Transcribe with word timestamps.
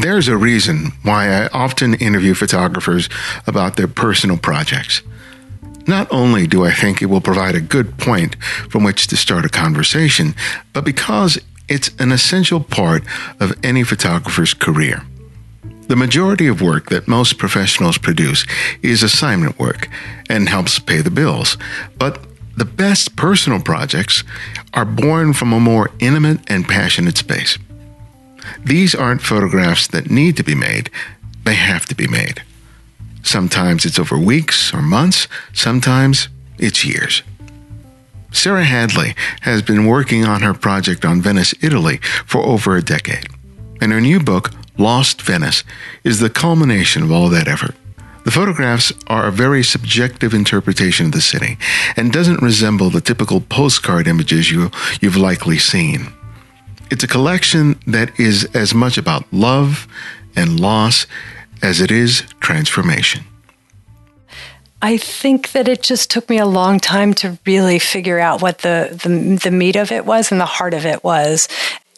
There's 0.00 0.28
a 0.28 0.36
reason 0.36 0.92
why 1.02 1.28
I 1.28 1.48
often 1.48 1.94
interview 1.94 2.34
photographers 2.34 3.08
about 3.48 3.76
their 3.76 3.88
personal 3.88 4.36
projects. 4.36 5.02
Not 5.88 6.06
only 6.12 6.46
do 6.46 6.64
I 6.64 6.72
think 6.72 7.02
it 7.02 7.06
will 7.06 7.20
provide 7.20 7.56
a 7.56 7.60
good 7.60 7.98
point 7.98 8.36
from 8.70 8.84
which 8.84 9.08
to 9.08 9.16
start 9.16 9.44
a 9.44 9.48
conversation, 9.48 10.36
but 10.72 10.84
because 10.84 11.40
it's 11.68 11.90
an 11.98 12.12
essential 12.12 12.60
part 12.60 13.02
of 13.40 13.58
any 13.64 13.82
photographer's 13.82 14.54
career. 14.54 15.02
The 15.88 15.96
majority 15.96 16.46
of 16.46 16.62
work 16.62 16.90
that 16.90 17.08
most 17.08 17.36
professionals 17.36 17.98
produce 17.98 18.46
is 18.82 19.02
assignment 19.02 19.58
work 19.58 19.88
and 20.30 20.48
helps 20.48 20.78
pay 20.78 21.00
the 21.00 21.10
bills. 21.10 21.58
But 21.98 22.20
the 22.56 22.64
best 22.64 23.16
personal 23.16 23.60
projects 23.60 24.22
are 24.74 24.84
born 24.84 25.32
from 25.32 25.52
a 25.52 25.58
more 25.58 25.90
intimate 25.98 26.40
and 26.48 26.68
passionate 26.68 27.18
space. 27.18 27.58
These 28.64 28.94
aren't 28.94 29.22
photographs 29.22 29.86
that 29.88 30.10
need 30.10 30.36
to 30.36 30.42
be 30.42 30.54
made, 30.54 30.90
they 31.44 31.54
have 31.54 31.86
to 31.86 31.94
be 31.94 32.06
made. 32.06 32.42
Sometimes 33.22 33.84
it's 33.84 33.98
over 33.98 34.18
weeks 34.18 34.72
or 34.72 34.82
months, 34.82 35.28
sometimes 35.52 36.28
it's 36.58 36.84
years. 36.84 37.22
Sarah 38.30 38.64
Hadley 38.64 39.14
has 39.42 39.62
been 39.62 39.86
working 39.86 40.24
on 40.24 40.42
her 40.42 40.54
project 40.54 41.04
on 41.04 41.22
Venice, 41.22 41.54
Italy 41.62 41.98
for 42.26 42.42
over 42.42 42.76
a 42.76 42.82
decade, 42.82 43.26
and 43.80 43.92
her 43.92 44.00
new 44.00 44.20
book, 44.20 44.50
Lost 44.76 45.22
Venice, 45.22 45.64
is 46.04 46.20
the 46.20 46.30
culmination 46.30 47.02
of 47.02 47.12
all 47.12 47.28
that 47.30 47.48
effort. 47.48 47.74
The 48.24 48.30
photographs 48.30 48.92
are 49.06 49.26
a 49.26 49.32
very 49.32 49.62
subjective 49.62 50.34
interpretation 50.34 51.06
of 51.06 51.12
the 51.12 51.22
city 51.22 51.56
and 51.96 52.12
doesn't 52.12 52.42
resemble 52.42 52.90
the 52.90 53.00
typical 53.00 53.40
postcard 53.40 54.06
images 54.06 54.50
you, 54.50 54.70
you've 55.00 55.16
likely 55.16 55.56
seen. 55.56 56.12
It's 56.90 57.04
a 57.04 57.08
collection 57.08 57.78
that 57.86 58.18
is 58.18 58.48
as 58.54 58.74
much 58.74 58.96
about 58.96 59.24
love 59.32 59.86
and 60.34 60.58
loss 60.58 61.06
as 61.62 61.80
it 61.80 61.90
is 61.90 62.22
transformation. 62.40 63.24
I 64.80 64.96
think 64.96 65.52
that 65.52 65.68
it 65.68 65.82
just 65.82 66.10
took 66.10 66.30
me 66.30 66.38
a 66.38 66.46
long 66.46 66.78
time 66.78 67.12
to 67.14 67.38
really 67.44 67.78
figure 67.78 68.20
out 68.20 68.40
what 68.40 68.58
the, 68.58 68.98
the, 69.02 69.40
the 69.42 69.50
meat 69.50 69.74
of 69.74 69.90
it 69.90 70.06
was 70.06 70.30
and 70.30 70.40
the 70.40 70.46
heart 70.46 70.72
of 70.72 70.86
it 70.86 71.02
was. 71.02 71.48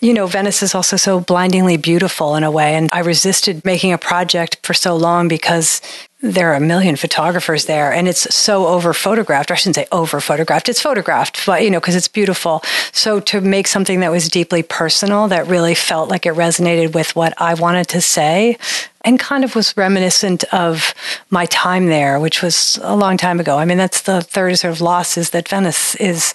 You 0.00 0.14
know, 0.14 0.26
Venice 0.26 0.62
is 0.62 0.74
also 0.74 0.96
so 0.96 1.20
blindingly 1.20 1.76
beautiful 1.76 2.34
in 2.34 2.42
a 2.42 2.50
way, 2.50 2.74
and 2.74 2.88
I 2.90 3.00
resisted 3.00 3.66
making 3.66 3.92
a 3.92 3.98
project 3.98 4.58
for 4.62 4.72
so 4.72 4.96
long 4.96 5.28
because 5.28 5.82
there 6.22 6.52
are 6.52 6.56
a 6.56 6.60
million 6.60 6.96
photographers 6.96 7.64
there 7.64 7.92
and 7.92 8.06
it's 8.06 8.34
so 8.34 8.66
over 8.66 8.92
photographed. 8.92 9.50
I 9.50 9.54
shouldn't 9.54 9.76
say 9.76 9.86
over 9.90 10.20
photographed. 10.20 10.68
It's 10.68 10.80
photographed, 10.80 11.46
but 11.46 11.62
you 11.62 11.70
know, 11.70 11.80
because 11.80 11.96
it's 11.96 12.08
beautiful. 12.08 12.62
So 12.92 13.20
to 13.20 13.40
make 13.40 13.66
something 13.66 14.00
that 14.00 14.10
was 14.10 14.28
deeply 14.28 14.62
personal, 14.62 15.28
that 15.28 15.46
really 15.46 15.74
felt 15.74 16.10
like 16.10 16.26
it 16.26 16.34
resonated 16.34 16.94
with 16.94 17.16
what 17.16 17.32
I 17.38 17.54
wanted 17.54 17.88
to 17.88 18.00
say 18.00 18.58
and 19.02 19.18
kind 19.18 19.44
of 19.44 19.54
was 19.54 19.74
reminiscent 19.78 20.44
of 20.52 20.94
my 21.30 21.46
time 21.46 21.86
there, 21.86 22.20
which 22.20 22.42
was 22.42 22.78
a 22.82 22.94
long 22.94 23.16
time 23.16 23.40
ago. 23.40 23.56
I 23.56 23.64
mean, 23.64 23.78
that's 23.78 24.02
the 24.02 24.20
third 24.20 24.58
sort 24.58 24.74
of 24.74 24.82
loss 24.82 25.16
is 25.16 25.30
that 25.30 25.48
Venice 25.48 25.94
is 25.94 26.34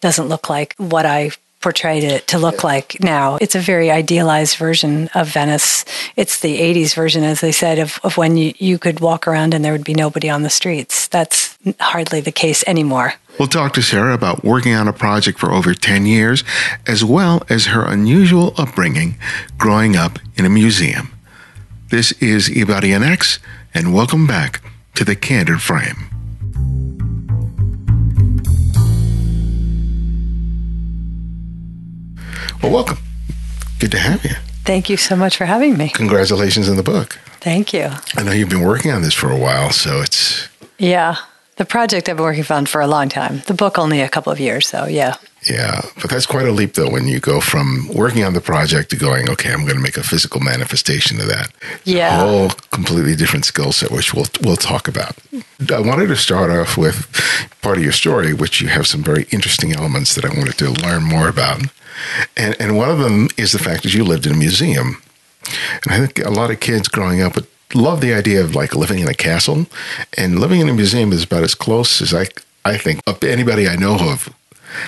doesn't 0.00 0.28
look 0.28 0.50
like 0.50 0.74
what 0.76 1.06
I 1.06 1.30
portrayed 1.62 2.04
it 2.04 2.26
to 2.26 2.38
look 2.38 2.62
like 2.62 3.02
now. 3.02 3.36
It's 3.40 3.54
a 3.54 3.60
very 3.60 3.90
idealized 3.90 4.56
version 4.56 5.08
of 5.14 5.28
Venice. 5.28 5.84
It's 6.16 6.40
the 6.40 6.58
80s 6.58 6.94
version, 6.94 7.22
as 7.22 7.40
they 7.40 7.52
said, 7.52 7.78
of, 7.78 7.98
of 8.02 8.16
when 8.16 8.36
you, 8.36 8.52
you 8.58 8.78
could 8.78 9.00
walk 9.00 9.26
around 9.26 9.54
and 9.54 9.64
there 9.64 9.72
would 9.72 9.84
be 9.84 9.94
nobody 9.94 10.28
on 10.28 10.42
the 10.42 10.50
streets. 10.50 11.08
That's 11.08 11.56
hardly 11.80 12.20
the 12.20 12.32
case 12.32 12.64
anymore. 12.66 13.14
We'll 13.38 13.48
talk 13.48 13.72
to 13.74 13.82
Sarah 13.82 14.12
about 14.12 14.44
working 14.44 14.74
on 14.74 14.88
a 14.88 14.92
project 14.92 15.38
for 15.38 15.52
over 15.52 15.72
10 15.72 16.04
years, 16.04 16.44
as 16.86 17.02
well 17.02 17.42
as 17.48 17.66
her 17.66 17.82
unusual 17.82 18.52
upbringing 18.58 19.16
growing 19.56 19.96
up 19.96 20.18
in 20.36 20.44
a 20.44 20.50
museum. 20.50 21.12
This 21.88 22.12
is 22.12 22.48
Ibarionex, 22.50 23.38
and 23.72 23.94
welcome 23.94 24.26
back 24.26 24.60
to 24.94 25.04
the 25.04 25.16
Candid 25.16 25.62
Frame. 25.62 26.11
Well, 32.62 32.72
welcome. 32.72 32.98
Good 33.80 33.90
to 33.90 33.98
have 33.98 34.24
you. 34.24 34.36
Thank 34.64 34.88
you 34.88 34.96
so 34.96 35.16
much 35.16 35.36
for 35.36 35.44
having 35.46 35.76
me. 35.76 35.88
Congratulations 35.88 36.68
on 36.68 36.76
the 36.76 36.84
book. 36.84 37.18
Thank 37.40 37.72
you. 37.72 37.90
I 38.16 38.22
know 38.22 38.30
you've 38.30 38.48
been 38.50 38.60
working 38.62 38.92
on 38.92 39.02
this 39.02 39.14
for 39.14 39.30
a 39.30 39.36
while, 39.36 39.72
so 39.72 40.00
it's. 40.00 40.48
Yeah. 40.78 41.16
The 41.56 41.64
project 41.64 42.08
I've 42.08 42.16
been 42.16 42.24
working 42.24 42.44
on 42.50 42.66
for 42.66 42.80
a 42.80 42.86
long 42.86 43.08
time. 43.08 43.42
The 43.46 43.54
book 43.54 43.78
only 43.78 44.00
a 44.00 44.08
couple 44.08 44.32
of 44.32 44.38
years, 44.38 44.68
so 44.68 44.86
yeah. 44.86 45.16
Yeah, 45.50 45.82
but 46.00 46.08
that's 46.08 46.24
quite 46.24 46.46
a 46.46 46.52
leap 46.52 46.74
though 46.74 46.88
when 46.88 47.08
you 47.08 47.18
go 47.18 47.40
from 47.40 47.88
working 47.92 48.22
on 48.22 48.32
the 48.32 48.40
project 48.40 48.90
to 48.90 48.96
going, 48.96 49.28
okay, 49.28 49.52
I'm 49.52 49.62
going 49.62 49.74
to 49.74 49.82
make 49.82 49.96
a 49.96 50.02
physical 50.04 50.40
manifestation 50.40 51.20
of 51.20 51.26
that. 51.26 51.52
Yeah, 51.84 52.22
a 52.22 52.26
whole 52.26 52.50
completely 52.70 53.16
different 53.16 53.44
skill 53.44 53.72
set, 53.72 53.90
which 53.90 54.14
we'll 54.14 54.28
we'll 54.44 54.56
talk 54.56 54.86
about. 54.86 55.16
I 55.70 55.80
wanted 55.80 56.06
to 56.08 56.16
start 56.16 56.50
off 56.50 56.78
with 56.78 57.08
part 57.60 57.76
of 57.76 57.82
your 57.82 57.92
story, 57.92 58.32
which 58.32 58.60
you 58.60 58.68
have 58.68 58.86
some 58.86 59.02
very 59.02 59.24
interesting 59.32 59.72
elements 59.72 60.14
that 60.14 60.24
I 60.24 60.28
wanted 60.28 60.58
to 60.58 60.70
learn 60.70 61.02
more 61.02 61.28
about. 61.28 61.62
And, 62.36 62.56
and 62.60 62.76
one 62.76 62.90
of 62.90 62.98
them 62.98 63.28
is 63.36 63.52
the 63.52 63.58
fact 63.58 63.82
that 63.82 63.94
you 63.94 64.04
lived 64.04 64.26
in 64.26 64.32
a 64.32 64.36
museum. 64.36 65.02
And 65.84 65.92
I 65.92 65.98
think 65.98 66.24
a 66.24 66.30
lot 66.30 66.50
of 66.50 66.60
kids 66.60 66.88
growing 66.88 67.20
up 67.20 67.34
would 67.34 67.46
love 67.74 68.00
the 68.00 68.14
idea 68.14 68.42
of 68.42 68.54
like 68.54 68.74
living 68.74 69.00
in 69.00 69.08
a 69.08 69.14
castle. 69.14 69.66
And 70.16 70.38
living 70.38 70.60
in 70.60 70.68
a 70.68 70.74
museum 70.74 71.12
is 71.12 71.24
about 71.24 71.44
as 71.44 71.54
close 71.54 72.00
as 72.00 72.14
I, 72.14 72.26
I 72.64 72.78
think 72.78 73.00
anybody 73.22 73.68
I 73.68 73.76
know 73.76 73.96
of 74.00 74.32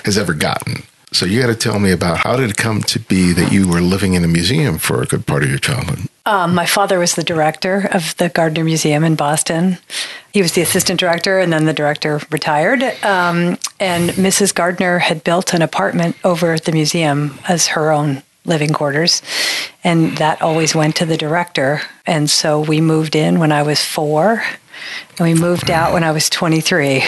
has 0.03 0.17
ever 0.17 0.33
gotten. 0.33 0.83
So 1.15 1.25
you 1.25 1.39
got 1.39 1.47
to 1.47 1.55
tell 1.55 1.79
me 1.79 1.91
about 1.93 2.17
how 2.17 2.35
did 2.35 2.49
it 2.49 2.57
come 2.57 2.81
to 2.83 2.99
be 2.99 3.31
that 3.31 3.53
you 3.53 3.69
were 3.69 3.79
living 3.79 4.15
in 4.15 4.25
a 4.25 4.27
museum 4.27 4.77
for 4.77 5.01
a 5.01 5.05
good 5.05 5.25
part 5.25 5.43
of 5.43 5.49
your 5.49 5.59
childhood? 5.59 6.09
Um, 6.25 6.53
my 6.53 6.65
father 6.65 6.99
was 6.99 7.15
the 7.15 7.23
director 7.23 7.87
of 7.93 8.17
the 8.17 8.27
Gardner 8.27 8.65
Museum 8.65 9.05
in 9.05 9.15
Boston. 9.15 9.77
He 10.33 10.41
was 10.41 10.51
the 10.51 10.61
assistant 10.61 10.99
director, 10.99 11.39
and 11.39 11.53
then 11.53 11.63
the 11.63 11.73
director 11.73 12.19
retired. 12.31 12.83
Um, 13.01 13.57
and 13.79 14.09
Mrs. 14.09 14.53
Gardner 14.53 14.99
had 14.99 15.23
built 15.23 15.53
an 15.53 15.61
apartment 15.61 16.17
over 16.25 16.51
at 16.51 16.65
the 16.65 16.73
museum 16.73 17.39
as 17.47 17.67
her 17.67 17.93
own 17.93 18.21
living 18.43 18.73
quarters, 18.73 19.21
and 19.85 20.17
that 20.17 20.41
always 20.41 20.75
went 20.75 20.97
to 20.97 21.05
the 21.05 21.15
director. 21.15 21.81
And 22.05 22.29
so 22.29 22.59
we 22.59 22.81
moved 22.81 23.15
in 23.15 23.39
when 23.39 23.53
I 23.53 23.63
was 23.63 23.79
four, 23.79 24.43
and 25.17 25.19
we 25.21 25.33
moved 25.33 25.71
out 25.71 25.93
when 25.93 26.03
I 26.03 26.11
was 26.11 26.29
23 26.29 27.05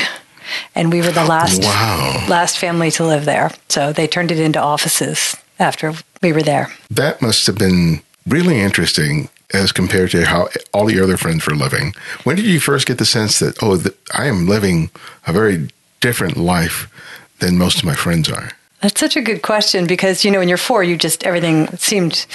and 0.75 0.91
we 0.91 1.01
were 1.01 1.11
the 1.11 1.25
last 1.25 1.63
wow. 1.63 2.25
last 2.27 2.57
family 2.57 2.91
to 2.91 3.05
live 3.05 3.25
there. 3.25 3.51
So 3.69 3.93
they 3.93 4.07
turned 4.07 4.31
it 4.31 4.39
into 4.39 4.59
offices 4.59 5.35
after 5.59 5.93
we 6.21 6.33
were 6.33 6.43
there. 6.43 6.71
That 6.89 7.21
must 7.21 7.47
have 7.47 7.57
been 7.57 8.01
really 8.27 8.59
interesting 8.59 9.29
as 9.53 9.71
compared 9.71 10.11
to 10.11 10.25
how 10.25 10.49
all 10.73 10.91
your 10.91 11.03
other 11.03 11.17
friends 11.17 11.47
were 11.47 11.55
living. 11.55 11.93
When 12.23 12.35
did 12.35 12.45
you 12.45 12.59
first 12.59 12.85
get 12.85 12.97
the 12.97 13.05
sense 13.05 13.39
that 13.39 13.57
oh, 13.61 13.81
I 14.13 14.25
am 14.25 14.47
living 14.47 14.89
a 15.25 15.33
very 15.33 15.69
different 16.01 16.37
life 16.37 16.91
than 17.39 17.57
most 17.57 17.79
of 17.79 17.85
my 17.85 17.95
friends 17.95 18.29
are? 18.29 18.51
That's 18.81 18.99
such 18.99 19.15
a 19.15 19.21
good 19.21 19.41
question 19.41 19.87
because 19.87 20.23
you 20.23 20.29
know 20.29 20.39
when 20.39 20.49
you're 20.49 20.57
four, 20.57 20.83
you 20.83 20.97
just 20.97 21.23
everything 21.23 21.67
seemed, 21.77 22.27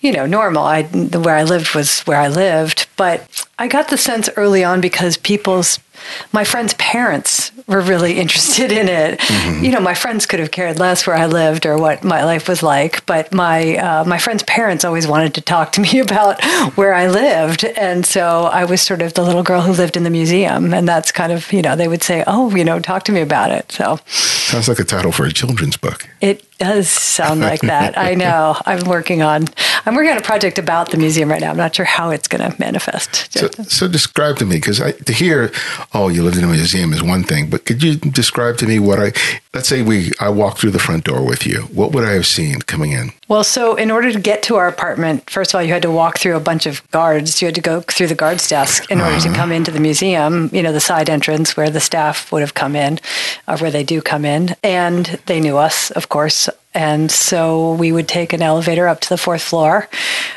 you 0.00 0.12
know, 0.12 0.24
normal. 0.24 0.64
I 0.64 0.82
the 0.82 1.20
where 1.20 1.36
I 1.36 1.42
lived 1.42 1.74
was 1.74 2.00
where 2.02 2.18
I 2.18 2.28
lived, 2.28 2.86
but 2.96 3.46
I 3.60 3.68
got 3.68 3.88
the 3.88 3.98
sense 3.98 4.30
early 4.36 4.64
on 4.64 4.80
because 4.80 5.18
people's 5.18 5.78
my 6.32 6.44
friends' 6.44 6.72
parents 6.78 7.52
were 7.66 7.82
really 7.82 8.18
interested 8.20 8.72
in 8.72 8.88
it. 8.88 9.18
Mm-hmm. 9.20 9.64
You 9.64 9.72
know, 9.72 9.80
my 9.80 9.92
friends 9.92 10.24
could 10.24 10.40
have 10.40 10.50
cared 10.50 10.78
less 10.78 11.06
where 11.06 11.14
I 11.14 11.26
lived 11.26 11.66
or 11.66 11.76
what 11.76 12.02
my 12.02 12.24
life 12.24 12.48
was 12.48 12.62
like, 12.62 13.04
but 13.04 13.34
my 13.34 13.76
uh, 13.76 14.04
my 14.04 14.16
friends' 14.16 14.42
parents 14.44 14.82
always 14.82 15.06
wanted 15.06 15.34
to 15.34 15.42
talk 15.42 15.72
to 15.72 15.82
me 15.82 15.98
about 16.06 16.42
where 16.74 16.94
I 16.94 17.08
lived, 17.08 17.64
and 17.64 18.06
so 18.06 18.44
I 18.44 18.64
was 18.64 18.80
sort 18.80 19.02
of 19.02 19.12
the 19.12 19.22
little 19.22 19.42
girl 19.42 19.60
who 19.60 19.72
lived 19.72 19.94
in 19.94 20.04
the 20.04 20.10
museum, 20.10 20.72
and 20.72 20.88
that's 20.88 21.12
kind 21.12 21.30
of 21.30 21.52
you 21.52 21.60
know 21.60 21.76
they 21.76 21.88
would 21.88 22.02
say, 22.02 22.24
oh, 22.26 22.56
you 22.56 22.64
know, 22.64 22.80
talk 22.80 23.02
to 23.04 23.12
me 23.12 23.20
about 23.20 23.50
it. 23.50 23.70
So 23.70 23.98
sounds 24.06 24.68
like 24.68 24.78
a 24.78 24.84
title 24.84 25.12
for 25.12 25.26
a 25.26 25.32
children's 25.32 25.76
book. 25.76 26.08
It 26.22 26.46
does 26.60 26.88
sound 26.88 27.40
like 27.40 27.62
that. 27.62 27.98
I 27.98 28.14
know. 28.24 28.56
I'm 28.66 28.84
working 28.84 29.22
on 29.22 29.46
I'm 29.86 29.94
working 29.94 30.12
on 30.12 30.18
a 30.18 30.22
project 30.22 30.58
about 30.58 30.90
the 30.90 30.98
museum 30.98 31.30
right 31.30 31.40
now. 31.40 31.50
I'm 31.50 31.56
not 31.56 31.74
sure 31.74 31.86
how 31.86 32.10
it's 32.10 32.28
going 32.28 32.48
to 32.48 32.56
manifest. 32.60 33.32
So, 33.32 33.48
so 33.64 33.88
describe 33.88 34.36
to 34.36 34.44
me 34.44 34.56
because 34.56 34.78
to 34.78 35.12
hear, 35.12 35.50
oh, 35.94 36.08
you 36.08 36.22
lived 36.22 36.36
in 36.36 36.44
a 36.44 36.46
museum 36.46 36.92
is 36.92 37.02
one 37.02 37.24
thing, 37.24 37.48
but 37.48 37.64
could 37.64 37.82
you 37.82 37.96
describe 37.96 38.58
to 38.58 38.66
me 38.66 38.78
what 38.78 39.00
I 39.00 39.12
let's 39.54 39.68
say 39.68 39.82
we 39.82 40.12
I 40.20 40.28
walk 40.28 40.58
through 40.58 40.70
the 40.70 40.78
front 40.78 41.04
door 41.04 41.26
with 41.26 41.46
you. 41.46 41.62
What 41.72 41.92
would 41.92 42.04
I 42.04 42.12
have 42.12 42.26
seen 42.26 42.60
coming 42.60 42.92
in? 42.92 43.12
Well, 43.30 43.44
so 43.44 43.76
in 43.76 43.92
order 43.92 44.10
to 44.10 44.18
get 44.18 44.42
to 44.44 44.56
our 44.56 44.66
apartment, 44.66 45.30
first 45.30 45.52
of 45.52 45.58
all, 45.58 45.62
you 45.62 45.72
had 45.72 45.82
to 45.82 45.90
walk 45.90 46.18
through 46.18 46.34
a 46.34 46.40
bunch 46.40 46.66
of 46.66 46.82
guards. 46.90 47.40
You 47.40 47.46
had 47.46 47.54
to 47.54 47.60
go 47.60 47.80
through 47.80 48.08
the 48.08 48.16
guards 48.16 48.48
desk 48.48 48.90
in 48.90 49.00
order 49.00 49.14
uh-huh. 49.14 49.28
to 49.28 49.34
come 49.36 49.52
into 49.52 49.70
the 49.70 49.78
museum. 49.78 50.50
You 50.52 50.64
know, 50.64 50.72
the 50.72 50.80
side 50.80 51.08
entrance 51.08 51.56
where 51.56 51.70
the 51.70 51.78
staff 51.78 52.32
would 52.32 52.40
have 52.40 52.54
come 52.54 52.74
in, 52.74 52.98
or 53.46 53.56
where 53.58 53.70
they 53.70 53.84
do 53.84 54.02
come 54.02 54.24
in, 54.24 54.56
and 54.64 55.06
they 55.26 55.38
knew 55.38 55.58
us, 55.58 55.92
of 55.92 56.08
course. 56.08 56.48
And 56.72 57.10
so 57.10 57.74
we 57.74 57.90
would 57.90 58.06
take 58.06 58.32
an 58.32 58.42
elevator 58.42 58.86
up 58.86 59.00
to 59.00 59.08
the 59.08 59.18
fourth 59.18 59.42
floor. 59.42 59.88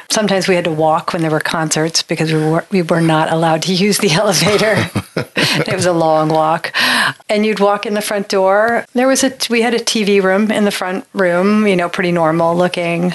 Sometimes 0.09 0.47
we 0.47 0.55
had 0.55 0.63
to 0.63 0.71
walk 0.71 1.13
when 1.13 1.21
there 1.21 1.29
were 1.29 1.39
concerts 1.39 2.01
because 2.01 2.33
we 2.33 2.39
were, 2.39 2.65
we 2.71 2.81
were 2.81 3.01
not 3.01 3.31
allowed 3.31 3.61
to 3.63 3.73
use 3.73 3.99
the 3.99 4.11
elevator. 4.13 4.89
it 5.15 5.73
was 5.73 5.85
a 5.85 5.93
long 5.93 6.29
walk. 6.29 6.71
And 7.29 7.45
you'd 7.45 7.59
walk 7.59 7.85
in 7.85 7.93
the 7.93 8.01
front 8.01 8.29
door. 8.29 8.85
There 8.93 9.07
was 9.07 9.23
a, 9.23 9.31
we 9.49 9.61
had 9.61 9.73
a 9.73 9.79
TV 9.79 10.21
room 10.21 10.49
in 10.51 10.65
the 10.65 10.71
front 10.71 11.05
room, 11.13 11.67
you 11.67 11.75
know, 11.75 11.87
pretty 11.87 12.11
normal 12.11 12.55
looking, 12.55 13.13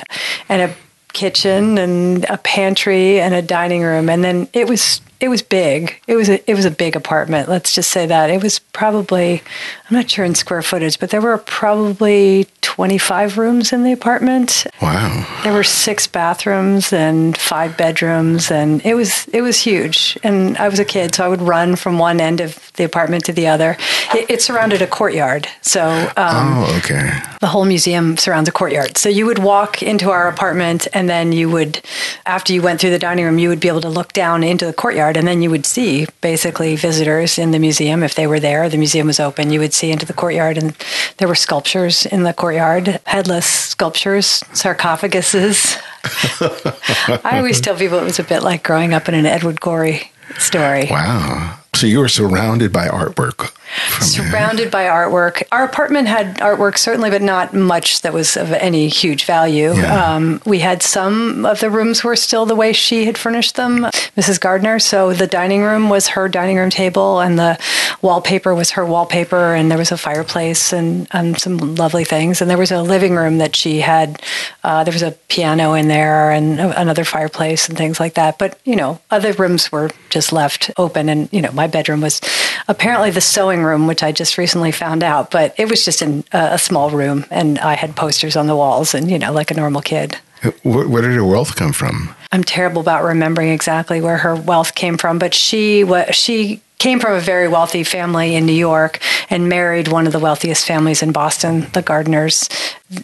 and 0.48 0.70
a 0.70 0.74
kitchen 1.12 1.78
and 1.78 2.24
a 2.26 2.38
pantry 2.38 3.20
and 3.20 3.34
a 3.34 3.42
dining 3.42 3.82
room, 3.82 4.08
and 4.08 4.22
then 4.22 4.48
it 4.52 4.68
was 4.68 5.00
it 5.20 5.28
was 5.28 5.42
big. 5.42 6.00
It 6.06 6.16
was 6.16 6.28
a 6.28 6.50
it 6.50 6.54
was 6.54 6.64
a 6.64 6.70
big 6.70 6.94
apartment. 6.94 7.48
Let's 7.48 7.74
just 7.74 7.90
say 7.90 8.06
that 8.06 8.30
it 8.30 8.42
was 8.42 8.58
probably 8.58 9.42
I'm 9.90 9.96
not 9.96 10.08
sure 10.08 10.24
in 10.24 10.34
square 10.34 10.62
footage, 10.62 11.00
but 11.00 11.10
there 11.10 11.20
were 11.20 11.38
probably 11.38 12.46
25 12.60 13.38
rooms 13.38 13.72
in 13.72 13.82
the 13.82 13.92
apartment. 13.92 14.66
Wow. 14.80 15.40
There 15.42 15.52
were 15.52 15.64
six 15.64 16.06
bathrooms 16.06 16.92
and 16.92 17.36
five 17.36 17.76
bedrooms, 17.76 18.50
and 18.50 18.84
it 18.84 18.94
was 18.94 19.26
it 19.28 19.42
was 19.42 19.58
huge. 19.58 20.16
And 20.22 20.56
I 20.58 20.68
was 20.68 20.78
a 20.78 20.84
kid, 20.84 21.14
so 21.14 21.24
I 21.24 21.28
would 21.28 21.42
run 21.42 21.74
from 21.74 21.98
one 21.98 22.20
end 22.20 22.40
of 22.40 22.67
the 22.78 22.84
apartment 22.84 23.24
to 23.26 23.32
the 23.32 23.46
other. 23.46 23.76
It, 24.14 24.30
it 24.30 24.42
surrounded 24.42 24.80
a 24.80 24.86
courtyard, 24.86 25.46
so 25.60 26.10
um, 26.16 26.58
oh, 26.58 26.80
okay. 26.82 27.20
The 27.40 27.46
whole 27.48 27.66
museum 27.66 28.16
surrounds 28.16 28.48
a 28.48 28.52
courtyard. 28.52 28.96
So 28.96 29.08
you 29.08 29.26
would 29.26 29.38
walk 29.38 29.82
into 29.82 30.10
our 30.10 30.28
apartment, 30.28 30.88
and 30.94 31.08
then 31.08 31.32
you 31.32 31.50
would, 31.50 31.82
after 32.24 32.52
you 32.52 32.62
went 32.62 32.80
through 32.80 32.90
the 32.90 32.98
dining 32.98 33.26
room, 33.26 33.38
you 33.38 33.50
would 33.50 33.60
be 33.60 33.68
able 33.68 33.82
to 33.82 33.88
look 33.88 34.12
down 34.12 34.42
into 34.42 34.64
the 34.64 34.72
courtyard, 34.72 35.16
and 35.16 35.28
then 35.28 35.42
you 35.42 35.50
would 35.50 35.66
see 35.66 36.06
basically 36.20 36.74
visitors 36.74 37.38
in 37.38 37.50
the 37.50 37.58
museum 37.58 38.02
if 38.02 38.14
they 38.14 38.26
were 38.26 38.40
there. 38.40 38.68
The 38.68 38.78
museum 38.78 39.06
was 39.06 39.20
open. 39.20 39.50
You 39.50 39.60
would 39.60 39.74
see 39.74 39.90
into 39.90 40.06
the 40.06 40.14
courtyard, 40.14 40.56
and 40.56 40.74
there 41.18 41.28
were 41.28 41.34
sculptures 41.34 42.06
in 42.06 42.22
the 42.22 42.32
courtyard, 42.32 43.00
headless 43.04 43.46
sculptures, 43.46 44.42
sarcophaguses. 44.52 45.78
I 47.24 47.38
always 47.38 47.60
tell 47.60 47.76
people 47.76 47.98
it 47.98 48.04
was 48.04 48.18
a 48.18 48.24
bit 48.24 48.42
like 48.42 48.62
growing 48.62 48.94
up 48.94 49.08
in 49.08 49.14
an 49.14 49.26
Edward 49.26 49.60
Gorey 49.60 50.10
story. 50.38 50.86
Wow. 50.90 51.58
So 51.78 51.86
you 51.86 52.02
are 52.02 52.08
surrounded 52.08 52.72
by 52.72 52.88
artwork. 52.88 53.52
Surrounded 54.00 54.70
by 54.70 54.84
artwork. 54.84 55.42
Our 55.52 55.64
apartment 55.64 56.08
had 56.08 56.36
artwork, 56.36 56.78
certainly, 56.78 57.10
but 57.10 57.22
not 57.22 57.54
much 57.54 58.02
that 58.02 58.12
was 58.12 58.36
of 58.36 58.52
any 58.52 58.88
huge 58.88 59.24
value. 59.24 59.74
Yeah. 59.74 60.14
Um, 60.14 60.40
we 60.46 60.60
had 60.60 60.82
some 60.82 61.44
of 61.44 61.60
the 61.60 61.70
rooms 61.70 62.04
were 62.04 62.16
still 62.16 62.46
the 62.46 62.54
way 62.54 62.72
she 62.72 63.04
had 63.04 63.18
furnished 63.18 63.56
them, 63.56 63.80
Mrs. 64.16 64.40
Gardner. 64.40 64.78
So 64.78 65.12
the 65.12 65.26
dining 65.26 65.62
room 65.62 65.88
was 65.88 66.08
her 66.08 66.28
dining 66.28 66.56
room 66.56 66.70
table, 66.70 67.20
and 67.20 67.38
the 67.38 67.58
wallpaper 68.02 68.54
was 68.54 68.70
her 68.72 68.84
wallpaper, 68.86 69.54
and 69.54 69.70
there 69.70 69.78
was 69.78 69.92
a 69.92 69.98
fireplace 69.98 70.72
and, 70.72 71.06
and 71.12 71.38
some 71.38 71.58
lovely 71.74 72.04
things. 72.04 72.40
And 72.40 72.50
there 72.50 72.58
was 72.58 72.70
a 72.70 72.82
living 72.82 73.16
room 73.16 73.38
that 73.38 73.56
she 73.56 73.80
had. 73.80 74.22
Uh, 74.64 74.84
there 74.84 74.92
was 74.92 75.02
a 75.02 75.12
piano 75.28 75.74
in 75.74 75.88
there 75.88 76.30
and 76.30 76.60
another 76.60 77.04
fireplace 77.04 77.68
and 77.68 77.76
things 77.76 78.00
like 78.00 78.14
that. 78.14 78.38
But 78.38 78.58
you 78.64 78.76
know, 78.76 79.00
other 79.10 79.32
rooms 79.32 79.70
were 79.72 79.90
just 80.10 80.32
left 80.32 80.70
open, 80.76 81.08
and 81.08 81.28
you 81.32 81.42
know, 81.42 81.52
my 81.52 81.66
bedroom 81.66 82.00
was 82.00 82.20
apparently 82.68 83.10
the 83.10 83.20
sewing 83.20 83.57
room, 83.62 83.86
which 83.86 84.02
I 84.02 84.12
just 84.12 84.38
recently 84.38 84.72
found 84.72 85.02
out, 85.02 85.30
but 85.30 85.54
it 85.58 85.68
was 85.68 85.84
just 85.84 86.02
in 86.02 86.24
a, 86.32 86.58
small 86.58 86.90
room, 86.90 87.24
and 87.30 87.58
I 87.58 87.74
had 87.74 87.96
posters 87.96 88.36
on 88.36 88.46
the 88.46 88.56
walls, 88.56 88.94
and 88.94 89.10
you 89.10 89.18
know, 89.18 89.32
like 89.32 89.50
a 89.50 89.54
normal 89.54 89.80
kid. 89.80 90.16
Uh, 90.42 90.50
where, 90.62 90.88
where 90.88 91.02
did 91.02 91.12
her 91.12 91.24
wealth 91.24 91.56
come 91.56 91.72
from? 91.72 92.14
I'm 92.30 92.44
terrible 92.44 92.80
about 92.80 93.04
remembering 93.04 93.50
exactly 93.50 94.00
where 94.00 94.18
her 94.18 94.36
wealth 94.36 94.74
came 94.74 94.98
from, 94.98 95.18
but 95.18 95.34
she 95.34 95.84
was 95.84 96.14
she 96.14 96.60
came 96.78 97.00
from 97.00 97.14
a 97.14 97.20
very 97.20 97.48
wealthy 97.48 97.82
family 97.82 98.36
in 98.36 98.46
New 98.46 98.52
York 98.52 99.00
and 99.30 99.48
married 99.48 99.88
one 99.88 100.06
of 100.06 100.12
the 100.12 100.18
wealthiest 100.18 100.66
families 100.66 101.02
in 101.02 101.12
Boston, 101.12 101.60
the 101.72 101.82
Gardners. 101.82 102.48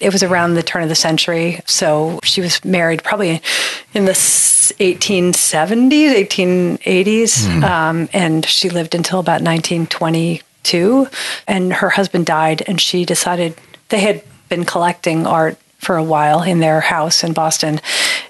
It 0.00 0.12
was 0.12 0.22
around 0.22 0.54
the 0.54 0.62
turn 0.62 0.84
of 0.84 0.88
the 0.88 0.94
century. 0.94 1.60
So 1.66 2.20
she 2.22 2.40
was 2.40 2.64
married 2.64 3.02
probably 3.02 3.42
in 3.92 4.04
the 4.04 4.12
1870s, 4.12 6.28
1880s. 6.28 7.46
Mm. 7.46 7.64
Um, 7.64 8.08
and 8.12 8.46
she 8.46 8.70
lived 8.70 8.94
until 8.94 9.18
about 9.18 9.42
1922. 9.42 11.08
And 11.46 11.72
her 11.72 11.90
husband 11.90 12.26
died, 12.26 12.62
and 12.66 12.80
she 12.80 13.04
decided 13.04 13.56
they 13.88 14.00
had 14.00 14.22
been 14.48 14.64
collecting 14.64 15.26
art 15.26 15.58
for 15.84 15.96
a 15.96 16.02
while 16.02 16.42
in 16.42 16.60
their 16.60 16.80
house 16.80 17.22
in 17.22 17.32
Boston. 17.32 17.80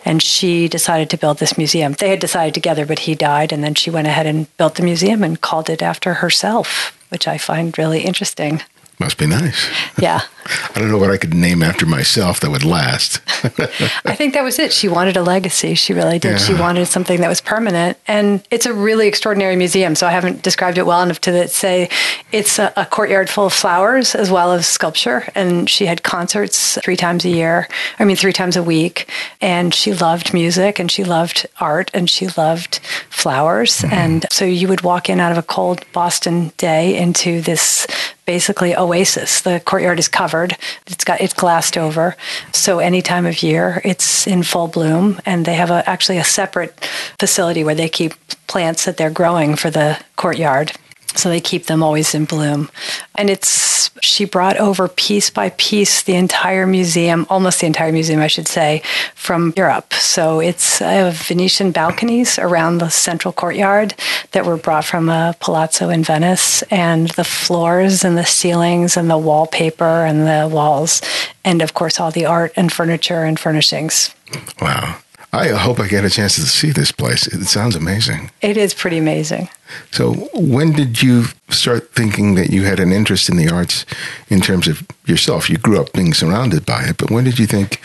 And 0.05 0.23
she 0.23 0.69
decided 0.69 1.09
to 1.11 1.17
build 1.17 1.39
this 1.39 1.57
museum. 1.57 1.93
They 1.93 2.11
had 2.11 2.21
decided 2.21 2.53
together, 2.55 2.85
but 2.85 2.99
he 3.01 3.15
died. 3.15 3.53
And 3.53 3.65
then 3.65 3.75
she 3.75 3.91
went 3.91 4.07
ahead 4.07 4.27
and 4.27 4.55
built 4.59 4.75
the 4.75 4.83
museum 4.83 5.23
and 5.25 5.41
called 5.41 5.71
it 5.71 5.83
after 5.83 6.15
herself, 6.15 6.97
which 7.09 7.27
I 7.27 7.39
find 7.39 7.77
really 7.79 8.03
interesting. 8.03 8.61
Must 9.01 9.19
be 9.19 9.27
nice. 9.27 9.69
Yeah. 9.99 10.21
I 10.75 10.79
don't 10.79 10.91
know 10.91 10.99
what 10.99 11.11
I 11.11 11.17
could 11.17 11.35
name 11.35 11.63
after 11.63 11.87
myself 11.87 12.41
that 12.41 12.51
would 12.51 12.65
last. 12.65 13.21
I 14.05 14.15
think 14.15 14.35
that 14.35 14.45
was 14.45 14.59
it. 14.59 14.73
She 14.73 14.89
wanted 14.89 15.17
a 15.17 15.23
legacy. 15.23 15.75
She 15.75 15.93
really 15.93 16.19
did. 16.19 16.33
Yeah. 16.33 16.39
She 16.39 16.55
wanted 16.55 16.87
something 16.87 17.21
that 17.21 17.29
was 17.29 17.41
permanent. 17.41 17.99
And 18.07 18.47
it's 18.51 18.67
a 18.67 18.75
really 18.75 19.09
extraordinary 19.09 19.57
museum. 19.57 19.95
So 19.95 20.07
I 20.07 20.11
haven't 20.11 20.43
described 20.43 20.79
it 20.79 20.87
well 20.87 21.03
enough 21.03 21.21
to 21.23 21.49
say 21.49 21.89
it's 22.31 22.59
a, 22.59 22.73
a 22.77 22.85
courtyard 22.85 23.31
full 23.31 23.47
of 23.47 23.53
flowers 23.53 24.15
as 24.15 24.31
well 24.31 24.53
as 24.53 24.67
sculpture. 24.67 25.27
And 25.35 25.69
she 25.69 25.87
had 25.87 26.03
concerts 26.03 26.79
three 26.83 26.97
times 26.97 27.25
a 27.25 27.31
year, 27.31 27.69
I 27.99 28.05
mean, 28.05 28.17
three 28.17 28.33
times 28.33 28.57
a 28.57 28.63
week. 28.63 29.09
And 29.41 29.73
she 29.73 29.95
loved 29.95 30.35
music 30.35 30.79
and 30.79 30.91
she 30.91 31.05
loved 31.05 31.47
art 31.59 31.91
and 31.95 32.09
she 32.11 32.29
loved 32.37 32.81
flowers. 33.09 33.79
Mm-hmm. 33.79 33.95
And 33.95 34.27
so 34.31 34.45
you 34.45 34.69
would 34.69 34.83
walk 34.83 35.09
in 35.09 35.21
out 35.21 35.33
of 35.33 35.39
a 35.39 35.43
cold 35.43 35.85
Boston 35.93 36.53
day 36.59 36.97
into 36.97 37.41
this 37.41 37.87
basically 38.25 38.75
oasis. 38.77 39.43
The 39.43 39.61
courtyard 39.65 39.99
is 39.99 40.09
covered. 40.09 40.57
It's 40.87 41.05
got 41.05 41.21
it's 41.21 41.35
glassed 41.35 41.77
over. 41.77 42.17
So 42.53 42.79
any 42.79 43.03
time 43.03 43.27
of 43.27 43.43
year 43.43 43.81
it's 43.85 44.27
in 44.27 44.43
full 44.43 44.69
bloom 44.69 45.21
and 45.27 45.45
they 45.45 45.55
have 45.55 45.71
a, 45.71 45.89
actually 45.89 46.19
a 46.19 46.25
separate 46.25 46.79
facility 47.19 47.65
where 47.65 47.75
they 47.75 47.89
keep 47.89 48.15
plants 48.47 48.85
that 48.85 48.97
they're 48.97 49.11
growing 49.11 49.57
for 49.57 49.71
the 49.71 50.01
courtyard. 50.17 50.73
So 51.17 51.29
they 51.29 51.41
keep 51.41 51.67
them 51.67 51.83
always 51.83 52.15
in 52.15 52.25
bloom. 52.25 52.71
And 53.15 53.31
it's, 53.31 53.91
she 54.03 54.25
brought 54.25 54.57
over 54.57 54.89
piece 54.89 55.31
by 55.31 55.51
piece 55.51 56.03
the 56.03 56.15
entire 56.15 56.67
museum, 56.67 57.27
almost 57.31 57.61
the 57.61 57.67
entire 57.67 57.93
museum, 57.93 58.21
I 58.21 58.27
should 58.27 58.49
say, 58.49 58.83
from 59.15 59.53
Europe. 59.57 59.95
So 59.95 60.41
it's 60.41 60.81
uh, 60.81 61.13
Venetian 61.15 61.71
balconies 61.71 62.39
around 62.39 62.79
the 62.79 62.89
central 62.89 63.33
courtyard 63.33 63.95
that 64.33 64.45
were 64.45 64.57
brought 64.57 64.85
from 64.85 65.09
a 65.09 65.35
palazzo 65.41 65.89
in 65.89 66.03
Venice, 66.03 66.63
and 66.71 67.09
the 67.11 67.25
floors 67.25 68.05
and 68.05 68.19
the 68.19 68.27
ceilings 68.27 68.97
and 68.97 69.09
the 69.09 69.19
wallpaper 69.19 70.05
and 70.05 70.27
the 70.27 70.49
walls, 70.53 71.01
and 71.45 71.63
of 71.63 71.75
course, 71.75 72.01
all 72.01 72.11
the 72.11 72.27
art 72.27 72.53
and 72.57 72.73
furniture 72.73 73.23
and 73.25 73.39
furnishings. 73.39 74.15
Wow. 74.61 74.97
I 75.35 75.49
hope 75.49 75.81
I 75.81 75.89
get 75.89 76.05
a 76.05 76.11
chance 76.11 76.37
to 76.37 76.43
see 76.43 76.71
this 76.71 76.93
place. 76.93 77.27
It 77.27 77.45
sounds 77.47 77.75
amazing. 77.75 78.31
It 78.41 78.57
is 78.57 78.73
pretty 78.73 78.99
amazing. 78.99 79.49
So, 79.91 80.13
when 80.35 80.73
did 80.73 81.03
you 81.03 81.25
start 81.49 81.93
thinking 81.93 82.37
that 82.37 82.51
you 82.51 82.63
had 82.65 82.79
an 82.79 82.93
interest 82.93 83.29
in 83.29 83.37
the 83.37 83.51
arts 83.51 83.85
in 84.29 84.41
terms 84.41 84.69
of 84.69 84.87
yourself? 85.07 85.51
You 85.51 85.59
grew 85.59 85.81
up 85.81 85.93
being 85.93 86.15
surrounded 86.15 86.65
by 86.65 86.85
it, 86.85 86.99
but 86.99 87.11
when 87.11 87.25
did 87.25 87.39
you 87.41 87.47
think, 87.47 87.81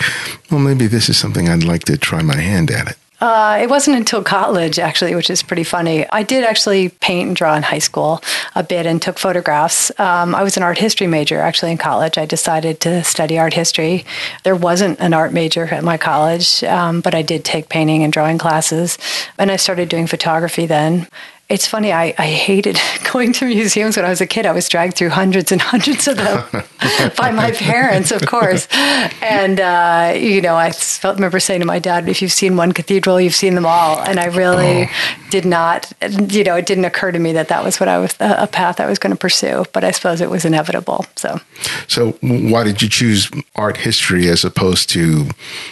well, 0.51 0.59
maybe 0.59 0.85
this 0.85 1.09
is 1.09 1.17
something 1.17 1.50
I'd 1.50 1.63
like 1.63 1.85
to 1.85 1.97
try 1.97 2.21
my 2.21 2.38
hand 2.38 2.69
at 2.69 2.89
it? 2.89 2.97
Uh, 3.21 3.59
it 3.61 3.69
wasn't 3.69 3.97
until 3.97 4.23
college, 4.23 4.79
actually, 4.79 5.13
which 5.13 5.29
is 5.29 5.43
pretty 5.43 5.63
funny. 5.63 6.07
I 6.09 6.23
did 6.23 6.43
actually 6.43 6.89
paint 6.89 7.27
and 7.27 7.35
draw 7.35 7.55
in 7.55 7.63
high 7.63 7.79
school 7.79 8.21
a 8.55 8.63
bit 8.63 8.85
and 8.85 9.01
took 9.01 9.19
photographs. 9.19 9.91
Um, 9.99 10.33
I 10.33 10.43
was 10.43 10.55
an 10.55 10.63
art 10.63 10.77
history 10.77 11.07
major, 11.07 11.39
actually, 11.39 11.71
in 11.71 11.77
college. 11.77 12.17
I 12.17 12.25
decided 12.25 12.79
to 12.81 13.03
study 13.03 13.38
art 13.38 13.53
history. 13.53 14.05
There 14.43 14.55
wasn't 14.55 14.99
an 14.99 15.13
art 15.13 15.33
major 15.33 15.65
at 15.65 15.83
my 15.83 15.97
college, 15.97 16.63
um, 16.63 17.01
but 17.01 17.13
I 17.13 17.21
did 17.21 17.43
take 17.43 17.67
painting 17.67 18.03
and 18.03 18.13
drawing 18.13 18.38
classes. 18.38 18.97
And 19.38 19.51
I 19.51 19.57
started 19.57 19.89
doing 19.89 20.07
photography 20.07 20.65
then 20.65 21.07
it's 21.50 21.65
funny, 21.65 21.91
I, 21.91 22.13
I 22.18 22.27
hated 22.27 22.79
going 23.12 23.34
to 23.34 23.46
museums 23.46 23.98
when 23.98 24.06
I 24.06 24.10
was 24.10 24.22
a 24.22 24.27
kid. 24.27 24.46
I 24.46 24.51
was 24.51 24.70
dragged 24.70 24.96
through 24.96 25.10
hundreds 25.10 25.51
and 25.51 25.60
hundreds 25.60 26.08
of 26.08 26.18
them 26.18 26.46
by 27.18 27.32
my 27.32 27.51
parents, 27.51 28.12
of 28.12 28.25
course. 28.27 28.68
And, 28.72 29.60
uh, 29.60 30.13
you 30.15 30.41
know, 30.41 30.56
I 30.56 30.72
felt, 30.72 31.15
remember 31.15 31.39
saying 31.39 31.62
to 31.62 31.65
my 31.65 31.79
dad, 31.79 32.08
if 32.08 32.22
you've 32.22 32.32
seen 32.32 32.56
one 32.56 32.72
cathedral, 32.72 33.20
you've 33.20 33.34
seen 33.36 33.56
them 33.56 33.65
all. 33.65 34.00
And 34.00 34.20
I 34.20 34.25
really 34.25 34.84
oh. 34.84 34.89
did 35.32 35.46
not, 35.46 35.91
you 36.29 36.44
know, 36.44 36.56
it 36.56 36.68
didn't 36.68 36.86
occur 36.86 37.12
to 37.12 37.20
me 37.20 37.34
that 37.34 37.48
that 37.48 37.63
was 37.63 37.79
what 37.79 37.89
I 37.89 37.98
was, 37.98 38.15
a 38.20 38.48
path 38.48 38.79
I 38.79 38.86
was 38.86 39.00
going 39.00 39.12
to 39.12 39.20
pursue. 39.20 39.65
But 39.74 39.84
I 39.84 39.89
suppose 39.89 40.22
it 40.22 40.29
was 40.29 40.46
inevitable. 40.46 41.08
So, 41.15 41.41
so 41.88 42.12
why 42.22 42.63
did 42.63 42.84
you 42.84 42.89
choose 42.89 43.29
art 43.56 43.77
history 43.77 44.29
as 44.29 44.46
opposed 44.46 44.89
to 44.91 45.29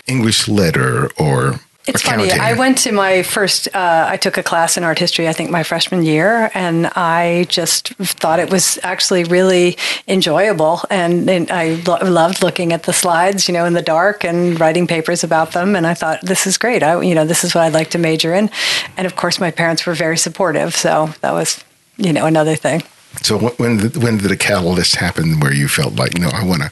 English 0.08 0.48
lit 0.48 0.76
or 0.76 1.60
it's 1.88 2.02
funny. 2.02 2.32
I 2.32 2.54
went 2.54 2.78
to 2.80 2.92
my 2.92 3.24
first, 3.24 3.68
uh, 3.74 4.06
I 4.10 4.18
took 4.18 4.38
a 4.38 4.44
class 4.44 4.78
in 4.78 4.84
art 4.84 5.00
history, 5.00 5.28
I 5.28 5.34
think 5.34 5.50
my 5.50 5.64
freshman 5.64 6.04
year, 6.04 6.52
and 6.54 6.88
I 6.88 7.46
just 7.50 7.90
thought 7.96 8.40
it 8.40 8.50
was 8.50 8.78
actually 8.84 9.24
really 9.24 9.78
enjoyable. 10.08 10.82
And, 10.90 11.30
and 11.30 11.50
I 11.52 11.82
lo- 11.86 12.00
loved 12.02 12.44
looking 12.44 12.74
at 12.74 12.84
the 12.84 12.94
slides, 12.94 13.48
you 13.48 13.54
know, 13.54 13.66
in 13.66 13.74
the 13.74 13.82
dark 13.82 14.24
and 14.24 14.60
writing 14.60 14.88
papers 14.88 15.24
about 15.24 15.54
them. 15.54 15.76
And 15.76 15.88
I 15.88 15.94
thought, 15.94 16.22
this 16.22 16.46
is 16.48 16.58
great. 16.58 16.84
I, 16.84 17.02
you 17.02 17.16
know, 17.16 17.26
this 17.26 17.44
is 17.44 17.56
what 17.56 17.64
I'd 17.64 17.74
like 17.74 17.92
to 17.92 17.98
major 17.98 18.34
in. 18.34 18.50
And 18.98 19.08
of 19.08 19.16
course, 19.16 19.40
my 19.40 19.52
parents 19.52 19.86
were 19.86 19.94
very 19.94 20.18
supportive. 20.18 20.76
So 20.76 21.10
that 21.22 21.32
was, 21.32 21.64
you 21.98 22.14
know, 22.14 22.26
another 22.26 22.56
thing. 22.56 22.84
So 23.22 23.40
when 23.58 23.78
did, 23.78 23.98
when 23.98 24.18
did 24.18 24.30
the 24.30 24.38
catalyst 24.38 24.96
happen 24.96 25.40
where 25.40 25.54
you 25.54 25.68
felt 25.68 25.96
like, 25.96 26.18
no, 26.18 26.30
I 26.30 26.44
want 26.44 26.62
to, 26.62 26.72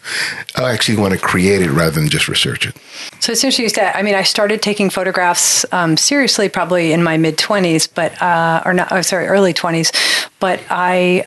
I 0.56 0.72
actually 0.72 0.98
want 0.98 1.14
to 1.14 1.20
create 1.20 1.62
it 1.62 1.72
rather 1.72 1.92
than 1.92 2.08
just 2.08 2.28
research 2.28 2.68
it? 2.68 2.76
So 3.20 3.34
as 3.34 3.42
soon 3.42 3.50
as 3.50 3.60
you 3.60 3.68
said, 3.70 3.92
I 3.96 4.02
mean, 4.02 4.16
I 4.16 4.24
started 4.24 4.62
taking 4.62 4.90
photographs 4.90 5.66
um, 5.74 5.98
seriously 5.98 6.48
probably 6.50 6.94
in 6.94 7.04
my 7.04 7.18
mid 7.18 7.38
twenties, 7.38 7.88
but 7.88 8.20
uh, 8.22 8.62
or 8.66 8.74
not, 8.74 8.92
oh, 8.92 9.02
sorry, 9.02 9.28
early 9.28 9.54
twenties. 9.54 9.92
But 10.40 10.62
I 10.70 11.26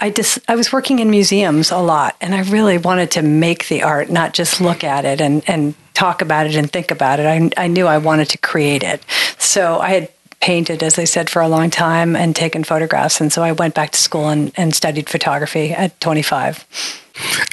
I 0.00 0.10
just 0.10 0.38
I 0.48 0.56
was 0.56 0.72
working 0.72 1.00
in 1.00 1.10
museums 1.10 1.70
a 1.70 1.78
lot, 1.78 2.16
and 2.20 2.34
I 2.34 2.42
really 2.42 2.78
wanted 2.78 3.10
to 3.12 3.22
make 3.22 3.68
the 3.68 3.82
art, 3.82 4.10
not 4.10 4.32
just 4.32 4.60
look 4.60 4.84
at 4.84 5.04
it 5.04 5.20
and 5.20 5.42
and 5.48 5.74
talk 5.94 6.22
about 6.22 6.46
it 6.46 6.54
and 6.54 6.70
think 6.70 6.92
about 6.92 7.18
it. 7.18 7.26
I, 7.26 7.50
I 7.64 7.66
knew 7.66 7.86
I 7.86 7.98
wanted 7.98 8.28
to 8.30 8.38
create 8.38 8.84
it. 8.84 9.02
So 9.38 9.80
I 9.80 9.88
had 9.88 10.08
painted, 10.40 10.82
as 10.82 10.98
I 10.98 11.04
said, 11.04 11.28
for 11.28 11.42
a 11.42 11.48
long 11.48 11.70
time 11.70 12.16
and 12.16 12.34
taken 12.34 12.64
photographs. 12.64 13.20
And 13.20 13.32
so 13.32 13.42
I 13.42 13.52
went 13.52 13.74
back 13.74 13.90
to 13.90 13.98
school 13.98 14.28
and, 14.28 14.52
and 14.56 14.74
studied 14.74 15.08
photography 15.08 15.72
at 15.72 16.00
25. 16.00 16.64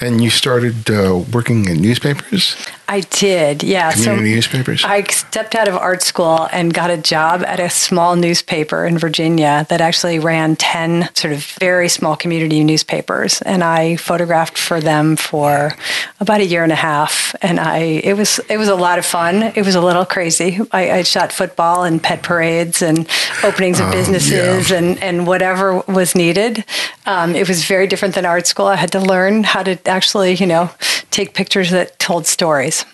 And 0.02 0.22
you 0.22 0.30
started 0.30 0.90
uh, 0.90 1.24
working 1.34 1.68
in 1.68 1.82
newspapers? 1.82 2.56
I 2.88 3.00
did, 3.00 3.64
yeah. 3.64 3.92
Community 3.92 4.30
so 4.30 4.36
newspapers? 4.36 4.84
I 4.84 5.02
stepped 5.04 5.56
out 5.56 5.68
of 5.68 5.76
art 5.76 6.04
school 6.04 6.48
and 6.52 6.74
got 6.74 6.92
a 6.92 6.98
job 6.98 7.42
at 7.44 7.60
a 7.60 7.70
small 7.70 8.16
newspaper 8.16 8.86
in 8.86 8.98
Virginia 8.98 9.66
that 9.70 9.82
actually 9.82 10.20
ran 10.20 10.56
10 10.56 11.10
sort 11.16 11.34
of 11.34 11.44
very 11.60 11.90
small 11.90 12.16
community 12.16 12.64
newspapers. 12.64 13.42
And 13.42 13.64
I 13.64 13.96
photographed 13.96 14.58
for 14.58 14.80
them 14.80 15.16
for 15.16 15.76
about 16.20 16.40
a 16.40 16.46
year 16.46 16.64
and 16.64 16.72
a 16.72 16.76
half. 16.76 17.36
And 17.42 17.60
I 17.60 17.78
it 17.80 18.16
was 18.18 18.40
it 18.50 18.58
was 18.58 18.68
a 18.68 18.76
lot 18.76 19.00
of 19.00 19.06
fun. 19.06 19.44
It 19.44 19.66
was 19.66 19.76
a 19.76 19.82
little 19.82 20.06
crazy. 20.06 20.60
I, 20.72 20.92
I 20.92 21.04
shot 21.04 21.32
football 21.32 21.84
and 21.84 22.02
pet 22.02 22.24
parades 22.24 22.82
and 22.82 23.08
openings 23.44 23.80
of 23.80 23.88
um, 23.88 23.92
businesses 23.92 24.70
yeah. 24.70 24.78
and, 24.78 25.02
and 25.04 25.28
whatever 25.28 25.82
was 25.88 26.16
needed. 26.16 26.64
Um, 27.06 27.36
it 27.36 27.48
was 27.48 27.66
very 27.66 27.88
different 27.88 28.16
than 28.16 28.26
art 28.26 28.48
school. 28.48 28.68
I 28.68 28.76
had 28.76 28.92
to 28.94 29.00
learn 29.00 29.44
how 29.44 29.64
to 29.64 29.78
actually, 29.88 30.36
you 30.36 30.46
know, 30.46 30.72
take 31.12 31.34
pictures 31.34 31.72
that 31.72 32.00
told 32.00 32.26
stories. 32.26 32.86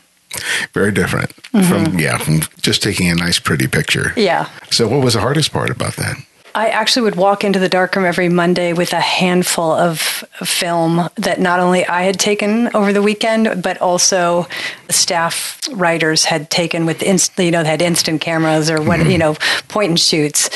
Very 0.73 0.91
different 0.91 1.35
mm-hmm. 1.51 1.87
from 1.87 1.99
yeah, 1.99 2.17
from 2.17 2.41
just 2.61 2.81
taking 2.81 3.09
a 3.09 3.15
nice 3.15 3.39
pretty 3.39 3.67
picture. 3.67 4.13
Yeah. 4.15 4.49
So 4.69 4.87
what 4.87 5.03
was 5.03 5.13
the 5.13 5.19
hardest 5.19 5.51
part 5.51 5.69
about 5.69 5.95
that? 5.97 6.15
I 6.53 6.69
actually 6.69 7.03
would 7.03 7.15
walk 7.15 7.43
into 7.43 7.59
the 7.59 7.69
darkroom 7.69 8.05
every 8.05 8.29
Monday 8.29 8.73
with 8.73 8.93
a 8.93 8.99
handful 8.99 9.71
of 9.71 9.99
film 10.43 11.09
that 11.15 11.39
not 11.39 11.59
only 11.59 11.85
I 11.85 12.03
had 12.03 12.19
taken 12.19 12.75
over 12.75 12.91
the 12.91 13.01
weekend, 13.01 13.63
but 13.63 13.77
also 13.79 14.47
staff 14.89 15.59
writers 15.71 16.25
had 16.25 16.49
taken 16.49 16.85
with 16.85 17.01
inst- 17.03 17.37
you 17.39 17.51
know 17.51 17.63
they 17.63 17.69
had 17.69 17.81
instant 17.81 18.21
cameras 18.21 18.69
or 18.69 18.81
what 18.81 18.99
mm-hmm. 18.99 19.11
you 19.11 19.17
know 19.17 19.35
point 19.69 19.89
and 19.89 19.99
shoots, 19.99 20.49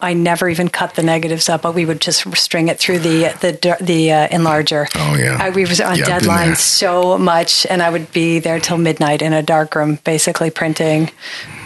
I 0.00 0.14
never 0.14 0.48
even 0.48 0.68
cut 0.68 0.94
the 0.94 1.02
negatives 1.02 1.48
up, 1.48 1.62
but 1.62 1.74
we 1.74 1.84
would 1.84 2.00
just 2.00 2.32
string 2.36 2.68
it 2.68 2.78
through 2.78 3.00
the 3.00 3.36
the 3.40 3.76
the 3.80 4.12
uh, 4.12 4.28
enlarger. 4.28 4.86
Oh 4.94 5.16
yeah, 5.16 5.36
I, 5.40 5.50
we 5.50 5.66
was 5.66 5.80
on 5.80 5.98
yeah, 5.98 6.04
deadline 6.04 6.54
so 6.54 7.18
much, 7.18 7.66
and 7.66 7.82
I 7.82 7.90
would 7.90 8.12
be 8.12 8.38
there 8.38 8.60
till 8.60 8.78
midnight 8.78 9.22
in 9.22 9.32
a 9.32 9.42
dark 9.42 9.74
room, 9.74 9.98
basically 10.04 10.50
printing. 10.50 11.10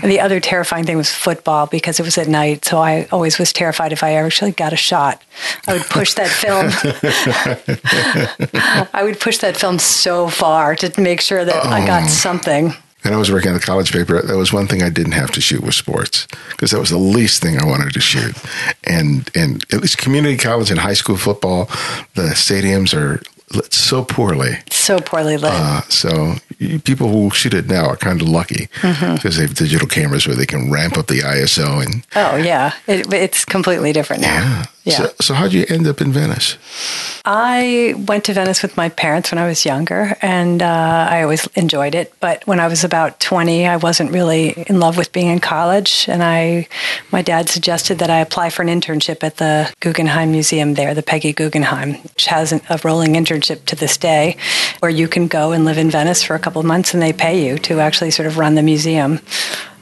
And 0.00 0.10
the 0.10 0.18
other 0.18 0.40
terrifying 0.40 0.86
thing 0.86 0.96
was 0.96 1.12
football 1.12 1.66
because 1.66 2.00
it 2.00 2.04
was 2.04 2.16
at 2.16 2.26
night, 2.26 2.64
so 2.64 2.78
I 2.78 3.06
always 3.12 3.38
was 3.38 3.52
terrified 3.52 3.92
if 3.92 4.02
I 4.02 4.14
actually 4.14 4.52
got 4.52 4.72
a 4.72 4.76
shot. 4.76 5.22
I 5.66 5.74
would 5.74 5.82
push 5.82 6.14
that 6.14 6.28
film. 6.28 6.70
I 8.94 9.04
would 9.04 9.20
push 9.20 9.38
that 9.38 9.58
film 9.58 9.78
so 9.78 10.28
far 10.28 10.74
to 10.76 10.90
make 10.98 11.20
sure 11.20 11.44
that 11.44 11.66
oh. 11.66 11.68
I 11.68 11.86
got 11.86 12.04
oh. 12.04 12.08
something. 12.08 12.72
And 13.04 13.14
I 13.14 13.18
was 13.18 13.30
working 13.32 13.48
on 13.48 13.54
the 13.54 13.60
college 13.60 13.92
paper. 13.92 14.22
That 14.22 14.36
was 14.36 14.52
one 14.52 14.66
thing 14.66 14.82
I 14.82 14.90
didn't 14.90 15.12
have 15.12 15.30
to 15.32 15.40
shoot 15.40 15.62
was 15.62 15.76
sports 15.76 16.26
because 16.50 16.70
that 16.70 16.78
was 16.78 16.90
the 16.90 16.98
least 16.98 17.42
thing 17.42 17.58
I 17.58 17.64
wanted 17.64 17.92
to 17.94 18.00
shoot. 18.00 18.36
And 18.84 19.30
and 19.34 19.64
at 19.72 19.80
least 19.80 19.98
community 19.98 20.36
college 20.36 20.70
and 20.70 20.78
high 20.78 20.94
school 20.94 21.16
football, 21.16 21.66
the 22.14 22.32
stadiums 22.34 22.94
are 22.94 23.20
lit 23.54 23.72
so 23.72 24.04
poorly. 24.04 24.58
So 24.70 24.98
poorly 24.98 25.36
lit. 25.36 25.52
Uh, 25.52 25.82
so 25.82 26.34
people 26.84 27.08
who 27.08 27.30
shoot 27.30 27.54
it 27.54 27.66
now 27.66 27.86
are 27.86 27.96
kind 27.96 28.20
of 28.20 28.28
lucky 28.28 28.68
because 28.74 28.96
mm-hmm. 28.96 29.28
they 29.28 29.42
have 29.42 29.54
digital 29.54 29.88
cameras 29.88 30.26
where 30.26 30.36
they 30.36 30.46
can 30.46 30.70
ramp 30.70 30.96
up 30.96 31.06
the 31.08 31.20
ISO 31.20 31.84
and. 31.84 32.06
Oh 32.16 32.36
yeah, 32.36 32.74
it, 32.86 33.12
it's 33.12 33.44
completely 33.44 33.92
different 33.92 34.22
now. 34.22 34.34
Yeah. 34.34 34.64
Yeah. 34.84 34.94
So, 34.94 35.12
so 35.20 35.34
how 35.34 35.44
did 35.44 35.52
you 35.52 35.64
end 35.68 35.86
up 35.86 36.00
in 36.00 36.12
Venice? 36.12 36.56
I 37.24 37.94
went 37.96 38.24
to 38.24 38.32
Venice 38.32 38.62
with 38.62 38.76
my 38.76 38.88
parents 38.88 39.30
when 39.30 39.38
I 39.38 39.46
was 39.46 39.64
younger, 39.64 40.16
and 40.20 40.60
uh, 40.60 41.06
I 41.08 41.22
always 41.22 41.46
enjoyed 41.54 41.94
it. 41.94 42.12
But 42.18 42.44
when 42.48 42.58
I 42.58 42.66
was 42.66 42.82
about 42.82 43.20
20, 43.20 43.64
I 43.64 43.76
wasn't 43.76 44.10
really 44.10 44.64
in 44.66 44.80
love 44.80 44.96
with 44.96 45.12
being 45.12 45.28
in 45.28 45.38
college, 45.38 46.06
and 46.08 46.20
I, 46.20 46.66
my 47.12 47.22
dad 47.22 47.48
suggested 47.48 48.00
that 48.00 48.10
I 48.10 48.18
apply 48.18 48.50
for 48.50 48.62
an 48.62 48.68
internship 48.68 49.22
at 49.22 49.36
the 49.36 49.72
Guggenheim 49.78 50.32
Museum 50.32 50.74
there, 50.74 50.94
the 50.94 51.02
Peggy 51.02 51.32
Guggenheim, 51.32 51.94
which 52.02 52.26
has 52.26 52.52
a 52.52 52.80
rolling 52.82 53.14
internship 53.14 53.64
to 53.66 53.76
this 53.76 53.96
day, 53.96 54.36
where 54.80 54.90
you 54.90 55.06
can 55.06 55.28
go 55.28 55.52
and 55.52 55.64
live 55.64 55.78
in 55.78 55.90
Venice 55.90 56.24
for 56.24 56.34
a 56.34 56.40
couple 56.40 56.58
of 56.58 56.66
months, 56.66 56.92
and 56.92 57.00
they 57.00 57.12
pay 57.12 57.46
you 57.46 57.56
to 57.58 57.78
actually 57.78 58.10
sort 58.10 58.26
of 58.26 58.36
run 58.36 58.56
the 58.56 58.62
museum. 58.62 59.20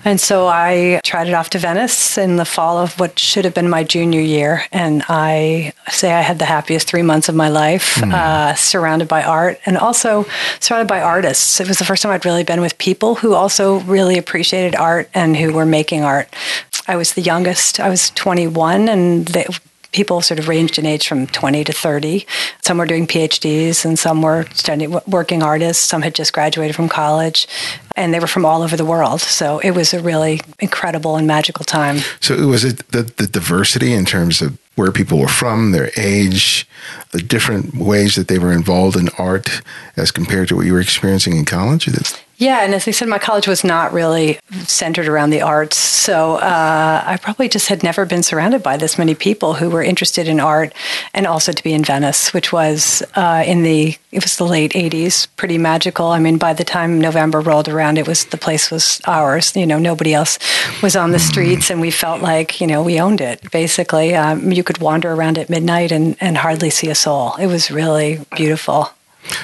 And 0.05 0.21
so 0.21 0.47
I 0.47 1.01
tried 1.05 1.29
it 1.29 1.35
off 1.35 1.51
to 1.51 1.59
Venice 1.59 2.17
in 2.17 2.37
the 2.37 2.45
fall 2.45 2.79
of 2.79 2.99
what 2.99 3.19
should 3.19 3.45
have 3.45 3.55
been 3.55 3.69
my 3.69 3.85
junior 3.85 4.21
year. 4.21 4.65
And 4.73 5.03
I 5.09 5.73
say 5.89 6.13
I 6.13 6.23
had 6.23 6.39
the 6.39 6.47
happiest 6.47 6.89
three 6.89 7.03
months 7.03 7.29
of 7.29 7.35
my 7.35 7.49
life, 7.49 7.97
mm. 7.97 8.13
uh, 8.13 8.55
surrounded 8.55 9.09
by 9.09 9.23
art 9.23 9.61
and 9.67 9.77
also 9.77 10.27
surrounded 10.59 10.89
by 10.89 11.01
artists. 11.01 11.61
It 11.61 11.69
was 11.69 11.79
the 11.79 11.85
first 11.85 12.03
time 12.03 12.13
I'd 12.13 12.25
really 12.25 12.45
been 12.45 12.61
with 12.61 12.79
people 12.79 13.17
who 13.17 13.35
also 13.35 13.81
really 13.81 14.17
appreciated 14.17 14.75
art 14.75 15.11
and 15.15 15.37
who 15.37 15.53
were 15.53 15.67
making 15.67 16.03
art. 16.03 16.35
I 16.87 16.97
was 16.97 17.13
the 17.13 17.21
youngest. 17.21 17.79
I 17.79 17.89
was 17.89 18.11
21, 18.11 18.89
and 18.89 19.27
they, 19.29 19.47
people 19.93 20.21
sort 20.21 20.39
of 20.39 20.49
ranged 20.49 20.79
in 20.79 20.87
age 20.87 21.07
from 21.09 21.27
20 21.27 21.65
to 21.65 21.73
30. 21.73 22.27
Some 22.63 22.79
were 22.79 22.87
doing 22.87 23.07
PhDs 23.07 23.85
and 23.85 23.99
some 23.99 24.23
were 24.23 24.47
studying, 24.55 24.99
working 25.07 25.43
artists. 25.43 25.83
Some 25.83 26.03
had 26.03 26.15
just 26.15 26.33
graduated 26.33 26.77
from 26.77 26.89
college 26.89 27.49
and 27.97 28.15
they 28.15 28.21
were 28.21 28.27
from 28.27 28.45
all 28.45 28.63
over 28.63 28.77
the 28.77 28.85
world. 28.85 29.21
So 29.21 29.59
it 29.59 29.73
was 29.73 29.93
a 29.93 30.01
really 30.01 30.41
incredible 30.59 31.17
and 31.17 31.27
magical 31.27 31.65
time. 31.65 31.99
So 32.21 32.35
it 32.35 32.47
was 32.47 32.65
it 32.65 32.87
the, 32.89 33.03
the 33.03 33.27
diversity 33.27 33.93
in 33.93 34.05
terms 34.05 34.41
of 34.41 34.59
where 34.77 34.93
people 34.93 35.19
were 35.19 35.29
from, 35.29 35.73
their 35.73 35.91
age, 35.97 36.67
the 37.11 37.21
different 37.21 37.75
ways 37.75 38.15
that 38.15 38.29
they 38.29 38.39
were 38.39 38.53
involved 38.53 38.97
in 38.97 39.09
art 39.19 39.61
as 39.97 40.11
compared 40.11 40.49
to 40.49 40.57
what 40.57 40.67
you 40.67 40.73
were 40.73 40.81
experiencing 40.81 41.37
in 41.37 41.45
college? 41.45 41.87
Yeah, 42.41 42.65
and 42.65 42.75
as 42.75 42.89
I 42.89 42.93
said, 42.93 43.07
my 43.07 43.19
college 43.19 43.47
was 43.47 43.65
not 43.65 43.93
really 43.93 44.39
centered 44.65 45.07
around 45.07 45.29
the 45.29 45.43
arts. 45.43 45.77
So 45.77 46.37
uh, 46.37 47.03
I 47.05 47.19
probably 47.19 47.51
just 47.51 47.69
had 47.69 47.83
never 47.83 48.07
been 48.07 48.23
surrounded 48.23 48.63
by 48.63 48.79
this 48.79 48.97
many 48.97 49.15
people 49.15 49.53
who 49.53 49.69
were 49.69 49.83
interested 49.83 50.27
in 50.27 50.41
art 50.41 50.73
and 51.13 51.27
also 51.27 51.53
to 51.53 51.63
be 51.63 51.75
in 51.75 51.85
Venice, 51.85 52.33
which 52.33 52.51
was 52.51 53.03
uh, 53.15 53.45
in 53.47 53.63
the, 53.63 53.95
it 54.11 54.23
was 54.23 54.39
the 54.39 54.47
late 54.47 54.73
80s, 54.73 55.29
pretty 55.37 55.59
magical. 55.59 56.07
I 56.07 56.19
mean, 56.19 56.39
by 56.39 56.55
the 56.55 56.65
time 56.65 56.99
November 56.99 57.41
rolled 57.41 57.69
around, 57.69 57.99
it 57.99 58.09
was, 58.09 58.25
the 58.25 58.39
place 58.39 58.71
was 58.71 59.03
ours. 59.07 59.55
You 59.55 59.67
know, 59.67 59.79
nobody 59.79 60.15
else 60.15 60.39
was 60.83 60.97
on 60.97 61.11
the 61.11 61.19
mm-hmm. 61.19 61.29
streets 61.29 61.71
and 61.71 61.79
we 61.79 61.91
felt 61.91 62.23
like, 62.23 62.59
you 62.59 62.67
know, 62.67 62.83
we 62.83 62.99
owned 62.99 63.21
it, 63.21 63.51
basically. 63.51 64.15
Um, 64.15 64.51
you 64.51 64.65
could 64.65 64.79
wander 64.79 65.13
around 65.13 65.37
at 65.37 65.51
midnight 65.51 65.93
and, 65.93 66.17
and 66.23 66.39
hardly 66.39 66.71
see 66.71 66.89
a 66.89 66.95
soul. 66.95 67.35
It 67.37 67.49
was 67.49 67.71
really 67.71 68.25
beautiful. 68.35 68.89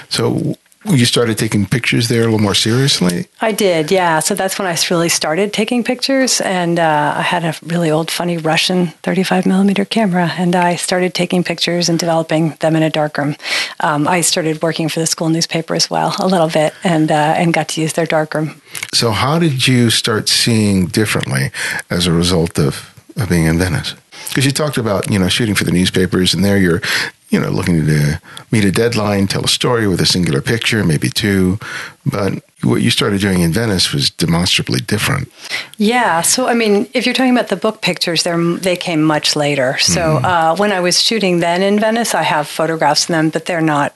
So 0.08 0.56
you 0.90 1.04
started 1.04 1.38
taking 1.38 1.66
pictures 1.66 2.08
there 2.08 2.22
a 2.22 2.24
little 2.24 2.38
more 2.38 2.54
seriously? 2.54 3.26
I 3.40 3.52
did, 3.52 3.90
yeah. 3.90 4.20
So 4.20 4.34
that's 4.34 4.58
when 4.58 4.66
I 4.68 4.76
really 4.90 5.08
started 5.08 5.52
taking 5.52 5.82
pictures. 5.82 6.40
And 6.40 6.78
uh, 6.78 7.14
I 7.16 7.22
had 7.22 7.44
a 7.44 7.54
really 7.62 7.90
old, 7.90 8.10
funny 8.10 8.38
Russian 8.38 8.88
35 9.02 9.46
millimeter 9.46 9.84
camera. 9.84 10.32
And 10.36 10.54
I 10.54 10.76
started 10.76 11.14
taking 11.14 11.44
pictures 11.44 11.88
and 11.88 11.98
developing 11.98 12.50
them 12.60 12.76
in 12.76 12.82
a 12.82 12.90
darkroom. 12.90 13.36
Um, 13.80 14.06
I 14.06 14.20
started 14.20 14.62
working 14.62 14.88
for 14.88 15.00
the 15.00 15.06
school 15.06 15.28
newspaper 15.28 15.74
as 15.74 15.90
well, 15.90 16.14
a 16.18 16.26
little 16.26 16.48
bit, 16.48 16.74
and, 16.84 17.10
uh, 17.10 17.34
and 17.36 17.52
got 17.52 17.68
to 17.70 17.80
use 17.80 17.94
their 17.94 18.06
darkroom. 18.06 18.60
So, 18.92 19.10
how 19.10 19.38
did 19.38 19.66
you 19.66 19.90
start 19.90 20.28
seeing 20.28 20.86
differently 20.86 21.50
as 21.90 22.06
a 22.06 22.12
result 22.12 22.58
of, 22.58 22.94
of 23.16 23.28
being 23.28 23.44
in 23.44 23.58
Venice? 23.58 23.94
because 24.28 24.44
you 24.44 24.52
talked 24.52 24.76
about 24.76 25.10
you 25.10 25.18
know 25.18 25.28
shooting 25.28 25.54
for 25.54 25.64
the 25.64 25.72
newspapers 25.72 26.34
and 26.34 26.44
there 26.44 26.58
you're 26.58 26.80
you 27.28 27.40
know, 27.40 27.50
looking 27.50 27.86
to 27.86 28.20
meet 28.52 28.64
a 28.64 28.72
deadline, 28.72 29.26
tell 29.26 29.44
a 29.44 29.48
story 29.48 29.88
with 29.88 30.00
a 30.00 30.06
singular 30.06 30.40
picture, 30.40 30.84
maybe 30.84 31.08
two. 31.08 31.58
But 32.04 32.44
what 32.66 32.82
you 32.82 32.90
started 32.90 33.20
doing 33.20 33.40
in 33.40 33.52
Venice 33.52 33.92
was 33.92 34.10
demonstrably 34.10 34.80
different. 34.80 35.30
Yeah. 35.78 36.22
So, 36.22 36.48
I 36.48 36.54
mean, 36.54 36.88
if 36.94 37.06
you're 37.06 37.14
talking 37.14 37.32
about 37.32 37.48
the 37.48 37.56
book 37.56 37.80
pictures, 37.80 38.24
they 38.24 38.76
came 38.76 39.02
much 39.02 39.36
later. 39.36 39.78
So, 39.78 40.00
mm-hmm. 40.00 40.24
uh, 40.24 40.56
when 40.56 40.72
I 40.72 40.80
was 40.80 41.00
shooting 41.00 41.40
then 41.40 41.62
in 41.62 41.78
Venice, 41.78 42.14
I 42.14 42.22
have 42.22 42.48
photographs 42.48 43.04
of 43.04 43.08
them, 43.08 43.30
but 43.30 43.46
they're 43.46 43.60
not, 43.60 43.94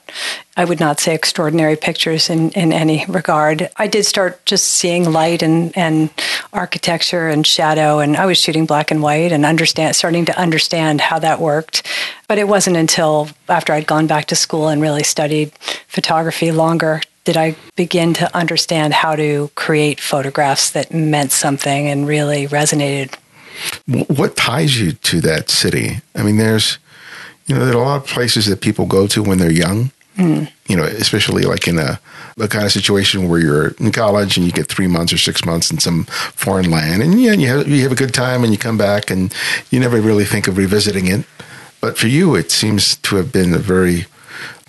I 0.55 0.65
would 0.65 0.79
not 0.79 0.99
say 0.99 1.13
extraordinary 1.13 1.75
pictures 1.75 2.29
in, 2.29 2.51
in 2.51 2.71
any 2.71 3.05
regard. 3.07 3.69
I 3.77 3.87
did 3.87 4.05
start 4.05 4.45
just 4.45 4.65
seeing 4.65 5.11
light 5.11 5.41
and, 5.43 5.75
and 5.77 6.09
architecture 6.53 7.29
and 7.29 7.45
shadow, 7.45 7.99
and 7.99 8.15
I 8.15 8.25
was 8.25 8.37
shooting 8.37 8.65
black 8.65 8.91
and 8.91 9.01
white 9.01 9.31
and 9.31 9.45
understand, 9.45 9.95
starting 9.95 10.25
to 10.25 10.39
understand 10.39 11.01
how 11.01 11.19
that 11.19 11.39
worked. 11.39 11.85
But 12.27 12.37
it 12.37 12.47
wasn't 12.47 12.77
until 12.77 13.29
after 13.49 13.73
I'd 13.73 13.87
gone 13.87 14.07
back 14.07 14.27
to 14.27 14.35
school 14.35 14.69
and 14.69 14.81
really 14.81 15.03
studied 15.03 15.51
photography 15.87 16.51
longer 16.51 17.01
did 17.23 17.37
I 17.37 17.55
begin 17.75 18.13
to 18.15 18.35
understand 18.35 18.93
how 18.93 19.15
to 19.15 19.51
create 19.55 19.99
photographs 19.99 20.71
that 20.71 20.93
meant 20.93 21.31
something 21.31 21.87
and 21.87 22.07
really 22.07 22.47
resonated. 22.47 23.15
What 24.07 24.35
ties 24.35 24.79
you 24.79 24.93
to 24.93 25.21
that 25.21 25.49
city? 25.49 26.01
I 26.15 26.23
mean, 26.23 26.37
there's, 26.37 26.79
you 27.45 27.55
know, 27.55 27.65
there 27.65 27.75
are 27.75 27.81
a 27.81 27.85
lot 27.85 27.97
of 27.97 28.07
places 28.07 28.47
that 28.47 28.61
people 28.61 28.85
go 28.85 29.05
to 29.07 29.21
when 29.21 29.37
they're 29.37 29.51
young. 29.51 29.91
Mm. 30.17 30.51
You 30.67 30.75
know, 30.75 30.83
especially 30.83 31.43
like 31.43 31.67
in 31.67 31.79
a, 31.79 31.99
a 32.39 32.47
kind 32.47 32.65
of 32.65 32.71
situation 32.71 33.29
where 33.29 33.39
you're 33.39 33.69
in 33.79 33.91
college 33.91 34.35
and 34.35 34.45
you 34.45 34.51
get 34.51 34.67
three 34.67 34.87
months 34.87 35.13
or 35.13 35.17
six 35.17 35.45
months 35.45 35.71
in 35.71 35.79
some 35.79 36.03
foreign 36.05 36.69
land, 36.69 37.01
and 37.01 37.21
yeah, 37.21 37.31
you 37.31 37.47
have 37.47 37.67
you 37.67 37.81
have 37.83 37.93
a 37.93 37.95
good 37.95 38.13
time 38.13 38.43
and 38.43 38.51
you 38.51 38.57
come 38.57 38.77
back 38.77 39.09
and 39.09 39.33
you 39.69 39.79
never 39.79 40.01
really 40.01 40.25
think 40.25 40.47
of 40.47 40.57
revisiting 40.57 41.07
it. 41.07 41.25
But 41.79 41.97
for 41.97 42.07
you, 42.07 42.35
it 42.35 42.51
seems 42.51 42.97
to 42.97 43.15
have 43.15 43.31
been 43.31 43.53
a 43.53 43.57
very 43.57 44.05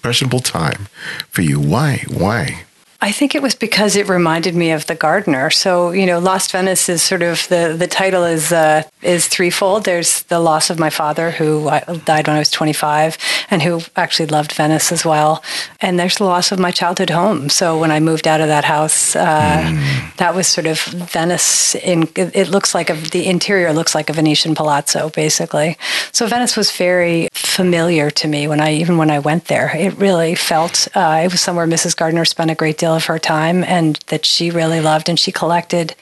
impressionable 0.02 0.40
time 0.40 0.88
for 1.30 1.42
you. 1.42 1.60
Why? 1.60 2.04
Why? 2.08 2.64
I 3.04 3.10
think 3.10 3.34
it 3.34 3.42
was 3.42 3.56
because 3.56 3.96
it 3.96 4.08
reminded 4.08 4.54
me 4.54 4.70
of 4.70 4.86
The 4.86 4.94
Gardner. 4.94 5.50
So, 5.50 5.90
you 5.90 6.06
know, 6.06 6.20
Lost 6.20 6.52
Venice 6.52 6.88
is 6.88 7.02
sort 7.02 7.22
of 7.22 7.48
the, 7.48 7.74
the 7.76 7.88
title 7.88 8.22
is 8.22 8.52
uh, 8.52 8.84
is 9.02 9.26
threefold. 9.26 9.84
There's 9.84 10.22
the 10.24 10.38
loss 10.38 10.70
of 10.70 10.78
my 10.78 10.88
father, 10.88 11.32
who 11.32 11.68
died 12.04 12.28
when 12.28 12.36
I 12.36 12.38
was 12.38 12.50
25, 12.52 13.18
and 13.50 13.60
who 13.60 13.80
actually 13.96 14.26
loved 14.26 14.52
Venice 14.52 14.92
as 14.92 15.04
well. 15.04 15.42
And 15.80 15.98
there's 15.98 16.18
the 16.18 16.24
loss 16.24 16.52
of 16.52 16.60
my 16.60 16.70
childhood 16.70 17.10
home. 17.10 17.48
So 17.48 17.76
when 17.76 17.90
I 17.90 17.98
moved 17.98 18.28
out 18.28 18.40
of 18.40 18.46
that 18.46 18.64
house, 18.64 19.16
uh, 19.16 19.62
mm. 19.64 20.16
that 20.18 20.36
was 20.36 20.46
sort 20.46 20.68
of 20.68 20.80
Venice. 20.84 21.74
In 21.74 22.08
it 22.14 22.50
looks 22.50 22.72
like 22.72 22.88
a, 22.88 22.94
the 22.94 23.26
interior 23.26 23.72
looks 23.72 23.96
like 23.96 24.10
a 24.10 24.12
Venetian 24.12 24.54
palazzo, 24.54 25.08
basically. 25.08 25.76
So 26.12 26.28
Venice 26.28 26.56
was 26.56 26.70
very 26.70 27.28
familiar 27.32 28.12
to 28.12 28.28
me 28.28 28.46
when 28.46 28.60
I 28.60 28.74
even 28.74 28.96
when 28.96 29.10
I 29.10 29.18
went 29.18 29.46
there. 29.46 29.76
It 29.76 29.98
really 29.98 30.36
felt 30.36 30.86
uh, 30.94 31.22
it 31.24 31.32
was 31.32 31.40
somewhere 31.40 31.66
Mrs. 31.66 31.96
Gardner 31.96 32.24
spent 32.24 32.52
a 32.52 32.54
great 32.54 32.78
deal 32.78 32.91
of 32.92 33.06
her 33.06 33.18
time 33.18 33.64
and 33.64 33.96
that 34.08 34.24
she 34.26 34.50
really 34.50 34.80
loved. 34.80 35.08
And 35.08 35.18
she 35.18 35.32
collected 35.32 35.94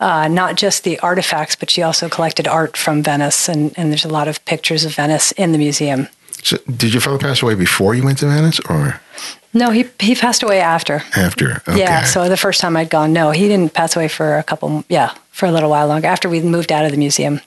uh, 0.00 0.28
not 0.28 0.56
just 0.56 0.84
the 0.84 0.98
artifacts, 1.00 1.56
but 1.56 1.70
she 1.70 1.82
also 1.82 2.08
collected 2.08 2.46
art 2.46 2.76
from 2.76 3.02
Venice. 3.02 3.48
And, 3.48 3.72
and 3.76 3.90
there's 3.90 4.04
a 4.04 4.08
lot 4.08 4.28
of 4.28 4.44
pictures 4.44 4.84
of 4.84 4.94
Venice 4.94 5.32
in 5.32 5.52
the 5.52 5.58
museum. 5.58 6.08
So, 6.42 6.56
did 6.76 6.94
your 6.94 7.00
father 7.00 7.18
pass 7.18 7.42
away 7.42 7.54
before 7.54 7.94
you 7.94 8.04
went 8.04 8.18
to 8.18 8.26
Venice, 8.26 8.60
or? 8.68 9.00
No, 9.52 9.70
he 9.70 9.86
he 9.98 10.14
passed 10.14 10.42
away 10.42 10.60
after. 10.60 11.02
After, 11.16 11.62
okay. 11.68 11.78
yeah. 11.78 12.04
So 12.04 12.28
the 12.28 12.36
first 12.36 12.60
time 12.60 12.76
I'd 12.76 12.90
gone, 12.90 13.12
no, 13.12 13.30
he 13.30 13.48
didn't 13.48 13.74
pass 13.74 13.96
away 13.96 14.08
for 14.08 14.36
a 14.36 14.42
couple, 14.42 14.84
yeah, 14.88 15.14
for 15.30 15.46
a 15.46 15.52
little 15.52 15.70
while 15.70 15.88
longer 15.88 16.06
after 16.06 16.28
we 16.28 16.40
moved 16.40 16.70
out 16.70 16.84
of 16.84 16.92
the 16.92 16.98
museum. 16.98 17.40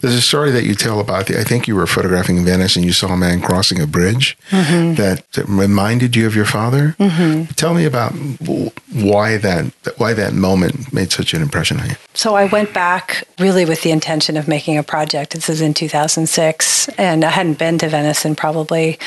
There's 0.00 0.14
a 0.14 0.20
story 0.20 0.50
that 0.50 0.64
you 0.64 0.74
tell 0.74 1.00
about 1.00 1.26
the, 1.26 1.38
I 1.38 1.44
think 1.44 1.66
you 1.68 1.76
were 1.76 1.86
photographing 1.86 2.44
Venice 2.44 2.76
and 2.76 2.84
you 2.84 2.92
saw 2.92 3.08
a 3.08 3.16
man 3.16 3.40
crossing 3.40 3.80
a 3.80 3.86
bridge 3.86 4.36
mm-hmm. 4.50 4.94
that, 4.94 5.24
reminded 5.48 6.16
you 6.16 6.26
of 6.26 6.36
your 6.36 6.44
father. 6.44 6.94
Mm-hmm. 6.98 7.52
Tell 7.54 7.74
me 7.74 7.84
about 7.84 8.12
why 8.92 9.36
that 9.36 9.72
why 9.96 10.14
that 10.14 10.32
moment 10.32 10.92
made 10.92 11.10
such 11.10 11.34
an 11.34 11.42
impression 11.42 11.80
on 11.80 11.90
you. 11.90 11.96
So 12.14 12.34
I 12.34 12.46
went 12.46 12.72
back 12.72 13.26
really 13.38 13.64
with 13.64 13.82
the 13.82 13.90
intention 13.90 14.36
of 14.36 14.46
making 14.46 14.78
a 14.78 14.82
project. 14.82 15.32
This 15.32 15.48
is 15.48 15.60
in 15.60 15.74
2006, 15.74 16.88
and 16.90 17.24
I 17.24 17.30
hadn't 17.30 17.58
been 17.58 17.78
to 17.78 17.88
Venice 17.88 18.24
in 18.24 18.36
probably 18.36 18.98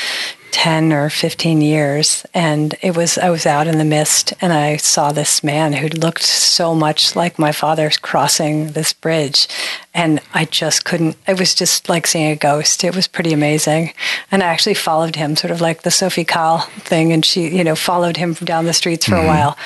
10 0.51 0.93
or 0.93 1.09
15 1.09 1.61
years 1.61 2.25
and 2.33 2.75
it 2.81 2.95
was 2.95 3.17
I 3.17 3.29
was 3.29 3.45
out 3.45 3.67
in 3.67 3.77
the 3.77 3.85
mist 3.85 4.33
and 4.41 4.53
I 4.53 4.77
saw 4.77 5.11
this 5.11 5.43
man 5.43 5.73
who 5.73 5.87
looked 5.87 6.23
so 6.23 6.73
much 6.73 7.15
like 7.15 7.37
my 7.37 7.51
father 7.51 7.91
crossing 8.01 8.71
this 8.71 8.93
bridge 8.93 9.47
and 9.93 10.21
I 10.33 10.45
just 10.45 10.85
couldn't 10.85 11.17
it 11.27 11.39
was 11.39 11.53
just 11.53 11.89
like 11.89 12.07
seeing 12.07 12.31
a 12.31 12.35
ghost. 12.35 12.83
It 12.83 12.95
was 12.95 13.07
pretty 13.07 13.33
amazing. 13.33 13.93
And 14.31 14.41
I 14.41 14.47
actually 14.47 14.75
followed 14.75 15.15
him 15.15 15.35
sort 15.35 15.51
of 15.51 15.61
like 15.61 15.83
the 15.83 15.91
Sophie 15.91 16.25
Calle 16.25 16.61
thing 16.79 17.11
and 17.11 17.25
she 17.25 17.47
you 17.49 17.63
know 17.63 17.75
followed 17.75 18.17
him 18.17 18.33
down 18.33 18.65
the 18.65 18.73
streets 18.73 19.05
for 19.05 19.15
mm-hmm. 19.15 19.25
a 19.25 19.27
while. 19.27 19.57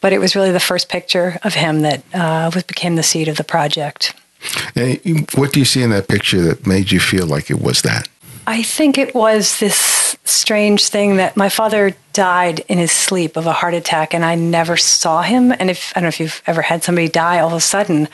But 0.00 0.12
it 0.12 0.18
was 0.18 0.34
really 0.34 0.52
the 0.52 0.60
first 0.60 0.88
picture 0.88 1.38
of 1.42 1.54
him 1.54 1.80
that 1.82 2.02
uh, 2.14 2.50
was 2.54 2.64
became 2.64 2.96
the 2.96 3.02
seed 3.02 3.28
of 3.28 3.36
the 3.36 3.44
project. 3.44 4.14
And 4.74 5.30
what 5.34 5.52
do 5.52 5.60
you 5.60 5.66
see 5.66 5.82
in 5.82 5.90
that 5.90 6.08
picture 6.08 6.40
that 6.40 6.66
made 6.66 6.90
you 6.90 7.00
feel 7.00 7.26
like 7.26 7.50
it 7.50 7.60
was 7.60 7.82
that? 7.82 8.08
I 8.46 8.62
think 8.62 8.98
it 8.98 9.14
was 9.14 9.60
this 9.60 9.99
strange 10.24 10.88
thing 10.88 11.16
that 11.16 11.36
my 11.36 11.48
father 11.48 11.94
died 12.12 12.60
in 12.68 12.78
his 12.78 12.92
sleep 12.92 13.36
of 13.36 13.46
a 13.46 13.52
heart 13.52 13.74
attack 13.74 14.14
and 14.14 14.24
I 14.24 14.34
never 14.34 14.76
saw 14.76 15.22
him. 15.22 15.52
And 15.52 15.70
if 15.70 15.92
I 15.94 16.00
don't 16.00 16.04
know 16.04 16.08
if 16.08 16.20
you've 16.20 16.42
ever 16.46 16.62
had 16.62 16.82
somebody 16.82 17.08
die 17.08 17.38
all 17.38 17.48
of 17.48 17.54
a 17.54 17.60
sudden 17.60 18.08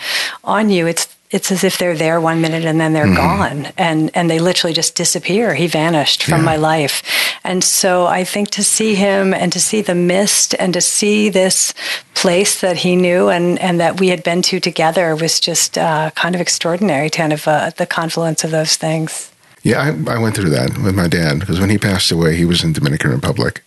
on 0.45 0.71
you, 0.71 0.87
it's 0.87 1.17
it's 1.31 1.51
as 1.51 1.65
if 1.65 1.79
they're 1.79 1.97
there 1.97 2.21
one 2.21 2.41
minute 2.41 2.65
and 2.65 2.81
then 2.81 2.93
they're 2.93 3.05
mm-hmm. 3.05 3.15
gone 3.17 3.73
and 3.77 4.11
and 4.15 4.31
they 4.31 4.39
literally 4.39 4.73
just 4.73 4.95
disappear 4.95 5.55
he 5.55 5.67
vanished 5.67 6.23
from 6.23 6.39
yeah. 6.39 6.45
my 6.45 6.57
life 6.57 7.03
and 7.43 7.65
so 7.65 8.07
i 8.07 8.23
think 8.23 8.49
to 8.49 8.63
see 8.63 8.95
him 8.95 9.35
and 9.35 9.53
to 9.53 9.61
see 9.61 9.81
the 9.81 9.95
mist 9.95 10.55
and 10.59 10.73
to 10.73 10.81
see 10.81 11.29
this 11.29 11.75
place 12.15 12.61
that 12.61 12.77
he 12.77 12.95
knew 12.95 13.29
and 13.29 13.59
and 13.59 13.81
that 13.81 13.99
we 13.99 14.09
had 14.09 14.23
been 14.23 14.41
to 14.41 14.61
together 14.61 15.17
was 15.17 15.41
just 15.41 15.77
uh, 15.77 16.11
kind 16.15 16.35
of 16.35 16.41
extraordinary 16.41 17.11
kind 17.11 17.33
of 17.33 17.47
uh, 17.49 17.71
the 17.77 17.87
confluence 17.87 18.45
of 18.45 18.51
those 18.51 18.77
things 18.77 19.33
yeah, 19.67 19.83
I, 19.83 20.15
I 20.15 20.19
went 20.19 20.37
through 20.37 20.51
that 20.51 20.79
with 20.79 20.95
my 20.95 21.09
dad 21.09 21.41
because 21.41 21.59
when 21.59 21.71
he 21.71 21.77
passed 21.77 22.13
away, 22.13 22.37
he 22.37 22.45
was 22.45 22.63
in 22.63 22.73
Dominican 22.73 23.11
Republic 23.11 23.65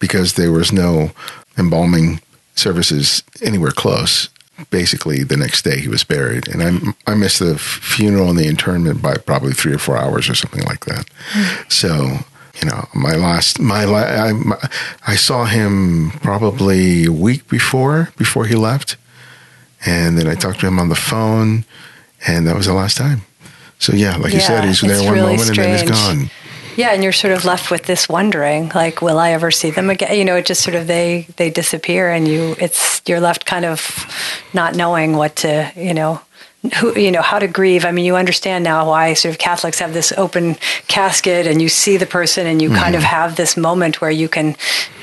because 0.00 0.32
there 0.32 0.50
was 0.50 0.72
no 0.72 1.12
embalming 1.56 2.20
services 2.56 3.22
anywhere 3.40 3.70
close. 3.70 4.30
Basically, 4.70 5.22
the 5.22 5.36
next 5.36 5.62
day 5.62 5.78
he 5.78 5.86
was 5.86 6.02
buried, 6.02 6.48
and 6.48 6.60
I 6.60 7.12
I 7.12 7.14
missed 7.14 7.38
the 7.38 7.56
funeral 7.56 8.30
and 8.30 8.36
the 8.36 8.48
interment 8.48 9.00
by 9.00 9.16
probably 9.16 9.52
three 9.52 9.72
or 9.72 9.78
four 9.78 9.96
hours 9.96 10.28
or 10.28 10.34
something 10.34 10.64
like 10.64 10.86
that. 10.86 11.06
Mm. 11.32 11.72
So 11.72 12.18
you 12.60 12.68
know, 12.68 12.88
my 12.92 13.14
last, 13.14 13.60
my, 13.60 13.84
I, 13.84 14.32
my, 14.32 14.56
I 15.06 15.14
saw 15.14 15.44
him 15.44 16.10
probably 16.20 17.04
a 17.04 17.12
week 17.12 17.48
before, 17.48 18.12
before 18.16 18.46
he 18.46 18.56
left. 18.56 18.96
And 19.86 20.18
then 20.18 20.26
I 20.26 20.34
talked 20.34 20.58
to 20.60 20.66
him 20.66 20.80
on 20.80 20.88
the 20.88 20.96
phone, 20.96 21.64
and 22.26 22.48
that 22.48 22.56
was 22.56 22.66
the 22.66 22.74
last 22.74 22.96
time. 22.96 23.20
So 23.78 23.94
yeah, 23.94 24.16
like 24.16 24.32
yeah, 24.32 24.38
you 24.38 24.44
said, 24.44 24.64
he's 24.64 24.80
there 24.80 25.02
one 25.04 25.12
really 25.14 25.36
moment 25.36 25.40
strange. 25.40 25.58
and 25.58 25.88
then 25.88 25.88
he's 25.88 25.90
gone. 25.90 26.30
Yeah, 26.76 26.92
and 26.92 27.02
you're 27.02 27.12
sort 27.12 27.32
of 27.32 27.44
left 27.44 27.72
with 27.72 27.82
this 27.86 28.08
wondering, 28.08 28.68
like, 28.72 29.02
will 29.02 29.18
I 29.18 29.32
ever 29.32 29.50
see 29.50 29.70
them 29.70 29.90
again? 29.90 30.16
You 30.16 30.24
know, 30.24 30.36
it 30.36 30.46
just 30.46 30.62
sort 30.62 30.76
of 30.76 30.86
they 30.86 31.26
they 31.36 31.50
disappear, 31.50 32.08
and 32.10 32.28
you 32.28 32.54
it's 32.60 33.02
you're 33.06 33.20
left 33.20 33.46
kind 33.46 33.64
of 33.64 34.06
not 34.54 34.76
knowing 34.76 35.16
what 35.16 35.34
to, 35.36 35.72
you 35.76 35.92
know, 35.92 36.20
who 36.80 36.98
you 36.98 37.12
know 37.12 37.22
how 37.22 37.38
to 37.38 37.46
grieve. 37.46 37.84
I 37.84 37.92
mean, 37.92 38.04
you 38.04 38.16
understand 38.16 38.64
now 38.64 38.88
why 38.88 39.14
sort 39.14 39.32
of 39.32 39.38
Catholics 39.38 39.78
have 39.78 39.92
this 39.92 40.12
open 40.16 40.56
casket, 40.88 41.46
and 41.46 41.62
you 41.62 41.68
see 41.68 41.96
the 41.96 42.06
person, 42.06 42.46
and 42.46 42.60
you 42.60 42.70
mm-hmm. 42.70 42.82
kind 42.82 42.94
of 42.94 43.02
mm-hmm. 43.02 43.14
have 43.14 43.36
this 43.36 43.56
moment 43.56 44.00
where 44.00 44.10
you 44.10 44.28
can 44.28 44.56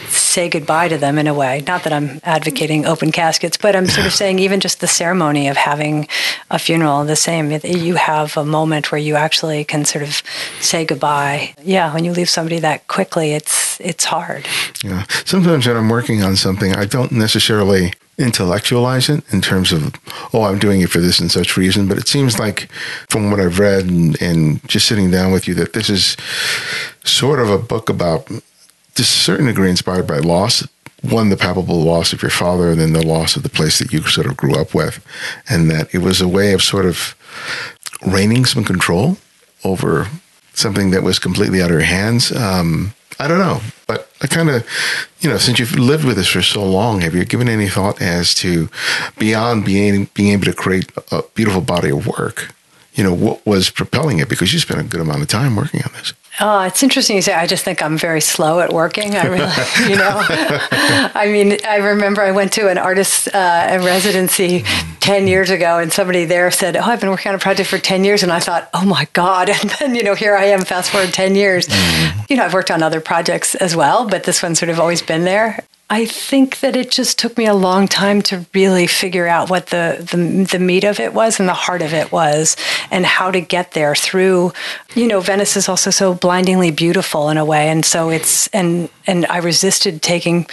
say 0.08 0.50
goodbye 0.50 0.90
to 0.90 0.98
them 0.98 1.18
in 1.18 1.28
a 1.28 1.34
way. 1.34 1.64
Not 1.66 1.84
that 1.84 1.94
I'm 1.94 2.20
advocating 2.24 2.86
open 2.86 3.12
caskets, 3.12 3.58
but 3.58 3.76
I'm 3.76 3.88
sort 3.88 4.06
of 4.06 4.14
saying 4.22 4.40
even 4.40 4.60
just 4.60 4.82
the 4.82 4.88
ceremony 4.88 5.48
of 5.48 5.56
having 5.56 6.08
a 6.52 6.60
funeral, 6.60 7.06
the 7.06 7.16
same. 7.16 7.52
You 7.64 7.96
have 7.96 8.36
a 8.36 8.46
moment 8.46 8.92
where 8.92 9.00
you 9.00 9.16
actually 9.16 9.64
can 9.64 9.86
sort 9.86 10.04
of 10.04 10.22
say 10.60 10.86
goodbye. 10.86 11.54
Yeah, 11.64 11.94
when 11.94 12.04
you 12.04 12.12
leave 12.12 12.30
somebody 12.30 12.60
that 12.60 12.88
quickly, 12.88 13.32
it's 13.32 13.80
it's 13.80 14.04
hard. 14.04 14.46
Yeah. 14.84 15.06
Sometimes 15.26 15.68
when 15.68 15.78
I'm 15.78 15.90
working 15.90 16.22
on 16.22 16.36
something, 16.36 16.76
I 16.76 16.86
don't 16.86 17.14
necessarily 17.14 17.94
intellectualize 18.18 19.10
it 19.10 19.24
in 19.34 19.42
terms 19.42 19.72
of, 19.72 19.94
oh, 20.34 20.44
I'm 20.44 20.60
doing 20.60 20.82
it 20.82 20.90
for 20.90 21.00
this 21.00 21.20
and 21.20 21.32
such 21.32 21.58
reason. 21.58 21.88
But 21.88 21.98
it 21.98 22.08
seems 22.08 22.40
like, 22.40 22.70
from 23.10 23.30
what 23.30 23.40
I've 23.40 23.60
read 23.60 23.86
and, 23.86 24.22
and 24.22 24.68
just 24.68 24.88
sitting 24.88 25.12
down 25.12 25.32
with 25.32 25.48
you, 25.48 25.54
that 25.56 25.74
this 25.74 25.90
is 25.90 26.16
sort 27.04 27.40
of 27.40 27.50
a 27.50 27.58
book 27.58 27.90
about, 27.90 28.28
to 28.28 29.02
a 29.02 29.04
certain 29.04 29.48
degree, 29.48 29.70
inspired 29.70 30.08
by 30.08 30.20
loss. 30.20 30.68
One, 31.02 31.30
the 31.30 31.38
palpable 31.38 31.82
loss 31.84 32.14
of 32.14 32.22
your 32.22 32.32
father, 32.32 32.72
and 32.72 32.80
then 32.80 32.94
the 32.94 33.06
loss 33.06 33.36
of 33.36 33.44
the 33.44 33.50
place 33.50 33.80
that 33.80 33.92
you 33.92 34.02
sort 34.04 34.28
of 34.28 34.38
grew 34.38 34.56
up 34.56 34.74
with. 34.74 35.06
And 35.50 35.70
that 35.70 35.94
it 35.94 36.00
was 36.00 36.22
a 36.22 36.28
way 36.28 36.54
of 36.54 36.64
sort 36.64 36.86
of 36.86 37.16
reigning 38.06 38.46
some 38.46 38.64
control 38.64 39.18
over 39.64 40.08
something 40.54 40.92
that 40.92 41.04
was 41.04 41.20
completely 41.20 41.62
out 41.62 41.70
of 41.70 41.74
your 41.74 41.82
hands. 41.82 42.32
Um, 42.32 42.94
I 43.20 43.28
don't 43.28 43.40
know, 43.40 43.62
but 43.88 44.10
I 44.22 44.28
kind 44.28 44.50
of, 44.50 44.68
you 45.20 45.30
know, 45.30 45.38
since 45.38 45.58
you've 45.60 45.78
lived 45.78 46.04
with 46.04 46.18
this 46.18 46.28
for 46.28 46.42
so 46.42 46.64
long, 46.64 47.02
have 47.02 47.16
you 47.16 47.24
given 47.24 47.48
any 47.48 47.70
thought 47.70 48.02
as 48.02 48.34
to 48.36 48.70
beyond 49.18 49.66
being 49.66 50.10
being 50.14 50.34
able 50.34 50.46
to 50.46 50.54
create 50.54 50.92
a 51.12 51.24
beautiful 51.34 51.62
body 51.62 51.90
of 51.92 52.08
work? 52.08 52.54
You 52.94 53.04
know, 53.04 53.14
what 53.14 53.46
was 53.46 53.70
propelling 53.70 54.20
it? 54.20 54.30
Because 54.30 54.54
you 54.54 54.60
spent 54.60 54.80
a 54.80 54.84
good 54.84 55.02
amount 55.02 55.22
of 55.22 55.28
time 55.28 55.56
working 55.56 55.82
on 55.84 55.92
this. 55.94 56.14
Oh, 56.40 56.62
it's 56.62 56.84
interesting 56.84 57.16
you 57.16 57.22
say. 57.22 57.34
I 57.34 57.48
just 57.48 57.64
think 57.64 57.82
I'm 57.82 57.98
very 57.98 58.20
slow 58.20 58.60
at 58.60 58.74
working. 58.74 59.16
I 59.16 59.26
really, 59.26 59.52
you 59.90 59.96
know, 59.96 60.22
I 60.30 61.30
mean, 61.32 61.58
I 61.66 61.78
remember 61.78 62.22
I 62.22 62.32
went 62.32 62.52
to 62.54 62.68
an 62.68 62.78
artist 62.78 63.30
uh, 63.34 63.80
residency 63.82 64.64
ten 65.00 65.28
years 65.28 65.50
ago, 65.50 65.78
and 65.80 65.94
somebody 65.94 66.26
there 66.26 66.52
said, 66.52 66.76
"Oh, 66.76 66.82
I've 66.82 67.00
been 67.00 67.10
working 67.10 67.30
on 67.30 67.36
a 67.36 67.40
project 67.40 67.70
for 67.70 67.78
ten 67.78 68.04
years," 68.04 68.22
and 68.22 68.32
I 68.32 68.40
thought, 68.40 68.70
"Oh 68.74 68.86
my 68.86 69.08
god!" 69.14 69.50
And 69.62 69.70
then, 69.80 69.96
you 69.96 70.04
know, 70.04 70.14
here 70.14 70.36
I 70.36 70.46
am, 70.46 70.66
fast 70.66 70.92
forward 70.92 71.14
ten 71.14 71.36
years. 71.36 71.68
Mm-hmm. 71.68 72.26
You 72.30 72.38
know, 72.38 72.44
I've 72.44 72.54
worked 72.54 72.72
on 72.72 72.84
other 72.84 73.00
projects 73.00 73.56
as 73.56 73.76
well, 73.76 74.08
but 74.08 74.24
this 74.24 74.44
one's 74.44 74.60
sort 74.60 74.70
of 74.70 74.80
always 74.80 75.02
been 75.02 75.24
there. 75.24 75.64
I 75.90 76.06
think 76.06 76.62
that 76.62 76.76
it 76.76 76.90
just 76.90 77.20
took 77.20 77.38
me 77.38 77.46
a 77.46 77.54
long 77.54 77.88
time 77.88 78.24
to 78.24 78.46
really 78.56 78.88
figure 78.88 79.28
out 79.28 79.52
what 79.52 79.68
the, 79.68 79.98
the, 80.12 80.48
the 80.52 80.60
meat 80.60 80.84
of 80.84 81.00
it 81.00 81.14
was 81.14 81.40
and 81.40 81.48
the 81.48 81.54
heart 81.54 81.84
of 81.84 81.94
it 81.94 82.12
was, 82.12 82.58
and 82.90 83.06
how 83.06 83.30
to 83.30 83.40
get 83.40 83.74
there 83.74 83.94
through. 83.94 84.52
You 84.96 85.08
know, 85.08 85.20
Venice 85.20 85.56
is 85.56 85.70
also 85.70 85.92
so 85.92 86.16
blindingly 86.16 86.72
beautiful 86.72 87.30
in 87.30 87.38
a 87.38 87.46
way, 87.46 87.70
and 87.70 87.86
so 87.86 88.10
it's 88.10 88.48
and 88.48 88.90
and 89.06 89.28
I 89.28 89.38
resisted 89.38 90.02
taking 90.02 90.48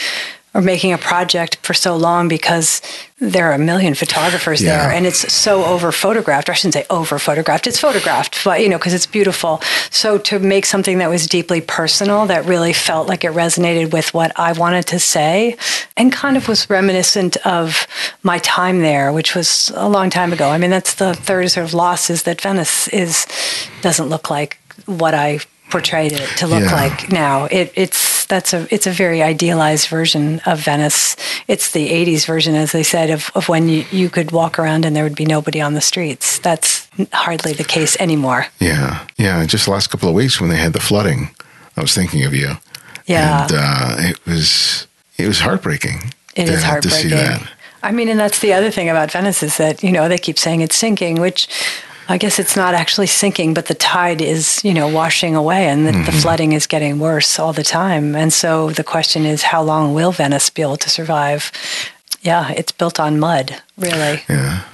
or 0.54 0.60
making 0.60 0.92
a 0.92 0.98
project 0.98 1.56
for 1.62 1.72
so 1.72 1.96
long 1.96 2.28
because 2.28 2.82
there 3.18 3.46
are 3.50 3.54
a 3.54 3.58
million 3.58 3.94
photographers 3.94 4.60
yeah. 4.60 4.76
there 4.76 4.92
and 4.92 5.06
it's 5.06 5.32
so 5.32 5.64
over 5.64 5.92
photographed. 5.92 6.50
I 6.50 6.52
shouldn't 6.52 6.74
say 6.74 6.84
over 6.90 7.18
photographed, 7.18 7.66
it's 7.66 7.80
photographed, 7.80 8.42
but 8.44 8.60
you 8.60 8.68
know, 8.68 8.78
because 8.78 8.92
it's 8.92 9.06
beautiful. 9.06 9.60
So 9.90 10.18
to 10.18 10.38
make 10.38 10.66
something 10.66 10.98
that 10.98 11.08
was 11.08 11.26
deeply 11.26 11.60
personal, 11.60 12.26
that 12.26 12.44
really 12.44 12.72
felt 12.72 13.08
like 13.08 13.24
it 13.24 13.32
resonated 13.32 13.92
with 13.92 14.12
what 14.12 14.38
I 14.38 14.52
wanted 14.52 14.86
to 14.88 14.98
say 14.98 15.56
and 15.96 16.12
kind 16.12 16.36
of 16.36 16.48
was 16.48 16.68
reminiscent 16.68 17.36
of 17.46 17.86
my 18.22 18.38
time 18.38 18.80
there, 18.80 19.12
which 19.12 19.34
was 19.34 19.72
a 19.74 19.88
long 19.88 20.10
time 20.10 20.32
ago. 20.32 20.48
I 20.50 20.58
mean, 20.58 20.70
that's 20.70 20.94
the 20.94 21.14
third 21.14 21.50
sort 21.50 21.64
of 21.64 21.74
loss 21.74 22.10
is 22.10 22.24
that 22.24 22.40
Venice 22.40 22.88
is 22.88 23.26
doesn't 23.80 24.08
look 24.08 24.30
like 24.30 24.58
what 24.86 25.14
I 25.14 25.40
portrayed 25.72 26.12
it 26.12 26.28
to 26.36 26.46
look 26.46 26.60
yeah. 26.60 26.74
like 26.74 27.10
now. 27.10 27.46
It, 27.46 27.72
it's 27.74 28.26
that's 28.26 28.52
a 28.52 28.68
it's 28.72 28.86
a 28.86 28.90
very 28.90 29.22
idealized 29.22 29.88
version 29.88 30.40
of 30.44 30.60
Venice. 30.60 31.16
It's 31.48 31.72
the 31.72 31.88
'80s 31.88 32.26
version, 32.26 32.54
as 32.54 32.72
they 32.72 32.82
said, 32.82 33.08
of, 33.08 33.30
of 33.34 33.48
when 33.48 33.68
you, 33.68 33.84
you 33.90 34.10
could 34.10 34.30
walk 34.30 34.58
around 34.58 34.84
and 34.84 34.94
there 34.94 35.02
would 35.02 35.16
be 35.16 35.24
nobody 35.24 35.62
on 35.62 35.72
the 35.72 35.80
streets. 35.80 36.38
That's 36.38 36.88
hardly 37.12 37.54
the 37.54 37.64
case 37.64 37.96
anymore. 37.98 38.46
Yeah, 38.60 39.06
yeah. 39.16 39.44
Just 39.46 39.64
the 39.64 39.72
last 39.72 39.88
couple 39.88 40.08
of 40.10 40.14
weeks 40.14 40.40
when 40.40 40.50
they 40.50 40.56
had 40.56 40.74
the 40.74 40.80
flooding, 40.80 41.30
I 41.76 41.80
was 41.80 41.94
thinking 41.94 42.24
of 42.24 42.34
you. 42.34 42.52
Yeah, 43.06 43.44
and 43.44 43.52
uh, 43.54 43.96
it 44.10 44.24
was 44.26 44.86
it 45.16 45.26
was 45.26 45.40
heartbreaking. 45.40 46.12
It 46.36 46.50
is 46.50 46.62
heartbreaking. 46.62 47.10
To 47.10 47.16
see 47.16 47.16
that. 47.16 47.48
I 47.82 47.90
mean, 47.90 48.08
and 48.08 48.20
that's 48.20 48.38
the 48.38 48.52
other 48.52 48.70
thing 48.70 48.88
about 48.88 49.10
Venice 49.10 49.42
is 49.42 49.56
that 49.56 49.82
you 49.82 49.90
know 49.90 50.08
they 50.08 50.18
keep 50.18 50.38
saying 50.38 50.60
it's 50.60 50.76
sinking, 50.76 51.18
which 51.18 51.48
I 52.08 52.18
guess 52.18 52.38
it's 52.38 52.56
not 52.56 52.74
actually 52.74 53.06
sinking, 53.06 53.54
but 53.54 53.66
the 53.66 53.74
tide 53.74 54.20
is, 54.20 54.62
you 54.64 54.74
know, 54.74 54.88
washing 54.88 55.36
away 55.36 55.68
and 55.68 55.86
the, 55.86 55.92
mm-hmm. 55.92 56.04
the, 56.04 56.12
flooding 56.12 56.52
is 56.52 56.66
getting 56.66 56.98
worse 56.98 57.38
all 57.38 57.52
the 57.52 57.62
time. 57.62 58.16
And 58.16 58.32
so 58.32 58.70
the 58.70 58.84
question 58.84 59.24
is, 59.24 59.42
how 59.42 59.62
long 59.62 59.94
will 59.94 60.12
Venice 60.12 60.50
be 60.50 60.62
able 60.62 60.76
to 60.78 60.90
survive? 60.90 61.52
Yeah, 62.22 62.50
it's 62.52 62.72
built 62.72 62.98
on 62.98 63.20
mud, 63.20 63.62
really. 63.76 64.22
Yeah. 64.28 64.64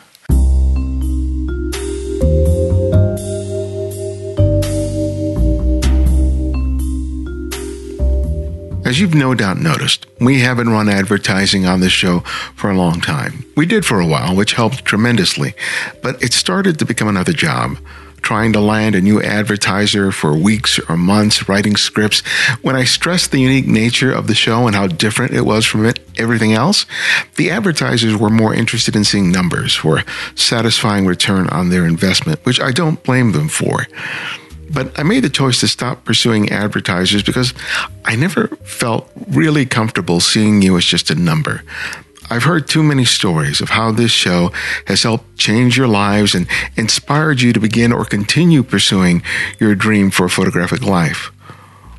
As 8.89 8.99
you've 8.99 9.15
no 9.15 9.35
doubt 9.35 9.59
noticed, 9.59 10.07
we 10.19 10.41
haven't 10.41 10.71
run 10.71 10.89
advertising 10.89 11.67
on 11.67 11.81
this 11.81 11.93
show 11.93 12.21
for 12.57 12.71
a 12.71 12.75
long 12.75 13.03
time. 13.03 13.45
We 13.55 13.67
did 13.67 13.85
for 13.85 14.01
a 14.01 14.07
while, 14.07 14.35
which 14.35 14.55
helped 14.55 14.87
tremendously, 14.87 15.53
but 16.03 16.23
it 16.23 16.33
started 16.33 16.79
to 16.79 16.87
become 16.87 17.07
another 17.07 17.35
job. 17.35 17.77
Trying 18.23 18.55
to 18.55 18.61
land 18.61 18.95
a 18.95 19.03
new 19.03 19.21
advertiser 19.21 20.11
for 20.11 20.35
weeks 20.35 20.79
or 20.89 20.97
months, 20.97 21.51
writing 21.51 21.77
scripts. 21.77 22.21
When 22.63 22.77
I 22.77 22.85
stressed 22.85 23.31
the 23.31 23.43
unique 23.43 23.67
nature 23.67 24.11
of 24.11 24.27
the 24.27 24.35
show 24.35 24.67
and 24.67 24.75
how 24.75 24.87
different 24.87 25.35
it 25.35 25.45
was 25.45 25.67
from 25.67 25.85
it, 25.85 25.99
everything 26.17 26.55
else, 26.55 26.87
the 27.37 27.51
advertisers 27.51 28.17
were 28.17 28.31
more 28.31 28.55
interested 28.55 28.97
in 28.97 29.05
seeing 29.05 29.31
numbers 29.31 29.75
for 29.75 30.03
satisfying 30.35 31.05
return 31.05 31.47
on 31.51 31.69
their 31.69 31.85
investment, 31.85 32.43
which 32.47 32.59
I 32.59 32.73
don't 32.73 33.03
blame 33.03 33.33
them 33.33 33.49
for. 33.49 33.87
But 34.71 34.99
I 34.99 35.03
made 35.03 35.25
the 35.25 35.31
choice 35.31 35.61
to 35.61 35.69
stop 35.69 36.05
pursuing 36.05 36.51
advertisers 36.51 37.23
because 37.23 37.55
I 38.05 38.17
never 38.17 38.49
felt 38.65 39.11
really 39.29 39.65
comfortable 39.67 40.21
seeing 40.21 40.63
you 40.63 40.77
as 40.77 40.85
just 40.85 41.11
a 41.11 41.15
number. 41.15 41.63
I've 42.31 42.43
heard 42.43 42.69
too 42.69 42.83
many 42.83 43.07
stories 43.07 43.63
of 43.63 43.71
how 43.71 43.91
this 43.91 44.11
show 44.11 44.53
has 44.87 45.03
helped 45.03 45.39
change 45.39 45.79
your 45.79 45.89
lives 45.89 46.35
and 46.35 46.47
inspired 46.77 47.41
you 47.41 47.55
to 47.55 47.61
begin 47.61 47.91
or 47.91 48.05
continue 48.05 48.63
pursuing 48.63 49.23
your 49.59 49.75
dream 49.75 50.11
for 50.11 50.27
a 50.27 50.31
photographic 50.31 50.83
life. 50.83 51.33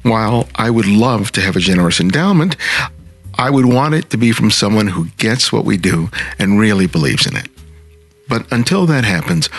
While 0.03 0.47
I 0.55 0.69
would 0.69 0.85
love 0.85 1.31
to 1.31 1.41
have 1.41 1.55
a 1.55 1.59
generous 1.59 1.99
endowment, 1.99 2.55
I 3.39 3.49
would 3.49 3.65
want 3.65 3.95
it 3.95 4.09
to 4.11 4.17
be 4.17 4.31
from 4.31 4.51
someone 4.51 4.87
who 4.87 5.07
gets 5.17 5.51
what 5.51 5.65
we 5.65 5.77
do 5.77 6.09
and 6.37 6.59
really 6.59 6.85
believes 6.85 7.25
in 7.25 7.35
it. 7.35 7.47
But 8.27 8.51
until 8.51 8.85
that 8.85 9.05
happens, 9.05 9.49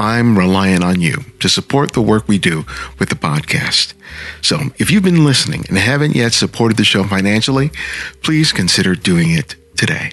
I'm 0.00 0.38
relying 0.38 0.82
on 0.82 1.02
you 1.02 1.24
to 1.40 1.48
support 1.48 1.92
the 1.92 2.00
work 2.00 2.26
we 2.26 2.38
do 2.38 2.64
with 2.98 3.10
the 3.10 3.14
podcast. 3.14 3.92
So 4.40 4.58
if 4.78 4.90
you've 4.90 5.04
been 5.04 5.24
listening 5.24 5.64
and 5.68 5.76
haven't 5.76 6.16
yet 6.16 6.32
supported 6.32 6.78
the 6.78 6.84
show 6.84 7.04
financially, 7.04 7.70
please 8.22 8.50
consider 8.50 8.94
doing 8.94 9.30
it 9.30 9.56
today. 9.76 10.12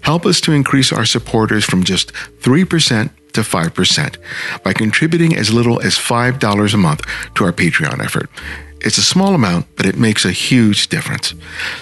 Help 0.00 0.24
us 0.24 0.40
to 0.40 0.52
increase 0.52 0.92
our 0.92 1.04
supporters 1.04 1.64
from 1.64 1.84
just 1.84 2.12
3% 2.40 3.10
to 3.34 3.40
5% 3.42 4.62
by 4.62 4.72
contributing 4.72 5.36
as 5.36 5.52
little 5.52 5.78
as 5.80 5.96
$5 5.96 6.74
a 6.74 6.76
month 6.78 7.02
to 7.34 7.44
our 7.44 7.52
Patreon 7.52 8.02
effort. 8.02 8.30
It's 8.80 8.96
a 8.96 9.02
small 9.02 9.34
amount, 9.34 9.66
but 9.76 9.86
it 9.86 9.98
makes 9.98 10.24
a 10.24 10.32
huge 10.32 10.88
difference. 10.88 11.34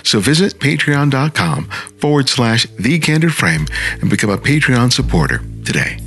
So 0.03 0.19
visit 0.19 0.59
patreon.com 0.59 1.67
forward 1.99 2.29
slash 2.29 2.67
the 2.79 2.99
candid 2.99 3.35
frame 3.35 3.67
and 4.01 4.11
become 4.11 4.31
a 4.31 4.39
Patreon 4.39 4.93
supporter 4.93 5.43
today. 5.65 6.01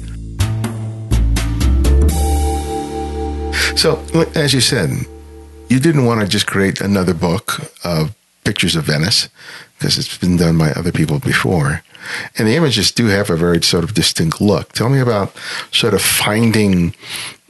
So, 3.80 4.04
as 4.36 4.54
you 4.54 4.60
said, 4.60 4.90
you 5.70 5.80
didn't 5.80 6.04
want 6.04 6.20
to 6.20 6.28
just 6.28 6.46
create 6.46 6.82
another 6.82 7.14
book 7.14 7.72
of 7.86 8.14
pictures 8.44 8.76
of 8.76 8.84
Venice 8.84 9.30
because 9.78 9.98
it's 9.98 10.18
been 10.18 10.36
done 10.36 10.58
by 10.58 10.72
other 10.72 10.92
people 10.92 11.18
before. 11.18 11.82
And 12.38 12.46
the 12.46 12.58
images 12.58 12.92
do 12.92 13.06
have 13.06 13.30
a 13.30 13.38
very 13.38 13.64
sort 13.64 13.86
of 13.86 13.94
distinct 13.94 14.42
look. 14.42 14.74
Tell 14.74 14.90
me 14.90 15.00
about 15.00 15.34
sort 15.72 15.94
of 15.94 16.02
finding 16.02 16.94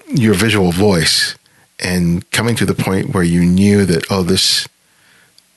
your 0.06 0.36
visual 0.36 0.72
voice 0.72 1.36
and 1.80 2.30
coming 2.30 2.56
to 2.58 2.66
the 2.68 2.76
point 2.76 3.16
where 3.16 3.24
you 3.24 3.44
knew 3.44 3.84
that, 3.86 4.06
oh, 4.12 4.22
this 4.22 4.68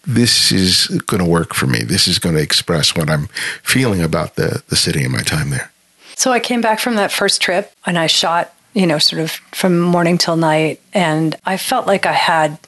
this 0.06 0.50
is 0.50 0.86
going 1.06 1.22
to 1.22 1.28
work 1.28 1.52
for 1.52 1.66
me. 1.66 1.82
This 1.82 2.08
is 2.08 2.18
going 2.18 2.34
to 2.34 2.40
express 2.40 2.96
what 2.96 3.10
I'm 3.10 3.26
feeling 3.62 4.02
about 4.02 4.36
the, 4.36 4.62
the 4.68 4.76
city 4.76 5.04
and 5.04 5.12
my 5.12 5.20
time 5.20 5.50
there. 5.50 5.70
So 6.16 6.32
I 6.32 6.40
came 6.40 6.62
back 6.62 6.78
from 6.78 6.94
that 6.94 7.12
first 7.12 7.42
trip 7.42 7.72
and 7.84 7.98
I 7.98 8.06
shot, 8.06 8.54
you 8.74 8.86
know, 8.86 8.98
sort 8.98 9.22
of 9.22 9.30
from 9.52 9.80
morning 9.80 10.18
till 10.18 10.36
night. 10.36 10.80
And 10.92 11.36
I 11.44 11.56
felt 11.56 11.86
like 11.86 12.06
I 12.06 12.12
had 12.12 12.58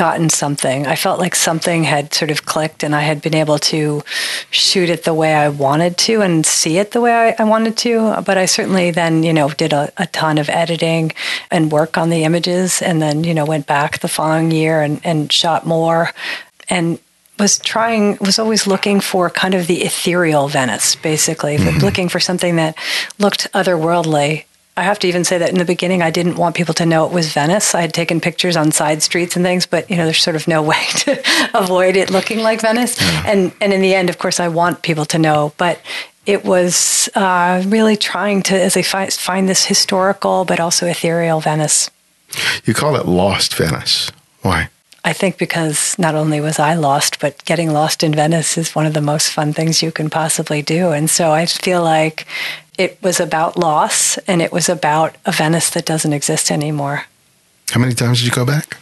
gotten 0.00 0.30
something. 0.30 0.86
I 0.86 0.96
felt 0.96 1.20
like 1.20 1.34
something 1.34 1.84
had 1.84 2.14
sort 2.14 2.30
of 2.30 2.46
clicked 2.46 2.82
and 2.82 2.96
I 2.96 3.02
had 3.02 3.20
been 3.20 3.34
able 3.34 3.58
to 3.58 4.02
shoot 4.50 4.88
it 4.88 5.04
the 5.04 5.12
way 5.12 5.34
I 5.34 5.50
wanted 5.50 5.98
to 5.98 6.22
and 6.22 6.46
see 6.46 6.78
it 6.78 6.92
the 6.92 7.02
way 7.02 7.12
I, 7.12 7.42
I 7.42 7.44
wanted 7.44 7.76
to. 7.84 8.22
But 8.22 8.38
I 8.38 8.46
certainly 8.46 8.92
then, 8.92 9.24
you 9.24 9.34
know, 9.34 9.50
did 9.50 9.74
a, 9.74 9.92
a, 9.98 10.06
ton 10.06 10.38
of 10.38 10.48
editing 10.48 11.12
and 11.50 11.70
work 11.70 11.98
on 11.98 12.08
the 12.08 12.24
images 12.24 12.80
and 12.80 13.02
then, 13.02 13.24
you 13.24 13.34
know, 13.34 13.44
went 13.44 13.66
back 13.66 13.98
the 13.98 14.08
following 14.08 14.50
year 14.50 14.80
and, 14.80 15.02
and 15.04 15.30
shot 15.30 15.66
more. 15.66 16.12
And 16.70 16.98
was 17.38 17.58
trying 17.58 18.16
was 18.22 18.38
always 18.38 18.66
looking 18.66 19.00
for 19.00 19.28
kind 19.28 19.54
of 19.54 19.66
the 19.66 19.82
ethereal 19.82 20.48
Venice, 20.48 20.94
basically, 20.94 21.58
mm-hmm. 21.58 21.78
looking 21.78 22.08
for 22.08 22.20
something 22.20 22.56
that 22.56 22.74
looked 23.18 23.52
otherworldly. 23.52 24.44
I 24.76 24.82
have 24.82 24.98
to 25.00 25.08
even 25.08 25.24
say 25.24 25.36
that 25.38 25.50
in 25.50 25.58
the 25.58 25.64
beginning, 25.64 26.00
I 26.00 26.10
didn't 26.10 26.36
want 26.36 26.54
people 26.54 26.74
to 26.74 26.86
know 26.86 27.04
it 27.04 27.12
was 27.12 27.32
Venice. 27.32 27.74
I 27.74 27.80
had 27.80 27.92
taken 27.92 28.20
pictures 28.20 28.56
on 28.56 28.72
side 28.72 29.02
streets 29.02 29.36
and 29.36 29.44
things, 29.44 29.66
but 29.66 29.90
you 29.90 29.96
know, 29.96 30.04
there's 30.04 30.22
sort 30.22 30.36
of 30.36 30.48
no 30.48 30.62
way 30.70 30.82
to 31.00 31.22
avoid 31.54 31.96
it 31.96 32.10
looking 32.10 32.40
like 32.40 32.60
Venice. 32.60 33.00
Yeah. 33.00 33.22
And 33.26 33.52
and 33.60 33.72
in 33.72 33.82
the 33.82 33.94
end, 33.94 34.08
of 34.08 34.18
course, 34.18 34.40
I 34.40 34.48
want 34.48 34.82
people 34.82 35.04
to 35.06 35.18
know, 35.18 35.52
but 35.56 35.80
it 36.26 36.44
was 36.44 37.08
uh, 37.14 37.62
really 37.66 37.96
trying 37.96 38.42
to, 38.44 38.60
as 38.60 38.76
I 38.76 38.82
find, 38.82 39.12
find 39.12 39.48
this 39.48 39.66
historical 39.66 40.44
but 40.44 40.60
also 40.60 40.86
ethereal 40.86 41.40
Venice. 41.40 41.90
You 42.64 42.74
call 42.74 42.94
it 42.96 43.06
lost 43.06 43.54
Venice. 43.54 44.10
Why? 44.42 44.68
I 45.04 45.12
think 45.12 45.38
because 45.38 45.98
not 45.98 46.14
only 46.14 46.40
was 46.40 46.58
I 46.58 46.74
lost, 46.74 47.20
but 47.20 47.42
getting 47.44 47.72
lost 47.72 48.02
in 48.02 48.14
Venice 48.14 48.58
is 48.58 48.74
one 48.74 48.86
of 48.86 48.92
the 48.92 49.00
most 49.00 49.30
fun 49.30 49.52
things 49.52 49.82
you 49.82 49.90
can 49.90 50.10
possibly 50.10 50.62
do. 50.62 50.92
And 50.92 51.08
so 51.08 51.32
I 51.32 51.46
feel 51.46 51.82
like 51.82 52.26
it 52.76 53.02
was 53.02 53.18
about 53.18 53.56
loss 53.56 54.18
and 54.18 54.42
it 54.42 54.52
was 54.52 54.68
about 54.68 55.16
a 55.24 55.32
Venice 55.32 55.70
that 55.70 55.86
doesn't 55.86 56.12
exist 56.12 56.50
anymore. 56.50 57.04
How 57.70 57.80
many 57.80 57.94
times 57.94 58.18
did 58.18 58.26
you 58.26 58.32
go 58.32 58.44
back? 58.44 58.76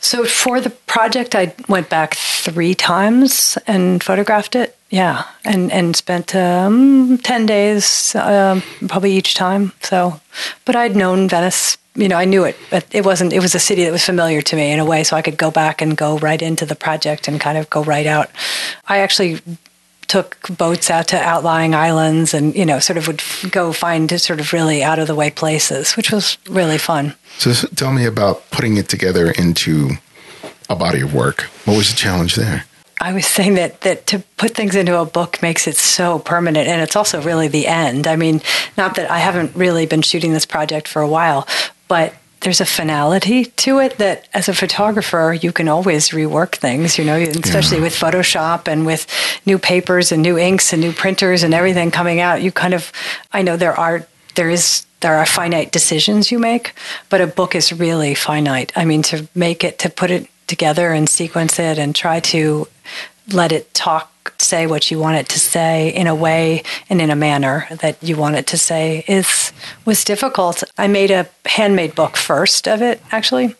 So 0.00 0.24
for 0.24 0.60
the 0.60 0.70
project, 0.70 1.34
I 1.34 1.54
went 1.68 1.88
back 1.88 2.14
three 2.14 2.74
times 2.74 3.58
and 3.66 4.02
photographed 4.02 4.56
it. 4.56 4.76
Yeah, 4.88 5.24
and 5.44 5.70
and 5.70 5.94
spent 5.94 6.34
um, 6.34 7.18
ten 7.18 7.46
days 7.46 8.14
uh, 8.16 8.60
probably 8.88 9.12
each 9.12 9.34
time. 9.34 9.72
So, 9.82 10.20
but 10.64 10.74
I'd 10.74 10.96
known 10.96 11.28
Venice 11.28 11.76
you 11.94 12.08
know, 12.08 12.16
I 12.16 12.24
knew 12.24 12.44
it, 12.44 12.56
but 12.70 12.86
it 12.92 13.04
wasn't, 13.04 13.32
it 13.32 13.40
was 13.40 13.54
a 13.54 13.58
city 13.58 13.84
that 13.84 13.92
was 13.92 14.04
familiar 14.04 14.42
to 14.42 14.56
me 14.56 14.70
in 14.70 14.78
a 14.78 14.84
way. 14.84 15.02
So 15.04 15.16
I 15.16 15.22
could 15.22 15.36
go 15.36 15.50
back 15.50 15.82
and 15.82 15.96
go 15.96 16.18
right 16.18 16.40
into 16.40 16.64
the 16.64 16.76
project 16.76 17.28
and 17.28 17.40
kind 17.40 17.58
of 17.58 17.68
go 17.68 17.82
right 17.82 18.06
out. 18.06 18.30
I 18.86 18.98
actually 18.98 19.40
took 20.06 20.38
boats 20.56 20.90
out 20.90 21.08
to 21.08 21.16
outlying 21.16 21.74
islands 21.74 22.34
and, 22.34 22.54
you 22.54 22.66
know, 22.66 22.80
sort 22.80 22.96
of 22.96 23.06
would 23.06 23.22
go 23.50 23.72
find 23.72 24.20
sort 24.20 24.40
of 24.40 24.52
really 24.52 24.82
out 24.82 24.98
of 24.98 25.06
the 25.06 25.14
way 25.14 25.30
places, 25.30 25.96
which 25.96 26.10
was 26.10 26.36
really 26.48 26.78
fun. 26.78 27.14
So 27.38 27.52
tell 27.52 27.92
me 27.92 28.06
about 28.06 28.50
putting 28.50 28.76
it 28.76 28.88
together 28.88 29.30
into 29.30 29.90
a 30.68 30.76
body 30.76 31.00
of 31.00 31.14
work. 31.14 31.42
What 31.64 31.76
was 31.76 31.90
the 31.90 31.96
challenge 31.96 32.34
there? 32.36 32.64
I 33.00 33.14
was 33.14 33.26
saying 33.26 33.54
that 33.54 33.80
that 33.80 34.06
to 34.08 34.18
put 34.36 34.50
things 34.50 34.76
into 34.76 34.98
a 34.98 35.06
book 35.06 35.40
makes 35.40 35.66
it 35.66 35.76
so 35.76 36.18
permanent, 36.18 36.68
and 36.68 36.82
it's 36.82 36.96
also 36.96 37.22
really 37.22 37.48
the 37.48 37.66
end. 37.66 38.06
I 38.06 38.16
mean, 38.16 38.42
not 38.76 38.96
that 38.96 39.10
I 39.10 39.20
haven't 39.20 39.56
really 39.56 39.86
been 39.86 40.02
shooting 40.02 40.34
this 40.34 40.44
project 40.44 40.86
for 40.86 41.00
a 41.00 41.08
while, 41.08 41.48
but 41.90 42.14
there's 42.40 42.60
a 42.60 42.64
finality 42.64 43.44
to 43.44 43.80
it 43.80 43.98
that 43.98 44.28
as 44.32 44.48
a 44.48 44.54
photographer 44.54 45.36
you 45.42 45.52
can 45.52 45.68
always 45.68 46.10
rework 46.10 46.54
things 46.54 46.96
you 46.96 47.04
know 47.04 47.16
especially 47.16 47.78
yeah. 47.78 47.82
with 47.82 47.94
photoshop 47.94 48.68
and 48.68 48.86
with 48.86 49.06
new 49.44 49.58
papers 49.58 50.12
and 50.12 50.22
new 50.22 50.38
inks 50.38 50.72
and 50.72 50.80
new 50.80 50.92
printers 50.92 51.42
and 51.42 51.52
everything 51.52 51.90
coming 51.90 52.20
out 52.20 52.42
you 52.42 52.52
kind 52.52 52.74
of 52.74 52.92
i 53.32 53.42
know 53.42 53.56
there 53.56 53.78
are 53.78 54.06
there 54.36 54.48
is 54.48 54.86
there 55.00 55.16
are 55.16 55.26
finite 55.26 55.72
decisions 55.72 56.30
you 56.30 56.38
make 56.38 56.72
but 57.08 57.20
a 57.20 57.26
book 57.26 57.54
is 57.54 57.72
really 57.72 58.14
finite 58.14 58.72
i 58.76 58.84
mean 58.84 59.02
to 59.02 59.28
make 59.34 59.64
it 59.64 59.78
to 59.80 59.90
put 59.90 60.10
it 60.10 60.28
together 60.46 60.92
and 60.92 61.08
sequence 61.08 61.58
it 61.58 61.76
and 61.76 61.94
try 61.94 62.20
to 62.20 62.66
let 63.32 63.50
it 63.52 63.74
talk 63.74 64.12
say 64.38 64.66
what 64.66 64.90
you 64.90 64.98
want 64.98 65.16
it 65.16 65.28
to 65.28 65.38
say 65.38 65.88
in 65.88 66.06
a 66.06 66.14
way 66.14 66.62
and 66.88 67.00
in 67.00 67.10
a 67.10 67.16
manner 67.16 67.66
that 67.80 68.02
you 68.02 68.16
want 68.16 68.36
it 68.36 68.46
to 68.48 68.58
say 68.58 69.04
is 69.06 69.52
was 69.84 70.04
difficult. 70.04 70.62
I 70.78 70.86
made 70.86 71.10
a 71.10 71.28
handmade 71.44 71.94
book 71.94 72.16
first 72.16 72.68
of 72.68 72.82
it 72.82 73.00
actually 73.12 73.54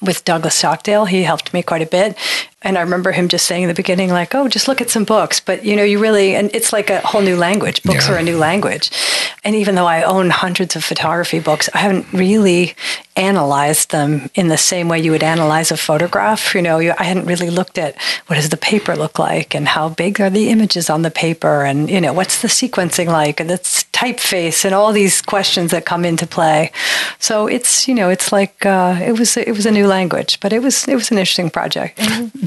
with 0.00 0.24
Douglas 0.24 0.54
Stockdale. 0.54 1.06
He 1.06 1.22
helped 1.22 1.52
me 1.54 1.62
quite 1.62 1.82
a 1.82 1.86
bit. 1.86 2.16
And 2.64 2.78
I 2.78 2.80
remember 2.80 3.12
him 3.12 3.28
just 3.28 3.46
saying 3.46 3.64
in 3.64 3.68
the 3.68 3.74
beginning, 3.74 4.10
like, 4.10 4.34
oh, 4.34 4.48
just 4.48 4.66
look 4.68 4.80
at 4.80 4.90
some 4.90 5.04
books. 5.04 5.38
But, 5.38 5.64
you 5.64 5.76
know, 5.76 5.84
you 5.84 5.98
really, 5.98 6.34
and 6.34 6.50
it's 6.54 6.72
like 6.72 6.90
a 6.90 7.00
whole 7.00 7.20
new 7.20 7.36
language. 7.36 7.82
Books 7.82 8.08
yeah. 8.08 8.14
are 8.14 8.18
a 8.18 8.22
new 8.22 8.38
language. 8.38 8.90
And 9.44 9.54
even 9.54 9.74
though 9.74 9.86
I 9.86 10.02
own 10.02 10.30
hundreds 10.30 10.74
of 10.74 10.82
photography 10.82 11.38
books, 11.38 11.68
I 11.74 11.78
haven't 11.78 12.10
really 12.12 12.74
analyzed 13.16 13.90
them 13.90 14.28
in 14.34 14.48
the 14.48 14.56
same 14.56 14.88
way 14.88 14.98
you 14.98 15.12
would 15.12 15.22
analyze 15.22 15.70
a 15.70 15.76
photograph. 15.76 16.54
You 16.54 16.62
know, 16.62 16.78
I 16.78 17.04
hadn't 17.04 17.26
really 17.26 17.50
looked 17.50 17.78
at 17.78 17.96
what 18.26 18.36
does 18.36 18.48
the 18.48 18.56
paper 18.56 18.96
look 18.96 19.18
like 19.18 19.54
and 19.54 19.68
how 19.68 19.90
big 19.90 20.20
are 20.20 20.30
the 20.30 20.48
images 20.48 20.90
on 20.90 21.02
the 21.02 21.10
paper 21.10 21.64
and, 21.64 21.88
you 21.90 22.00
know, 22.00 22.12
what's 22.12 22.42
the 22.42 22.48
sequencing 22.48 23.06
like 23.06 23.40
and 23.40 23.50
it's 23.50 23.84
typeface 23.92 24.64
and 24.64 24.74
all 24.74 24.92
these 24.92 25.22
questions 25.22 25.70
that 25.70 25.84
come 25.84 26.04
into 26.04 26.26
play. 26.26 26.72
So 27.20 27.46
it's, 27.46 27.86
you 27.86 27.94
know, 27.94 28.08
it's 28.08 28.32
like, 28.32 28.66
uh, 28.66 28.98
it 29.00 29.18
was, 29.18 29.36
it 29.36 29.52
was 29.52 29.66
a 29.66 29.70
new 29.70 29.86
language, 29.86 30.40
but 30.40 30.52
it 30.52 30.60
was, 30.60 30.88
it 30.88 30.94
was 30.94 31.10
an 31.10 31.18
interesting 31.18 31.50
project 31.50 32.00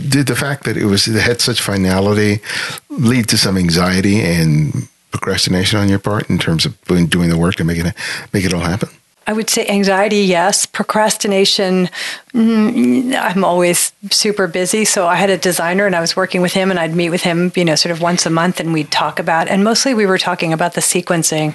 did 0.10 0.28
the 0.28 0.36
fact 0.36 0.64
that 0.64 0.78
it 0.78 0.86
was 0.86 1.08
it 1.08 1.22
had 1.22 1.42
such 1.42 1.62
finality 1.62 2.42
lead 2.90 3.28
to 3.30 3.38
some 3.38 3.58
anxiety 3.58 4.22
and 4.22 4.88
procrastination 5.12 5.80
on 5.80 5.90
your 5.90 6.00
part 6.00 6.30
in 6.30 6.38
terms 6.38 6.66
of 6.66 6.80
doing 6.86 7.30
the 7.30 7.38
work 7.38 7.56
to 7.56 7.64
make 7.64 7.78
it 7.78 7.94
make 8.34 8.46
it 8.46 8.54
all 8.54 8.62
happen? 8.62 8.90
I 9.30 9.34
would 9.34 9.50
say 9.50 9.68
anxiety, 9.68 10.20
yes. 10.20 10.66
Procrastination, 10.66 11.90
mm, 12.34 13.14
I'm 13.14 13.44
always 13.44 13.92
super 14.10 14.48
busy. 14.48 14.86
So 14.86 15.06
I 15.06 15.16
had 15.16 15.30
a 15.30 15.38
designer 15.38 15.86
and 15.86 15.98
I 15.98 16.00
was 16.00 16.16
working 16.16 16.42
with 16.42 16.54
him 16.54 16.72
and 16.72 16.80
I'd 16.80 16.96
meet 16.96 17.10
with 17.10 17.24
him, 17.24 17.52
you 17.54 17.66
know, 17.66 17.76
sort 17.76 17.92
of 17.92 18.02
once 18.02 18.26
a 18.26 18.30
month 18.30 18.62
and 18.62 18.72
we'd 18.72 18.90
talk 18.90 19.20
about, 19.20 19.50
and 19.50 19.66
mostly 19.66 19.94
we 19.94 20.06
were 20.06 20.18
talking 20.18 20.54
about 20.54 20.76
the 20.76 20.82
sequencing. 20.82 21.54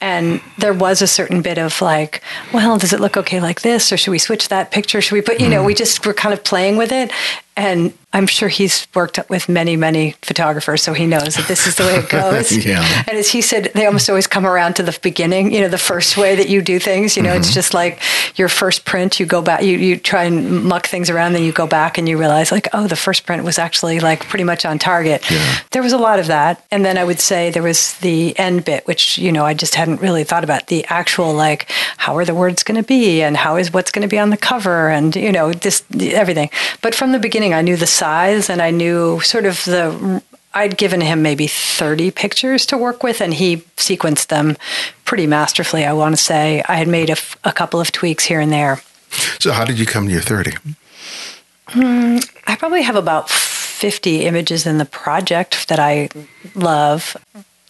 And 0.00 0.40
there 0.56 0.72
was 0.72 1.02
a 1.02 1.06
certain 1.06 1.42
bit 1.42 1.58
of 1.58 1.82
like, 1.82 2.22
well, 2.54 2.78
does 2.78 2.94
it 2.94 3.00
look 3.00 3.18
okay 3.18 3.38
like 3.38 3.60
this? 3.60 3.92
Or 3.92 3.98
should 3.98 4.12
we 4.12 4.18
switch 4.18 4.48
that 4.48 4.70
picture? 4.70 5.02
Should 5.02 5.14
we 5.14 5.20
put, 5.20 5.40
you 5.40 5.48
know, 5.50 5.62
we 5.62 5.74
just 5.74 6.06
were 6.06 6.14
kind 6.14 6.32
of 6.32 6.42
playing 6.42 6.78
with 6.78 6.90
it. 6.90 7.12
And 7.54 7.92
I'm 8.12 8.26
sure 8.26 8.48
he's 8.48 8.88
worked 8.92 9.20
with 9.28 9.48
many, 9.48 9.76
many 9.76 10.16
photographers, 10.22 10.82
so 10.82 10.92
he 10.92 11.06
knows 11.06 11.36
that 11.36 11.46
this 11.46 11.68
is 11.68 11.76
the 11.76 11.84
way 11.84 11.96
it 11.96 12.08
goes. 12.10 12.50
yeah. 12.66 13.04
And 13.06 13.16
as 13.16 13.30
he 13.30 13.40
said, 13.40 13.70
they 13.74 13.86
almost 13.86 14.10
always 14.10 14.26
come 14.26 14.44
around 14.44 14.74
to 14.76 14.82
the 14.82 14.98
beginning, 15.00 15.52
you 15.52 15.60
know, 15.60 15.68
the 15.68 15.78
first 15.78 16.16
way 16.16 16.34
that 16.34 16.48
you 16.48 16.60
do 16.60 16.80
things. 16.80 17.16
You 17.16 17.22
know, 17.22 17.30
mm-hmm. 17.30 17.40
it's 17.40 17.54
just 17.54 17.72
like 17.72 18.00
your 18.36 18.48
first 18.48 18.84
print, 18.84 19.20
you 19.20 19.26
go 19.26 19.40
back, 19.40 19.62
you, 19.62 19.78
you 19.78 19.96
try 19.96 20.24
and 20.24 20.64
muck 20.64 20.86
things 20.86 21.08
around, 21.08 21.34
then 21.34 21.44
you 21.44 21.52
go 21.52 21.68
back 21.68 21.98
and 21.98 22.08
you 22.08 22.18
realize, 22.18 22.50
like, 22.50 22.68
oh, 22.72 22.88
the 22.88 22.96
first 22.96 23.26
print 23.26 23.44
was 23.44 23.58
actually 23.60 24.00
like 24.00 24.26
pretty 24.28 24.44
much 24.44 24.64
on 24.64 24.78
target. 24.78 25.28
Yeah. 25.30 25.58
There 25.70 25.82
was 25.82 25.92
a 25.92 25.98
lot 25.98 26.18
of 26.18 26.26
that. 26.26 26.64
And 26.72 26.84
then 26.84 26.98
I 26.98 27.04
would 27.04 27.20
say 27.20 27.50
there 27.50 27.62
was 27.62 27.94
the 27.98 28.36
end 28.36 28.64
bit, 28.64 28.88
which, 28.88 29.18
you 29.18 29.30
know, 29.30 29.44
I 29.44 29.54
just 29.54 29.76
hadn't 29.76 30.00
really 30.00 30.24
thought 30.24 30.42
about 30.42 30.66
the 30.66 30.84
actual, 30.86 31.32
like, 31.32 31.70
how 31.96 32.16
are 32.16 32.24
the 32.24 32.34
words 32.34 32.64
going 32.64 32.82
to 32.82 32.86
be 32.86 33.22
and 33.22 33.36
how 33.36 33.56
is 33.56 33.72
what's 33.72 33.92
going 33.92 34.02
to 34.02 34.08
be 34.08 34.18
on 34.18 34.30
the 34.30 34.36
cover 34.36 34.88
and, 34.88 35.14
you 35.14 35.30
know, 35.30 35.52
this, 35.52 35.84
everything. 36.00 36.50
But 36.82 36.96
from 36.96 37.12
the 37.12 37.20
beginning, 37.20 37.54
I 37.54 37.62
knew 37.62 37.76
the 37.76 37.86
size 38.00 38.50
and 38.50 38.60
I 38.60 38.70
knew 38.70 39.20
sort 39.20 39.46
of 39.46 39.64
the 39.64 40.22
I'd 40.52 40.76
given 40.76 41.00
him 41.00 41.22
maybe 41.22 41.46
30 41.46 42.10
pictures 42.10 42.66
to 42.66 42.78
work 42.78 43.04
with, 43.04 43.20
and 43.20 43.32
he 43.32 43.58
sequenced 43.76 44.26
them 44.28 44.56
pretty 45.04 45.26
masterfully, 45.26 45.84
I 45.84 45.92
want 45.92 46.16
to 46.16 46.22
say. 46.22 46.62
I 46.68 46.74
had 46.74 46.88
made 46.88 47.08
a, 47.08 47.16
a 47.44 47.52
couple 47.52 47.80
of 47.80 47.92
tweaks 47.92 48.24
here 48.24 48.40
and 48.40 48.52
there. 48.52 48.82
So, 49.38 49.52
how 49.52 49.64
did 49.64 49.78
you 49.78 49.86
come 49.86 50.06
to 50.06 50.12
your 50.12 50.22
30? 50.22 50.52
Mm, 51.68 52.28
I 52.48 52.56
probably 52.56 52.82
have 52.82 52.96
about 52.96 53.30
50 53.30 54.26
images 54.26 54.66
in 54.66 54.78
the 54.78 54.84
project 54.84 55.68
that 55.68 55.78
I 55.78 56.08
love 56.56 57.16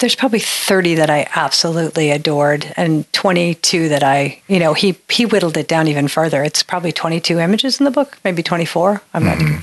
there's 0.00 0.14
probably 0.14 0.38
30 0.38 0.94
that 0.94 1.10
I 1.10 1.28
absolutely 1.34 2.10
adored 2.10 2.72
and 2.76 3.10
22 3.12 3.90
that 3.90 4.02
I, 4.02 4.40
you 4.48 4.58
know, 4.58 4.72
he 4.72 4.96
he 5.10 5.26
whittled 5.26 5.58
it 5.58 5.68
down 5.68 5.88
even 5.88 6.08
further. 6.08 6.42
It's 6.42 6.62
probably 6.62 6.90
22 6.90 7.38
images 7.38 7.78
in 7.78 7.84
the 7.84 7.90
book, 7.90 8.18
maybe 8.24 8.42
24. 8.42 9.02
I'm 9.12 9.24
mm-hmm. 9.24 9.56
not 9.56 9.62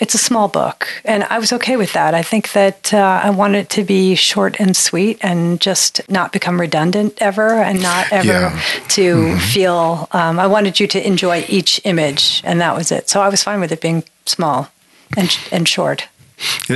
It's 0.00 0.14
a 0.14 0.18
small 0.18 0.48
book 0.48 0.88
and 1.04 1.24
I 1.24 1.38
was 1.38 1.52
okay 1.52 1.76
with 1.76 1.92
that. 1.92 2.14
I 2.14 2.22
think 2.22 2.52
that 2.52 2.92
uh, 2.92 3.20
I 3.22 3.30
wanted 3.30 3.58
it 3.58 3.70
to 3.70 3.84
be 3.84 4.14
short 4.14 4.58
and 4.58 4.76
sweet 4.76 5.18
and 5.20 5.60
just 5.60 6.00
not 6.08 6.32
become 6.32 6.60
redundant 6.60 7.20
ever 7.20 7.54
and 7.54 7.82
not 7.82 8.06
ever 8.12 8.26
yeah. 8.26 8.60
to 8.88 9.14
mm-hmm. 9.14 9.38
feel 9.38 10.08
um, 10.12 10.38
I 10.38 10.46
wanted 10.46 10.80
you 10.80 10.86
to 10.88 11.06
enjoy 11.06 11.44
each 11.48 11.80
image 11.84 12.40
and 12.44 12.60
that 12.60 12.74
was 12.74 12.90
it. 12.90 13.08
So 13.08 13.20
I 13.20 13.28
was 13.28 13.42
fine 13.42 13.60
with 13.60 13.72
it 13.72 13.80
being 13.80 14.04
small 14.26 14.68
and 15.16 15.36
and 15.52 15.68
short. 15.68 16.08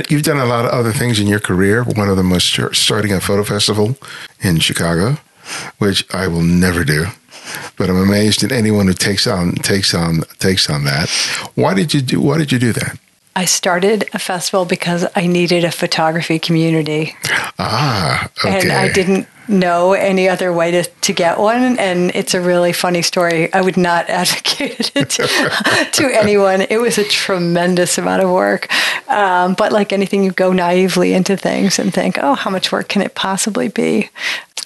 You've 0.09 0.23
done 0.23 0.37
a 0.37 0.45
lot 0.45 0.65
of 0.65 0.71
other 0.71 0.91
things 0.91 1.19
in 1.19 1.27
your 1.27 1.39
career. 1.39 1.83
One 1.83 2.09
of 2.09 2.17
them 2.17 2.29
was 2.29 2.43
starting 2.43 3.11
a 3.11 3.19
photo 3.19 3.43
festival 3.43 3.97
in 4.41 4.59
Chicago, 4.59 5.17
which 5.79 6.05
I 6.13 6.27
will 6.27 6.43
never 6.43 6.83
do. 6.83 7.07
But 7.77 7.89
I'm 7.89 7.97
amazed 7.97 8.43
at 8.43 8.51
anyone 8.51 8.87
who 8.87 8.93
takes 8.93 9.27
on 9.27 9.53
takes 9.55 9.93
on 9.93 10.21
takes 10.39 10.69
on 10.69 10.83
that. 10.85 11.09
Why 11.55 11.73
did 11.73 11.93
you 11.93 12.01
do? 12.01 12.19
Why 12.21 12.37
did 12.37 12.51
you 12.51 12.59
do 12.59 12.73
that? 12.73 12.99
I 13.35 13.45
started 13.45 14.09
a 14.13 14.19
festival 14.19 14.63
because 14.65 15.05
I 15.15 15.27
needed 15.27 15.65
a 15.65 15.71
photography 15.71 16.39
community. 16.39 17.15
Ah, 17.59 18.29
okay. 18.37 18.61
And 18.61 18.71
I 18.71 18.91
didn't 18.91 19.27
know 19.47 19.93
any 19.93 20.27
other 20.29 20.51
way 20.53 20.71
to, 20.71 20.83
to 20.83 21.13
get 21.13 21.39
one. 21.39 21.77
And 21.79 22.11
it's 22.15 22.33
a 22.33 22.41
really 22.41 22.73
funny 22.73 23.01
story. 23.01 23.51
I 23.53 23.61
would 23.61 23.77
not 23.77 24.09
advocate 24.09 24.91
it 24.95 25.09
to 25.09 26.09
anyone. 26.13 26.61
It 26.61 26.79
was 26.79 26.97
a 26.97 27.03
tremendous 27.03 27.97
amount 27.97 28.21
of 28.21 28.29
work. 28.29 28.67
Um, 29.09 29.53
but 29.53 29.71
like 29.71 29.93
anything, 29.93 30.23
you 30.23 30.31
go 30.31 30.53
naively 30.53 31.13
into 31.13 31.37
things 31.37 31.79
and 31.79 31.93
think, 31.93 32.17
oh, 32.21 32.35
how 32.35 32.49
much 32.49 32.71
work 32.71 32.89
can 32.89 33.01
it 33.01 33.15
possibly 33.15 33.67
be? 33.67 34.09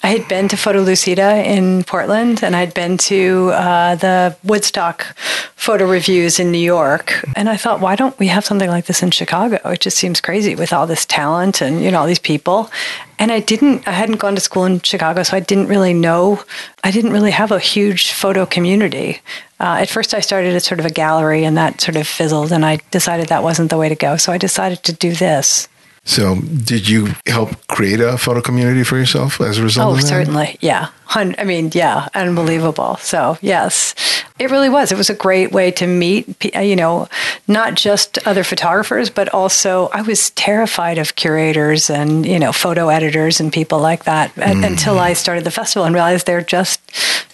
I 0.02 0.08
had 0.08 0.28
been 0.28 0.48
to 0.48 0.56
Photo 0.56 0.80
Lucida 0.80 1.44
in 1.46 1.84
Portland 1.84 2.42
and 2.42 2.56
I'd 2.56 2.72
been 2.72 2.96
to 2.96 3.50
uh, 3.52 3.96
the 3.96 4.34
Woodstock 4.44 5.14
photo 5.56 5.86
reviews 5.86 6.40
in 6.40 6.50
New 6.50 6.58
York. 6.58 7.22
And 7.36 7.50
I 7.50 7.58
thought, 7.58 7.80
why 7.80 7.96
don't 7.96 8.18
we 8.18 8.28
have 8.28 8.46
something 8.46 8.70
like 8.70 8.86
this 8.86 9.02
in 9.02 9.10
Chicago? 9.10 9.56
It 9.68 9.80
just 9.80 9.98
seems 9.98 10.22
crazy 10.22 10.54
with 10.54 10.72
all 10.72 10.86
this 10.86 11.04
talent 11.04 11.60
and, 11.60 11.82
you 11.82 11.90
know, 11.90 12.00
all 12.00 12.06
these 12.06 12.18
people. 12.18 12.70
And 13.20 13.30
I 13.30 13.40
didn't, 13.40 13.86
I 13.86 13.90
hadn't 13.92 14.16
gone 14.16 14.34
to 14.34 14.40
school 14.40 14.64
in 14.64 14.80
Chicago, 14.80 15.22
so 15.22 15.36
I 15.36 15.40
didn't 15.40 15.66
really 15.66 15.92
know, 15.92 16.42
I 16.82 16.90
didn't 16.90 17.12
really 17.12 17.30
have 17.30 17.52
a 17.52 17.58
huge 17.58 18.12
photo 18.12 18.46
community. 18.46 19.20
Uh, 19.60 19.76
at 19.82 19.90
first, 19.90 20.14
I 20.14 20.20
started 20.20 20.54
at 20.54 20.62
sort 20.62 20.80
of 20.80 20.86
a 20.86 20.90
gallery 20.90 21.44
and 21.44 21.54
that 21.58 21.82
sort 21.82 21.96
of 21.96 22.08
fizzled, 22.08 22.50
and 22.50 22.64
I 22.64 22.78
decided 22.90 23.28
that 23.28 23.42
wasn't 23.42 23.68
the 23.68 23.76
way 23.76 23.90
to 23.90 23.94
go. 23.94 24.16
So 24.16 24.32
I 24.32 24.38
decided 24.38 24.82
to 24.84 24.94
do 24.94 25.12
this. 25.12 25.68
So, 26.04 26.40
did 26.40 26.88
you 26.88 27.08
help 27.26 27.66
create 27.68 28.00
a 28.00 28.16
photo 28.16 28.40
community 28.40 28.84
for 28.84 28.96
yourself 28.96 29.40
as 29.40 29.58
a 29.58 29.62
result? 29.62 29.98
Oh, 29.98 30.00
certainly, 30.00 30.56
yeah. 30.60 30.88
I 31.08 31.44
mean, 31.44 31.70
yeah, 31.74 32.08
unbelievable. 32.14 32.96
So, 32.96 33.36
yes, 33.42 33.94
it 34.38 34.50
really 34.50 34.70
was. 34.70 34.90
It 34.90 34.98
was 34.98 35.10
a 35.10 35.14
great 35.14 35.52
way 35.52 35.70
to 35.72 35.86
meet, 35.86 36.54
you 36.54 36.74
know, 36.74 37.08
not 37.46 37.74
just 37.74 38.18
other 38.26 38.44
photographers, 38.44 39.10
but 39.10 39.28
also 39.34 39.88
I 39.88 40.00
was 40.00 40.30
terrified 40.30 40.98
of 40.98 41.16
curators 41.16 41.90
and, 41.90 42.24
you 42.24 42.38
know, 42.38 42.52
photo 42.52 42.88
editors 42.88 43.38
and 43.38 43.52
people 43.52 43.80
like 43.80 44.04
that 44.04 44.34
mm. 44.36 44.66
until 44.66 44.98
I 44.98 45.12
started 45.12 45.44
the 45.44 45.50
festival 45.50 45.84
and 45.84 45.94
realized 45.94 46.26
they're 46.26 46.40
just 46.40 46.80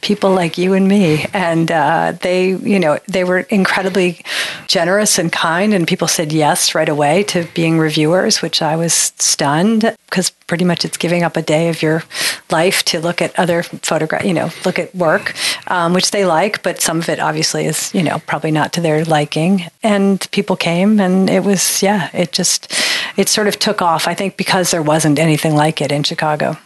people 0.06 0.30
like 0.30 0.56
you 0.56 0.72
and 0.72 0.86
me. 0.86 1.26
And 1.32 1.68
uh, 1.72 2.12
they, 2.22 2.50
you 2.50 2.78
know, 2.78 3.00
they 3.08 3.24
were 3.24 3.40
incredibly 3.40 4.20
generous 4.68 5.18
and 5.18 5.32
kind, 5.32 5.74
and 5.74 5.86
people 5.86 6.06
said 6.06 6.32
yes 6.32 6.76
right 6.76 6.88
away 6.88 7.24
to 7.24 7.48
being 7.54 7.76
reviewers, 7.80 8.40
which 8.40 8.62
I 8.62 8.76
was 8.76 8.94
stunned 8.94 9.96
because 10.08 10.30
pretty 10.30 10.64
much 10.64 10.84
it's 10.84 10.96
giving 10.96 11.24
up 11.24 11.36
a 11.36 11.42
day 11.42 11.68
of 11.68 11.82
your 11.82 12.04
life 12.50 12.84
to 12.84 13.00
look 13.00 13.20
at 13.20 13.36
other 13.36 13.64
photograph, 13.64 14.24
you 14.24 14.32
know, 14.32 14.50
look 14.64 14.78
at 14.78 14.94
work, 14.94 15.34
um, 15.66 15.92
which 15.92 16.12
they 16.12 16.24
like, 16.24 16.62
but 16.62 16.80
some 16.80 17.00
of 17.00 17.08
it 17.08 17.18
obviously 17.18 17.66
is, 17.66 17.92
you 17.92 18.04
know, 18.04 18.20
probably 18.26 18.52
not 18.52 18.72
to 18.74 18.80
their 18.80 19.04
liking. 19.04 19.64
And 19.82 20.24
people 20.30 20.54
came 20.54 21.00
and 21.00 21.28
it 21.28 21.42
was, 21.42 21.82
yeah, 21.82 22.10
it 22.14 22.30
just, 22.30 22.72
it 23.16 23.28
sort 23.28 23.48
of 23.48 23.58
took 23.58 23.82
off, 23.82 24.06
I 24.06 24.14
think, 24.14 24.36
because 24.36 24.70
there 24.70 24.82
wasn't 24.82 25.18
anything 25.18 25.56
like 25.56 25.80
it 25.80 25.90
in 25.90 26.04
Chicago. 26.04 26.56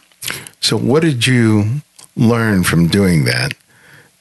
So, 0.61 0.77
what 0.77 1.01
did 1.01 1.27
you 1.27 1.81
learn 2.21 2.63
from 2.63 2.87
doing 2.87 3.25
that 3.25 3.55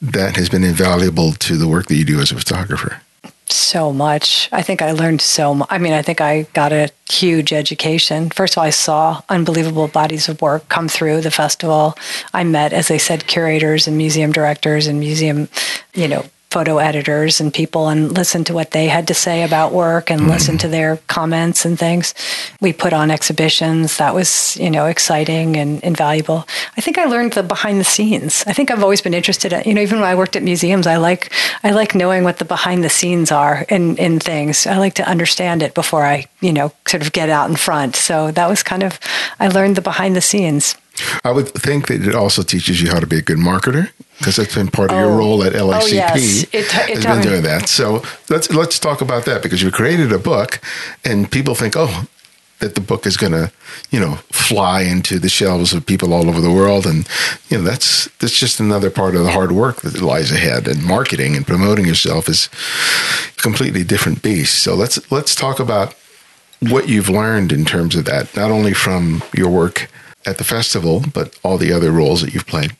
that 0.02 0.36
has 0.36 0.48
been 0.48 0.64
invaluable 0.64 1.32
to 1.32 1.56
the 1.56 1.68
work 1.68 1.86
that 1.86 1.96
you 1.96 2.04
do 2.04 2.20
as 2.20 2.32
a 2.32 2.36
photographer? 2.36 3.00
so 3.52 3.92
much. 3.92 4.48
I 4.52 4.62
think 4.62 4.82
I 4.82 4.92
learned 4.92 5.20
so 5.20 5.54
much. 5.54 5.68
I 5.70 5.78
mean, 5.78 5.92
I 5.92 6.02
think 6.02 6.20
I 6.20 6.42
got 6.54 6.72
a 6.72 6.90
huge 7.10 7.52
education. 7.52 8.30
First 8.30 8.54
of 8.54 8.58
all, 8.58 8.64
I 8.64 8.70
saw 8.70 9.22
unbelievable 9.28 9.88
bodies 9.88 10.28
of 10.28 10.40
work 10.40 10.68
come 10.68 10.88
through 10.88 11.20
the 11.20 11.30
festival. 11.30 11.94
I 12.32 12.44
met, 12.44 12.72
as 12.72 12.90
I 12.90 12.96
said, 12.96 13.26
curators 13.26 13.86
and 13.86 13.96
museum 13.96 14.32
directors 14.32 14.86
and 14.86 15.00
museum, 15.00 15.48
you 15.94 16.08
know, 16.08 16.24
photo 16.50 16.78
editors 16.78 17.40
and 17.40 17.54
people 17.54 17.88
and 17.88 18.12
listen 18.12 18.42
to 18.44 18.52
what 18.52 18.72
they 18.72 18.88
had 18.88 19.06
to 19.06 19.14
say 19.14 19.42
about 19.42 19.72
work 19.72 20.10
and 20.10 20.22
mm 20.22 20.30
listen 20.30 20.56
to 20.56 20.68
their 20.68 20.96
comments 21.08 21.64
and 21.64 21.76
things. 21.76 22.14
We 22.60 22.72
put 22.72 22.92
on 22.92 23.10
exhibitions. 23.10 23.96
That 23.96 24.14
was, 24.14 24.56
you 24.58 24.70
know, 24.70 24.86
exciting 24.86 25.56
and 25.56 25.82
invaluable. 25.82 26.46
I 26.76 26.80
think 26.80 26.98
I 26.98 27.06
learned 27.06 27.32
the 27.32 27.42
behind 27.42 27.80
the 27.80 27.84
scenes. 27.84 28.44
I 28.46 28.52
think 28.52 28.70
I've 28.70 28.84
always 28.84 29.02
been 29.02 29.12
interested 29.12 29.52
in, 29.52 29.64
you 29.64 29.74
know, 29.74 29.80
even 29.80 29.98
when 29.98 30.08
I 30.08 30.14
worked 30.14 30.36
at 30.36 30.44
museums, 30.44 30.86
I 30.86 30.98
like 30.98 31.32
I 31.64 31.72
like 31.72 31.96
knowing 31.96 32.22
what 32.22 32.38
the 32.38 32.44
behind 32.44 32.84
the 32.84 32.88
scenes 32.88 33.32
are 33.32 33.66
in 33.68 33.96
in 33.96 34.20
things. 34.20 34.68
I 34.68 34.78
like 34.78 34.94
to 34.94 35.08
understand 35.08 35.62
it 35.62 35.74
before 35.74 36.06
I, 36.06 36.26
you 36.40 36.52
know, 36.52 36.72
sort 36.86 37.02
of 37.02 37.10
get 37.10 37.28
out 37.28 37.50
in 37.50 37.56
front. 37.56 37.96
So 37.96 38.30
that 38.30 38.48
was 38.48 38.62
kind 38.62 38.84
of 38.84 39.00
I 39.40 39.48
learned 39.48 39.76
the 39.76 39.82
behind 39.82 40.14
the 40.14 40.20
scenes. 40.20 40.76
I 41.24 41.32
would 41.32 41.48
think 41.48 41.88
that 41.88 42.06
it 42.06 42.14
also 42.14 42.42
teaches 42.42 42.80
you 42.80 42.90
how 42.90 43.00
to 43.00 43.06
be 43.06 43.18
a 43.18 43.22
good 43.22 43.38
marketer 43.38 43.90
because 44.18 44.36
that's 44.36 44.54
been 44.54 44.68
part 44.68 44.90
of 44.90 44.96
oh. 44.96 45.00
your 45.00 45.16
role 45.16 45.42
at 45.42 45.54
LACP. 45.54 45.82
Oh, 45.82 45.86
yes. 45.86 46.42
it, 46.44 46.54
it 46.54 46.66
has 46.66 47.04
been 47.04 47.22
doing 47.22 47.42
that. 47.42 47.68
So 47.68 48.02
let's 48.28 48.50
let's 48.50 48.78
talk 48.78 49.00
about 49.00 49.24
that 49.24 49.42
because 49.42 49.62
you 49.62 49.70
created 49.70 50.12
a 50.12 50.18
book, 50.18 50.60
and 51.04 51.30
people 51.30 51.54
think, 51.54 51.74
oh, 51.76 52.06
that 52.60 52.74
the 52.74 52.80
book 52.80 53.06
is 53.06 53.16
going 53.16 53.32
to, 53.32 53.50
you 53.90 53.98
know, 53.98 54.16
fly 54.30 54.82
into 54.82 55.18
the 55.18 55.28
shelves 55.28 55.72
of 55.72 55.86
people 55.86 56.12
all 56.12 56.28
over 56.28 56.40
the 56.40 56.52
world, 56.52 56.86
and 56.86 57.08
you 57.48 57.58
know 57.58 57.64
that's 57.64 58.06
that's 58.18 58.38
just 58.38 58.60
another 58.60 58.90
part 58.90 59.16
of 59.16 59.24
the 59.24 59.32
hard 59.32 59.52
work 59.52 59.80
that 59.80 60.00
lies 60.00 60.30
ahead. 60.30 60.68
And 60.68 60.84
marketing 60.84 61.34
and 61.34 61.46
promoting 61.46 61.86
yourself 61.86 62.28
is 62.28 62.48
a 63.38 63.40
completely 63.40 63.84
different 63.84 64.22
beast. 64.22 64.62
So 64.62 64.74
let's 64.74 65.10
let's 65.10 65.34
talk 65.34 65.58
about 65.58 65.94
what 66.60 66.88
you've 66.88 67.08
learned 67.08 67.52
in 67.52 67.64
terms 67.64 67.96
of 67.96 68.04
that, 68.04 68.36
not 68.36 68.50
only 68.50 68.74
from 68.74 69.22
your 69.34 69.48
work 69.48 69.90
at 70.26 70.38
the 70.38 70.44
festival, 70.44 71.02
but 71.12 71.38
all 71.42 71.58
the 71.58 71.72
other 71.72 71.90
roles 71.90 72.20
that 72.20 72.34
you've 72.34 72.46
played. 72.46 72.76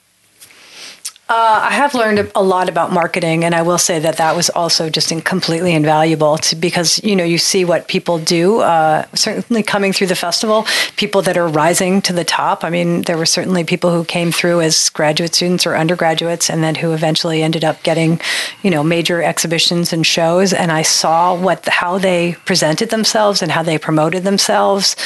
Uh, 1.31 1.61
I 1.63 1.71
have 1.71 1.95
learned 1.95 2.29
a 2.35 2.43
lot 2.43 2.69
about 2.69 2.93
marketing, 2.93 3.45
and 3.45 3.55
I 3.55 3.63
will 3.63 3.79
say 3.79 4.01
that 4.01 4.17
that 4.17 4.35
was 4.35 4.51
also 4.51 4.91
just 4.91 5.13
completely 5.25 5.75
invaluable 5.75 6.39
to, 6.39 6.57
because 6.57 7.01
you 7.05 7.15
know 7.15 7.23
you 7.23 7.39
see 7.39 7.65
what 7.65 7.87
people 7.87 8.19
do. 8.19 8.59
Uh, 8.59 9.07
certainly, 9.15 9.63
coming 9.63 9.93
through 9.93 10.09
the 10.09 10.17
festival, 10.17 10.67
people 10.97 11.23
that 11.23 11.37
are 11.37 11.47
rising 11.47 12.03
to 12.03 12.13
the 12.13 12.25
top. 12.25 12.65
I 12.65 12.71
mean, 12.71 13.03
there 13.03 13.17
were 13.17 13.27
certainly 13.27 13.63
people 13.63 13.93
who 13.93 14.05
came 14.05 14.33
through 14.33 14.63
as 14.63 14.89
graduate 14.89 15.33
students 15.37 15.67
or 15.67 15.77
undergraduates, 15.77 16.51
and 16.51 16.65
then 16.65 16.75
who 16.75 16.93
eventually 16.93 17.45
ended 17.45 17.63
up 17.63 17.81
getting, 17.85 18.21
you 18.65 18.71
know, 18.73 18.83
major 18.83 19.23
exhibitions 19.23 19.93
and 19.93 20.05
shows. 20.05 20.53
And 20.53 20.73
I 20.73 20.83
saw 20.83 21.41
what 21.41 21.65
how 21.69 21.97
they 21.97 22.35
presented 22.45 22.91
themselves 22.91 23.41
and 23.41 23.53
how 23.53 23.63
they 23.63 23.79
promoted 23.79 24.25
themselves, 24.25 24.97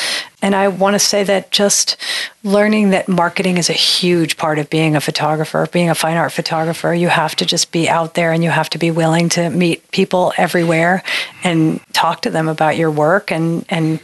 and 0.44 0.54
I 0.54 0.68
want 0.68 0.92
to 0.92 0.98
say 0.98 1.24
that 1.24 1.50
just 1.50 1.96
learning 2.42 2.90
that 2.90 3.08
marketing 3.08 3.56
is 3.56 3.70
a 3.70 3.72
huge 3.72 4.36
part 4.36 4.58
of 4.58 4.68
being 4.68 4.94
a 4.94 5.00
photographer, 5.00 5.66
being 5.72 5.88
a 5.88 5.94
fine 5.94 6.18
art 6.18 6.32
photographer. 6.32 6.92
You 6.92 7.08
have 7.08 7.34
to 7.36 7.46
just 7.46 7.72
be 7.72 7.88
out 7.88 8.12
there 8.12 8.30
and 8.30 8.44
you 8.44 8.50
have 8.50 8.68
to 8.70 8.78
be 8.78 8.90
willing 8.90 9.30
to 9.30 9.48
meet 9.48 9.90
people 9.90 10.34
everywhere 10.36 11.02
and 11.42 11.80
talk 11.94 12.20
to 12.22 12.30
them 12.30 12.46
about 12.46 12.76
your 12.76 12.90
work 12.90 13.32
and, 13.32 13.64
and 13.70 14.00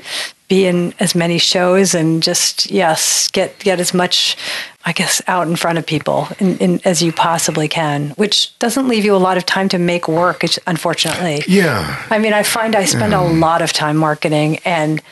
be 0.49 0.65
in 0.65 0.95
as 0.99 1.15
many 1.15 1.37
shows 1.37 1.95
and 1.95 2.23
just 2.23 2.71
yes 2.71 3.29
get 3.29 3.57
get 3.61 3.79
as 3.79 3.95
much 3.95 4.37
I 4.85 4.93
guess 4.93 5.23
out 5.29 5.47
in 5.47 5.57
front 5.57 5.79
of 5.79 5.87
people 5.87 6.27
in, 6.39 6.57
in, 6.59 6.81
as 6.85 7.03
you 7.03 7.13
possibly 7.13 7.69
can, 7.69 8.11
which 8.11 8.59
doesn't 8.59 8.89
leave 8.89 9.05
you 9.05 9.15
a 9.15 9.19
lot 9.19 9.37
of 9.37 9.45
time 9.45 9.69
to 9.69 9.79
make 9.79 10.09
work. 10.09 10.43
Unfortunately, 10.67 11.45
yeah. 11.47 12.03
I 12.11 12.19
mean, 12.19 12.33
I 12.33 12.43
find 12.43 12.75
I 12.75 12.87
spend 12.87 13.13
yeah. 13.13 13.21
a 13.21 13.25
lot 13.29 13.61
of 13.61 13.75
time 13.75 13.99
marketing, 13.99 14.59
and 14.65 15.03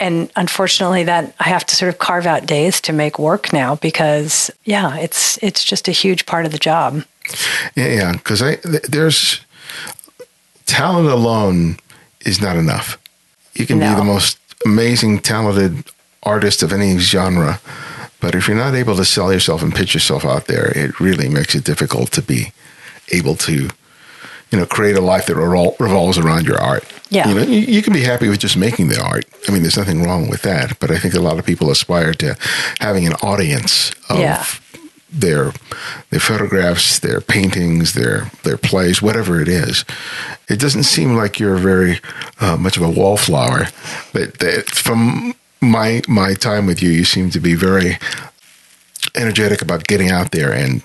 and 0.00 0.30
unfortunately 0.36 1.04
that 1.04 1.34
I 1.40 1.44
have 1.44 1.64
to 1.66 1.76
sort 1.76 1.88
of 1.88 1.98
carve 1.98 2.26
out 2.26 2.46
days 2.46 2.80
to 2.82 2.92
make 2.92 3.18
work 3.18 3.52
now 3.52 3.76
because 3.76 4.50
yeah, 4.64 4.96
it's 4.96 5.38
it's 5.42 5.64
just 5.64 5.88
a 5.88 5.92
huge 5.92 6.26
part 6.26 6.46
of 6.46 6.52
the 6.52 6.58
job. 6.58 7.04
Yeah, 7.74 8.12
because 8.12 8.42
I 8.42 8.56
there's 8.88 9.40
talent 10.66 11.08
alone 11.08 11.78
is 12.20 12.40
not 12.40 12.56
enough. 12.56 12.98
You 13.54 13.66
can 13.66 13.78
no. 13.78 13.90
be 13.90 13.94
the 13.94 14.04
most 14.04 14.38
amazing, 14.64 15.20
talented 15.20 15.84
artist 16.22 16.62
of 16.62 16.72
any 16.72 16.98
genre, 16.98 17.60
but 18.20 18.34
if 18.34 18.48
you're 18.48 18.56
not 18.56 18.74
able 18.74 18.96
to 18.96 19.04
sell 19.04 19.32
yourself 19.32 19.62
and 19.62 19.74
pitch 19.74 19.94
yourself 19.94 20.24
out 20.24 20.46
there, 20.46 20.72
it 20.76 20.98
really 21.00 21.28
makes 21.28 21.54
it 21.54 21.64
difficult 21.64 22.10
to 22.12 22.22
be 22.22 22.52
able 23.12 23.36
to 23.36 23.68
you 24.54 24.60
know, 24.60 24.66
create 24.66 24.96
a 24.96 25.00
life 25.00 25.26
that 25.26 25.34
revolves 25.34 26.16
around 26.16 26.46
your 26.46 26.60
art. 26.60 26.84
Yeah. 27.14 27.28
You 27.28 27.34
know, 27.34 27.42
you, 27.42 27.60
you, 27.60 27.82
can 27.82 27.92
be 27.92 28.02
happy 28.02 28.28
with 28.28 28.40
just 28.40 28.56
making 28.56 28.88
the 28.88 29.00
art. 29.00 29.24
I 29.48 29.52
mean, 29.52 29.62
there's 29.62 29.76
nothing 29.76 30.02
wrong 30.02 30.28
with 30.28 30.42
that. 30.42 30.78
But 30.80 30.90
I 30.90 30.98
think 30.98 31.14
a 31.14 31.20
lot 31.20 31.38
of 31.38 31.46
people 31.46 31.70
aspire 31.70 32.12
to 32.14 32.36
having 32.80 33.06
an 33.06 33.14
audience 33.14 33.92
of 34.08 34.18
yeah. 34.18 34.44
their 35.10 35.52
their 36.10 36.20
photographs, 36.20 36.98
their 36.98 37.20
paintings, 37.20 37.94
their 37.94 38.30
their 38.42 38.58
plays, 38.58 39.00
whatever 39.00 39.40
it 39.40 39.48
is. 39.48 39.84
It 40.48 40.58
doesn't 40.58 40.84
seem 40.84 41.14
like 41.14 41.38
you're 41.38 41.56
very 41.56 42.00
uh, 42.40 42.56
much 42.56 42.76
of 42.76 42.82
a 42.82 42.90
wallflower, 42.90 43.68
but 44.12 44.38
that 44.40 44.70
from 44.70 45.34
my 45.60 46.02
my 46.08 46.34
time 46.34 46.66
with 46.66 46.82
you, 46.82 46.90
you 46.90 47.04
seem 47.04 47.30
to 47.30 47.40
be 47.40 47.54
very 47.54 47.98
energetic 49.14 49.62
about 49.62 49.86
getting 49.86 50.10
out 50.10 50.30
there 50.32 50.52
and 50.52 50.82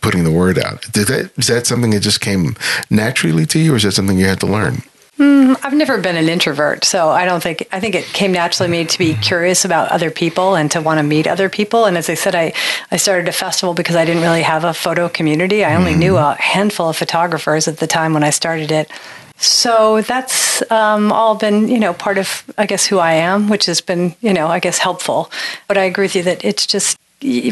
putting 0.00 0.24
the 0.24 0.30
word 0.30 0.58
out. 0.58 0.82
Did 0.92 1.08
that 1.08 1.38
is 1.38 1.46
that 1.46 1.66
something 1.66 1.90
that 1.92 2.00
just 2.00 2.20
came 2.20 2.56
naturally 2.90 3.46
to 3.46 3.58
you, 3.58 3.72
or 3.72 3.76
is 3.76 3.84
that 3.84 3.92
something 3.92 4.18
you 4.18 4.26
had 4.26 4.40
to 4.40 4.46
learn? 4.46 4.82
Mm, 5.18 5.56
I've 5.62 5.74
never 5.74 5.98
been 5.98 6.16
an 6.16 6.28
introvert, 6.28 6.84
so 6.84 7.08
I 7.08 7.24
don't 7.24 7.40
think 7.40 7.68
I 7.70 7.78
think 7.78 7.94
it 7.94 8.04
came 8.06 8.32
naturally 8.32 8.66
to 8.66 8.70
me 8.70 8.84
to 8.84 8.98
be 8.98 9.14
curious 9.14 9.64
about 9.64 9.92
other 9.92 10.10
people 10.10 10.56
and 10.56 10.68
to 10.72 10.80
want 10.80 10.98
to 10.98 11.04
meet 11.04 11.28
other 11.28 11.48
people. 11.48 11.84
And 11.84 11.96
as 11.96 12.10
I 12.10 12.14
said, 12.14 12.34
I 12.34 12.52
I 12.90 12.96
started 12.96 13.28
a 13.28 13.32
festival 13.32 13.74
because 13.74 13.94
I 13.94 14.04
didn't 14.04 14.22
really 14.22 14.42
have 14.42 14.64
a 14.64 14.74
photo 14.74 15.08
community. 15.08 15.64
I 15.64 15.76
only 15.76 15.94
mm. 15.94 15.98
knew 15.98 16.16
a 16.16 16.34
handful 16.34 16.88
of 16.88 16.96
photographers 16.96 17.68
at 17.68 17.76
the 17.76 17.86
time 17.86 18.12
when 18.12 18.24
I 18.24 18.30
started 18.30 18.72
it. 18.72 18.90
So 19.36 20.00
that's 20.02 20.68
um, 20.70 21.12
all 21.12 21.34
been, 21.34 21.68
you 21.68 21.78
know, 21.78 21.92
part 21.92 22.18
of, 22.18 22.44
I 22.56 22.66
guess, 22.66 22.86
who 22.86 22.98
I 22.98 23.14
am, 23.14 23.48
which 23.48 23.66
has 23.66 23.80
been, 23.80 24.14
you 24.20 24.32
know, 24.32 24.46
I 24.46 24.60
guess 24.60 24.78
helpful. 24.78 25.30
But 25.68 25.76
I 25.76 25.84
agree 25.84 26.04
with 26.04 26.16
you 26.16 26.22
that 26.24 26.44
it's 26.44 26.66
just 26.66 26.98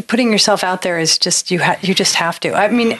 putting 0.07 0.31
yourself 0.31 0.63
out 0.63 0.81
there 0.81 0.99
is 0.99 1.17
just 1.17 1.49
you 1.49 1.59
ha- 1.59 1.79
you 1.81 1.93
just 1.93 2.15
have 2.15 2.39
to. 2.41 2.53
I 2.53 2.69
mean, 2.69 2.97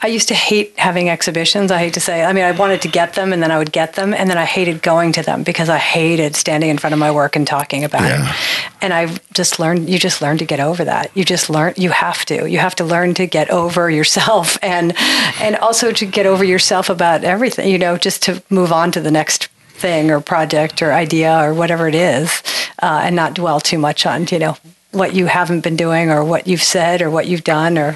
I 0.00 0.06
used 0.06 0.28
to 0.28 0.34
hate 0.34 0.78
having 0.78 1.10
exhibitions. 1.10 1.72
I 1.72 1.78
hate 1.78 1.94
to 1.94 2.00
say. 2.00 2.24
I 2.24 2.32
mean, 2.32 2.44
I 2.44 2.52
wanted 2.52 2.82
to 2.82 2.88
get 2.88 3.14
them, 3.14 3.32
and 3.32 3.42
then 3.42 3.50
I 3.50 3.58
would 3.58 3.72
get 3.72 3.94
them, 3.94 4.14
and 4.14 4.30
then 4.30 4.38
I 4.38 4.44
hated 4.44 4.80
going 4.80 5.12
to 5.12 5.22
them 5.22 5.42
because 5.42 5.68
I 5.68 5.78
hated 5.78 6.36
standing 6.36 6.70
in 6.70 6.78
front 6.78 6.92
of 6.92 7.00
my 7.00 7.10
work 7.10 7.34
and 7.34 7.46
talking 7.46 7.82
about 7.82 8.02
yeah. 8.02 8.30
it. 8.30 8.36
And 8.80 8.94
I 8.94 9.16
just 9.32 9.58
learned. 9.58 9.88
You 9.90 9.98
just 9.98 10.22
learn 10.22 10.38
to 10.38 10.44
get 10.44 10.60
over 10.60 10.84
that. 10.84 11.10
You 11.16 11.24
just 11.24 11.50
learn. 11.50 11.74
You 11.76 11.90
have 11.90 12.24
to. 12.26 12.48
You 12.48 12.58
have 12.58 12.76
to 12.76 12.84
learn 12.84 13.14
to 13.14 13.26
get 13.26 13.50
over 13.50 13.90
yourself, 13.90 14.56
and 14.62 14.94
and 15.40 15.56
also 15.56 15.90
to 15.90 16.06
get 16.06 16.26
over 16.26 16.44
yourself 16.44 16.88
about 16.88 17.24
everything. 17.24 17.68
You 17.68 17.78
know, 17.78 17.96
just 17.96 18.22
to 18.24 18.42
move 18.50 18.72
on 18.72 18.92
to 18.92 19.00
the 19.00 19.10
next 19.10 19.48
thing 19.70 20.10
or 20.10 20.20
project 20.20 20.80
or 20.80 20.92
idea 20.92 21.40
or 21.42 21.54
whatever 21.54 21.88
it 21.88 21.94
is, 21.94 22.42
uh, 22.80 23.00
and 23.02 23.16
not 23.16 23.34
dwell 23.34 23.60
too 23.60 23.78
much 23.78 24.06
on 24.06 24.26
you 24.30 24.38
know 24.38 24.56
what 24.92 25.14
you 25.14 25.26
haven't 25.26 25.60
been 25.60 25.76
doing 25.76 26.10
or 26.10 26.24
what 26.24 26.46
you've 26.46 26.62
said 26.62 27.02
or 27.02 27.10
what 27.10 27.26
you've 27.26 27.44
done 27.44 27.76
or 27.76 27.94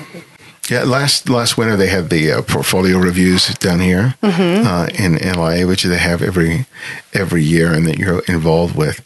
yeah, 0.71 0.85
last 0.85 1.29
last 1.29 1.59
winter 1.59 1.77
they 1.77 1.89
had 1.89 2.09
the 2.09 2.33
uh, 2.33 2.43
portfolio 2.43 2.99
reviews 2.99 3.49
down 3.55 3.81
here 3.81 4.15
mm-hmm. 4.23 4.67
uh, 4.67 4.87
in 4.95 5.17
LA, 5.17 5.67
which 5.67 5.83
they 5.83 5.99
have 5.99 6.23
every 6.23 6.67
every 7.13 7.43
year, 7.43 7.73
and 7.73 7.87
that 7.87 7.99
you're 7.99 8.23
involved 8.29 8.77
with. 8.77 9.05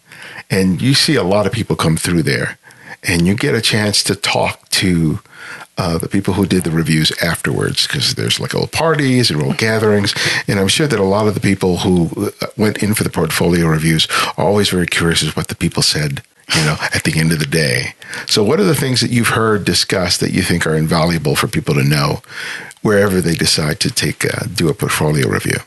And 0.50 0.80
you 0.82 0.94
see 0.94 1.16
a 1.16 1.22
lot 1.22 1.46
of 1.46 1.52
people 1.52 1.74
come 1.74 1.96
through 1.96 2.24
there, 2.24 2.58
and 3.02 3.26
you 3.26 3.34
get 3.34 3.54
a 3.54 3.62
chance 3.62 4.02
to 4.04 4.14
talk 4.14 4.68
to 4.70 5.20
uh, 5.78 5.98
the 5.98 6.08
people 6.08 6.34
who 6.34 6.46
did 6.46 6.64
the 6.64 6.70
reviews 6.70 7.10
afterwards 7.22 7.86
because 7.86 8.14
there's 8.14 8.38
like 8.38 8.52
little 8.52 8.68
parties 8.68 9.30
and 9.30 9.38
little 9.38 9.54
gatherings. 9.54 10.14
And 10.46 10.58
I'm 10.58 10.68
sure 10.68 10.86
that 10.86 10.98
a 10.98 11.04
lot 11.04 11.26
of 11.26 11.34
the 11.34 11.40
people 11.40 11.78
who 11.78 12.32
uh, 12.40 12.46
went 12.56 12.82
in 12.82 12.94
for 12.94 13.04
the 13.04 13.10
portfolio 13.10 13.66
reviews 13.66 14.06
are 14.36 14.44
always 14.44 14.70
very 14.70 14.86
curious 14.86 15.22
as 15.22 15.36
what 15.36 15.48
the 15.48 15.54
people 15.54 15.82
said 15.82 16.22
you 16.54 16.64
know, 16.64 16.76
at 16.94 17.04
the 17.04 17.18
end 17.18 17.32
of 17.32 17.38
the 17.38 17.46
day. 17.46 17.94
So, 18.26 18.44
what 18.44 18.60
are 18.60 18.64
the 18.64 18.74
things 18.74 19.00
that 19.00 19.10
you've 19.10 19.28
heard 19.28 19.64
discussed 19.64 20.20
that 20.20 20.32
you 20.32 20.42
think 20.42 20.66
are 20.66 20.76
invaluable 20.76 21.34
for 21.34 21.48
people 21.48 21.74
to 21.74 21.82
know 21.82 22.22
wherever 22.82 23.20
they 23.20 23.34
decide 23.34 23.80
to 23.80 23.90
take 23.90 24.24
uh, 24.24 24.46
do 24.54 24.68
a 24.68 24.74
portfolio 24.74 25.28
review? 25.28 25.58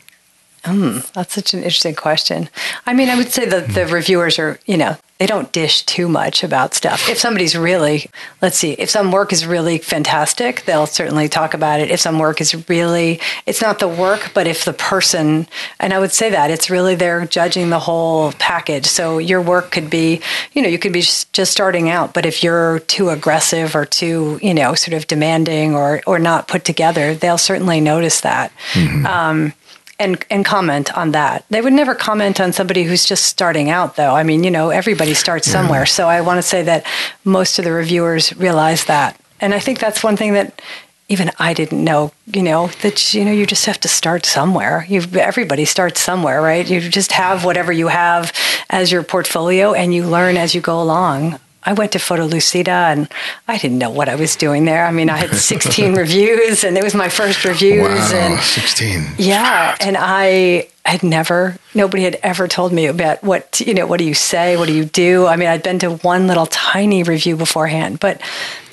Mm, 0.64 1.10
that's 1.12 1.34
such 1.34 1.54
an 1.54 1.60
interesting 1.60 1.94
question. 1.94 2.48
I 2.86 2.94
mean, 2.94 3.08
I 3.08 3.16
would 3.16 3.32
say 3.32 3.46
that 3.46 3.68
the 3.68 3.86
reviewers 3.86 4.38
are, 4.38 4.58
you 4.66 4.76
know, 4.76 4.96
they 5.20 5.26
don't 5.26 5.52
dish 5.52 5.82
too 5.82 6.08
much 6.08 6.42
about 6.42 6.72
stuff. 6.72 7.10
If 7.10 7.18
somebody's 7.18 7.54
really, 7.54 8.08
let's 8.40 8.56
see, 8.56 8.72
if 8.72 8.88
some 8.88 9.12
work 9.12 9.34
is 9.34 9.46
really 9.46 9.76
fantastic, 9.76 10.64
they'll 10.64 10.86
certainly 10.86 11.28
talk 11.28 11.52
about 11.52 11.78
it. 11.78 11.90
If 11.90 12.00
some 12.00 12.18
work 12.18 12.40
is 12.40 12.66
really, 12.70 13.20
it's 13.44 13.60
not 13.60 13.80
the 13.80 13.88
work, 13.88 14.30
but 14.32 14.46
if 14.46 14.64
the 14.64 14.72
person, 14.72 15.46
and 15.78 15.92
I 15.92 15.98
would 15.98 16.12
say 16.12 16.30
that 16.30 16.50
it's 16.50 16.70
really 16.70 16.94
they're 16.94 17.26
judging 17.26 17.68
the 17.68 17.78
whole 17.78 18.32
package. 18.32 18.86
So 18.86 19.18
your 19.18 19.42
work 19.42 19.70
could 19.70 19.90
be, 19.90 20.22
you 20.54 20.62
know, 20.62 20.68
you 20.68 20.78
could 20.78 20.94
be 20.94 21.02
just 21.02 21.52
starting 21.52 21.90
out, 21.90 22.14
but 22.14 22.24
if 22.24 22.42
you're 22.42 22.78
too 22.80 23.10
aggressive 23.10 23.76
or 23.76 23.84
too, 23.84 24.38
you 24.42 24.54
know, 24.54 24.74
sort 24.74 24.94
of 24.94 25.06
demanding 25.06 25.74
or 25.74 26.00
or 26.06 26.18
not 26.18 26.48
put 26.48 26.64
together, 26.64 27.14
they'll 27.14 27.36
certainly 27.36 27.82
notice 27.82 28.22
that. 28.22 28.52
Mm-hmm. 28.72 29.04
Um, 29.04 29.52
and 30.00 30.24
and 30.30 30.44
comment 30.44 30.96
on 30.96 31.12
that. 31.12 31.44
They 31.50 31.60
would 31.60 31.74
never 31.74 31.94
comment 31.94 32.40
on 32.40 32.52
somebody 32.52 32.82
who's 32.82 33.04
just 33.04 33.26
starting 33.26 33.70
out, 33.70 33.94
though. 33.94 34.14
I 34.14 34.24
mean, 34.24 34.42
you 34.42 34.50
know, 34.50 34.70
everybody 34.70 35.14
starts 35.14 35.46
yeah. 35.46 35.52
somewhere. 35.52 35.86
So 35.86 36.08
I 36.08 36.22
want 36.22 36.38
to 36.38 36.42
say 36.42 36.62
that 36.62 36.86
most 37.24 37.58
of 37.58 37.64
the 37.64 37.72
reviewers 37.72 38.34
realize 38.36 38.86
that, 38.86 39.20
and 39.40 39.54
I 39.54 39.60
think 39.60 39.78
that's 39.78 40.02
one 40.02 40.16
thing 40.16 40.32
that 40.32 40.60
even 41.08 41.30
I 41.38 41.54
didn't 41.54 41.84
know. 41.84 42.12
You 42.26 42.42
know 42.42 42.68
that 42.82 43.14
you 43.14 43.24
know 43.24 43.32
you 43.32 43.46
just 43.46 43.66
have 43.66 43.78
to 43.80 43.88
start 43.88 44.24
somewhere. 44.24 44.86
You 44.88 45.02
everybody 45.14 45.66
starts 45.66 46.00
somewhere, 46.00 46.40
right? 46.40 46.68
You 46.68 46.80
just 46.80 47.12
have 47.12 47.44
whatever 47.44 47.70
you 47.70 47.88
have 47.88 48.32
as 48.70 48.90
your 48.90 49.02
portfolio, 49.02 49.74
and 49.74 49.94
you 49.94 50.06
learn 50.06 50.36
as 50.36 50.54
you 50.54 50.60
go 50.62 50.80
along. 50.80 51.38
I 51.62 51.74
went 51.74 51.92
to 51.92 51.98
Photolucida 51.98 52.68
and 52.68 53.08
I 53.46 53.58
didn't 53.58 53.78
know 53.78 53.90
what 53.90 54.08
I 54.08 54.14
was 54.14 54.34
doing 54.34 54.64
there. 54.64 54.86
I 54.86 54.92
mean, 54.92 55.10
I 55.10 55.18
had 55.18 55.34
16 55.34 55.94
reviews 55.96 56.64
and 56.64 56.76
it 56.76 56.82
was 56.82 56.94
my 56.94 57.08
first 57.08 57.44
reviews. 57.44 57.82
Wow, 57.82 58.10
and 58.14 58.40
16. 58.40 59.06
Yeah. 59.18 59.76
And 59.80 59.96
I 59.98 60.68
had 60.86 61.02
never, 61.02 61.56
nobody 61.74 62.04
had 62.04 62.18
ever 62.22 62.48
told 62.48 62.72
me 62.72 62.86
about 62.86 63.22
what, 63.22 63.60
you 63.60 63.74
know, 63.74 63.86
what 63.86 63.98
do 63.98 64.04
you 64.04 64.14
say? 64.14 64.56
What 64.56 64.66
do 64.66 64.72
you 64.72 64.86
do? 64.86 65.26
I 65.26 65.36
mean, 65.36 65.48
I'd 65.48 65.62
been 65.62 65.78
to 65.80 65.96
one 65.96 66.26
little 66.26 66.46
tiny 66.46 67.02
review 67.02 67.36
beforehand, 67.36 68.00
but 68.00 68.22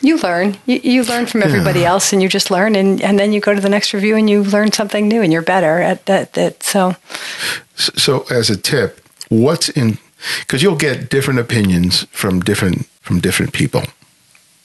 you 0.02 0.18
learn. 0.20 0.58
You, 0.66 0.80
you 0.82 1.04
learn 1.04 1.26
from 1.26 1.44
everybody 1.44 1.82
yeah. 1.82 1.90
else 1.90 2.14
and 2.14 2.22
you 2.22 2.30
just 2.30 2.50
learn. 2.50 2.76
And, 2.76 3.02
and 3.02 3.20
then 3.20 3.34
you 3.34 3.42
go 3.42 3.54
to 3.54 3.60
the 3.60 3.70
next 3.70 3.94
review 3.94 4.16
and 4.16 4.30
you 4.30 4.44
learn 4.44 4.72
something 4.72 5.10
new 5.10 5.22
and 5.22 5.34
you're 5.34 5.42
better 5.42 5.82
at 5.82 6.06
that. 6.06 6.34
that 6.34 6.64
so. 6.64 6.96
so, 7.76 8.26
as 8.32 8.50
a 8.50 8.56
tip, 8.56 9.02
what's 9.28 9.68
in 9.68 9.98
because 10.40 10.62
you'll 10.64 10.76
get 10.76 11.10
different 11.10 11.40
opinions 11.40 12.06
from 12.12 12.40
different 12.40 12.86
from 13.02 13.20
different 13.20 13.54
people 13.54 13.84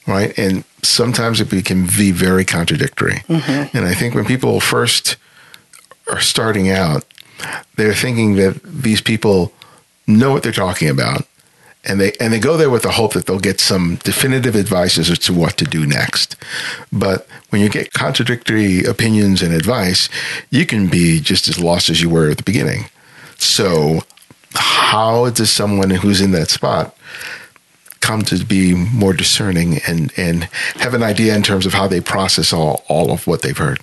right 0.06 0.36
and 0.38 0.64
sometimes 0.82 1.40
it 1.40 1.64
can 1.64 1.86
be 1.86 2.10
very 2.10 2.44
contradictory 2.44 3.22
mm-hmm. 3.28 3.76
and 3.76 3.86
i 3.86 3.94
think 3.94 4.14
when 4.14 4.24
people 4.24 4.60
first 4.60 5.16
are 6.10 6.20
starting 6.20 6.70
out 6.70 7.04
they're 7.76 7.94
thinking 7.94 8.36
that 8.36 8.60
these 8.62 9.00
people 9.00 9.52
know 10.06 10.30
what 10.32 10.42
they're 10.42 10.52
talking 10.52 10.88
about 10.88 11.26
and 11.84 12.00
they 12.00 12.12
and 12.20 12.32
they 12.32 12.38
go 12.38 12.56
there 12.56 12.70
with 12.70 12.82
the 12.82 12.92
hope 12.92 13.12
that 13.14 13.26
they'll 13.26 13.38
get 13.38 13.60
some 13.60 13.96
definitive 14.04 14.54
advice 14.54 14.98
as 14.98 15.18
to 15.18 15.34
what 15.34 15.56
to 15.56 15.64
do 15.64 15.86
next. 15.86 16.36
But 16.92 17.26
when 17.50 17.60
you 17.60 17.68
get 17.68 17.92
contradictory 17.92 18.84
opinions 18.84 19.42
and 19.42 19.52
advice, 19.52 20.08
you 20.50 20.64
can 20.64 20.88
be 20.88 21.20
just 21.20 21.48
as 21.48 21.58
lost 21.58 21.90
as 21.90 22.00
you 22.00 22.08
were 22.08 22.30
at 22.30 22.36
the 22.36 22.42
beginning. 22.42 22.86
So 23.38 24.02
how 24.54 25.30
does 25.30 25.50
someone 25.50 25.90
who's 25.90 26.20
in 26.20 26.32
that 26.32 26.50
spot 26.50 26.96
come 28.00 28.22
to 28.22 28.44
be 28.44 28.74
more 28.74 29.12
discerning 29.12 29.78
and, 29.86 30.12
and 30.16 30.44
have 30.74 30.94
an 30.94 31.02
idea 31.02 31.34
in 31.36 31.42
terms 31.42 31.66
of 31.66 31.72
how 31.72 31.86
they 31.86 32.00
process 32.00 32.52
all, 32.52 32.84
all 32.88 33.10
of 33.10 33.26
what 33.26 33.42
they've 33.42 33.56
heard? 33.56 33.80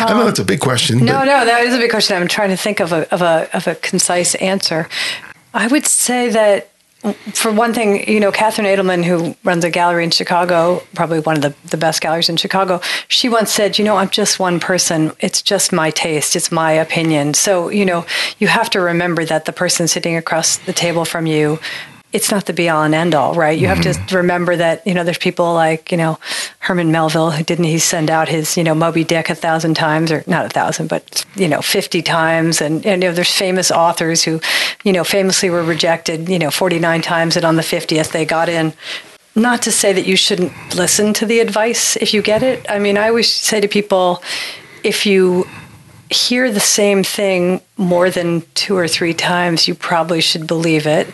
Um, 0.00 0.06
I 0.08 0.12
know 0.12 0.24
that's 0.24 0.38
a 0.38 0.44
big 0.44 0.60
question. 0.60 0.98
No, 0.98 1.12
but. 1.12 1.24
no, 1.24 1.44
that 1.44 1.64
is 1.64 1.74
a 1.74 1.78
big 1.78 1.90
question. 1.90 2.16
I'm 2.16 2.28
trying 2.28 2.50
to 2.50 2.56
think 2.56 2.80
of 2.80 2.92
a, 2.92 3.12
of 3.12 3.22
a, 3.22 3.48
of 3.54 3.66
a 3.66 3.74
concise 3.74 4.34
answer. 4.36 4.88
I 5.54 5.66
would 5.66 5.86
say 5.86 6.28
that 6.30 6.71
for 7.34 7.52
one 7.52 7.74
thing, 7.74 8.08
you 8.08 8.20
know, 8.20 8.30
Catherine 8.30 8.66
Edelman, 8.66 9.04
who 9.04 9.34
runs 9.42 9.64
a 9.64 9.70
gallery 9.70 10.04
in 10.04 10.10
Chicago, 10.10 10.82
probably 10.94 11.18
one 11.20 11.36
of 11.36 11.42
the, 11.42 11.54
the 11.68 11.76
best 11.76 12.00
galleries 12.00 12.28
in 12.28 12.36
Chicago, 12.36 12.80
she 13.08 13.28
once 13.28 13.50
said, 13.50 13.78
you 13.78 13.84
know, 13.84 13.96
I'm 13.96 14.10
just 14.10 14.38
one 14.38 14.60
person. 14.60 15.12
It's 15.18 15.42
just 15.42 15.72
my 15.72 15.90
taste. 15.90 16.36
It's 16.36 16.52
my 16.52 16.72
opinion. 16.72 17.34
So, 17.34 17.70
you 17.70 17.84
know, 17.84 18.06
you 18.38 18.46
have 18.46 18.70
to 18.70 18.80
remember 18.80 19.24
that 19.24 19.46
the 19.46 19.52
person 19.52 19.88
sitting 19.88 20.16
across 20.16 20.58
the 20.58 20.72
table 20.72 21.04
from 21.04 21.26
you 21.26 21.58
it's 22.12 22.30
not 22.30 22.46
the 22.46 22.52
be 22.52 22.68
all 22.68 22.82
and 22.82 22.94
end 22.94 23.14
all, 23.14 23.34
right? 23.34 23.58
You 23.58 23.66
mm-hmm. 23.66 23.82
have 23.82 23.94
to 23.94 24.00
mm-hmm. 24.00 24.16
remember 24.16 24.56
that, 24.56 24.86
you 24.86 24.94
know, 24.94 25.02
there's 25.02 25.18
people 25.18 25.54
like, 25.54 25.90
you 25.90 25.96
know, 25.96 26.18
Herman 26.62 26.92
Melville, 26.92 27.32
didn't 27.42 27.64
he 27.64 27.80
send 27.80 28.08
out 28.08 28.28
his, 28.28 28.56
you 28.56 28.62
know, 28.62 28.72
Moby 28.72 29.02
Dick 29.02 29.28
a 29.28 29.34
thousand 29.34 29.74
times, 29.74 30.12
or 30.12 30.22
not 30.28 30.46
a 30.46 30.48
thousand, 30.48 30.88
but, 30.88 31.26
you 31.34 31.48
know, 31.48 31.60
50 31.60 32.02
times. 32.02 32.60
And, 32.60 32.86
and 32.86 33.02
you 33.02 33.08
know, 33.08 33.14
there's 33.14 33.34
famous 33.34 33.72
authors 33.72 34.22
who, 34.22 34.40
you 34.84 34.92
know, 34.92 35.02
famously 35.02 35.50
were 35.50 35.64
rejected, 35.64 36.28
you 36.28 36.38
know, 36.38 36.52
49 36.52 37.02
times, 37.02 37.34
and 37.34 37.44
on 37.44 37.56
the 37.56 37.62
50th 37.62 38.12
they 38.12 38.24
got 38.24 38.48
in. 38.48 38.74
Not 39.34 39.62
to 39.62 39.72
say 39.72 39.92
that 39.92 40.06
you 40.06 40.16
shouldn't 40.16 40.52
listen 40.76 41.12
to 41.14 41.26
the 41.26 41.40
advice 41.40 41.96
if 41.96 42.14
you 42.14 42.22
get 42.22 42.44
it. 42.44 42.64
I 42.70 42.78
mean, 42.78 42.96
I 42.96 43.08
always 43.08 43.32
say 43.32 43.60
to 43.60 43.66
people, 43.66 44.22
if 44.84 45.04
you 45.04 45.48
hear 46.10 46.52
the 46.52 46.60
same 46.60 47.02
thing 47.02 47.60
more 47.76 48.08
than 48.08 48.44
two 48.54 48.76
or 48.76 48.86
three 48.86 49.14
times, 49.14 49.66
you 49.66 49.74
probably 49.74 50.20
should 50.20 50.46
believe 50.46 50.86
it. 50.86 51.08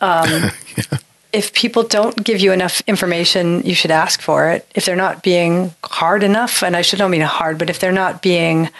Um, 0.00 0.50
yeah. 0.76 0.98
If 1.32 1.52
people 1.52 1.82
don't 1.82 2.24
give 2.24 2.40
you 2.40 2.52
enough 2.52 2.82
information, 2.86 3.62
you 3.62 3.74
should 3.74 3.90
ask 3.90 4.20
for 4.20 4.50
it. 4.50 4.66
If 4.74 4.84
they're 4.84 4.96
not 4.96 5.22
being 5.22 5.74
hard 5.84 6.22
enough, 6.22 6.62
and 6.62 6.76
I 6.76 6.82
should 6.82 6.98
not 6.98 7.10
mean 7.10 7.20
hard, 7.20 7.58
but 7.58 7.70
if 7.70 7.78
they're 7.78 7.92
not 7.92 8.22
being 8.22 8.70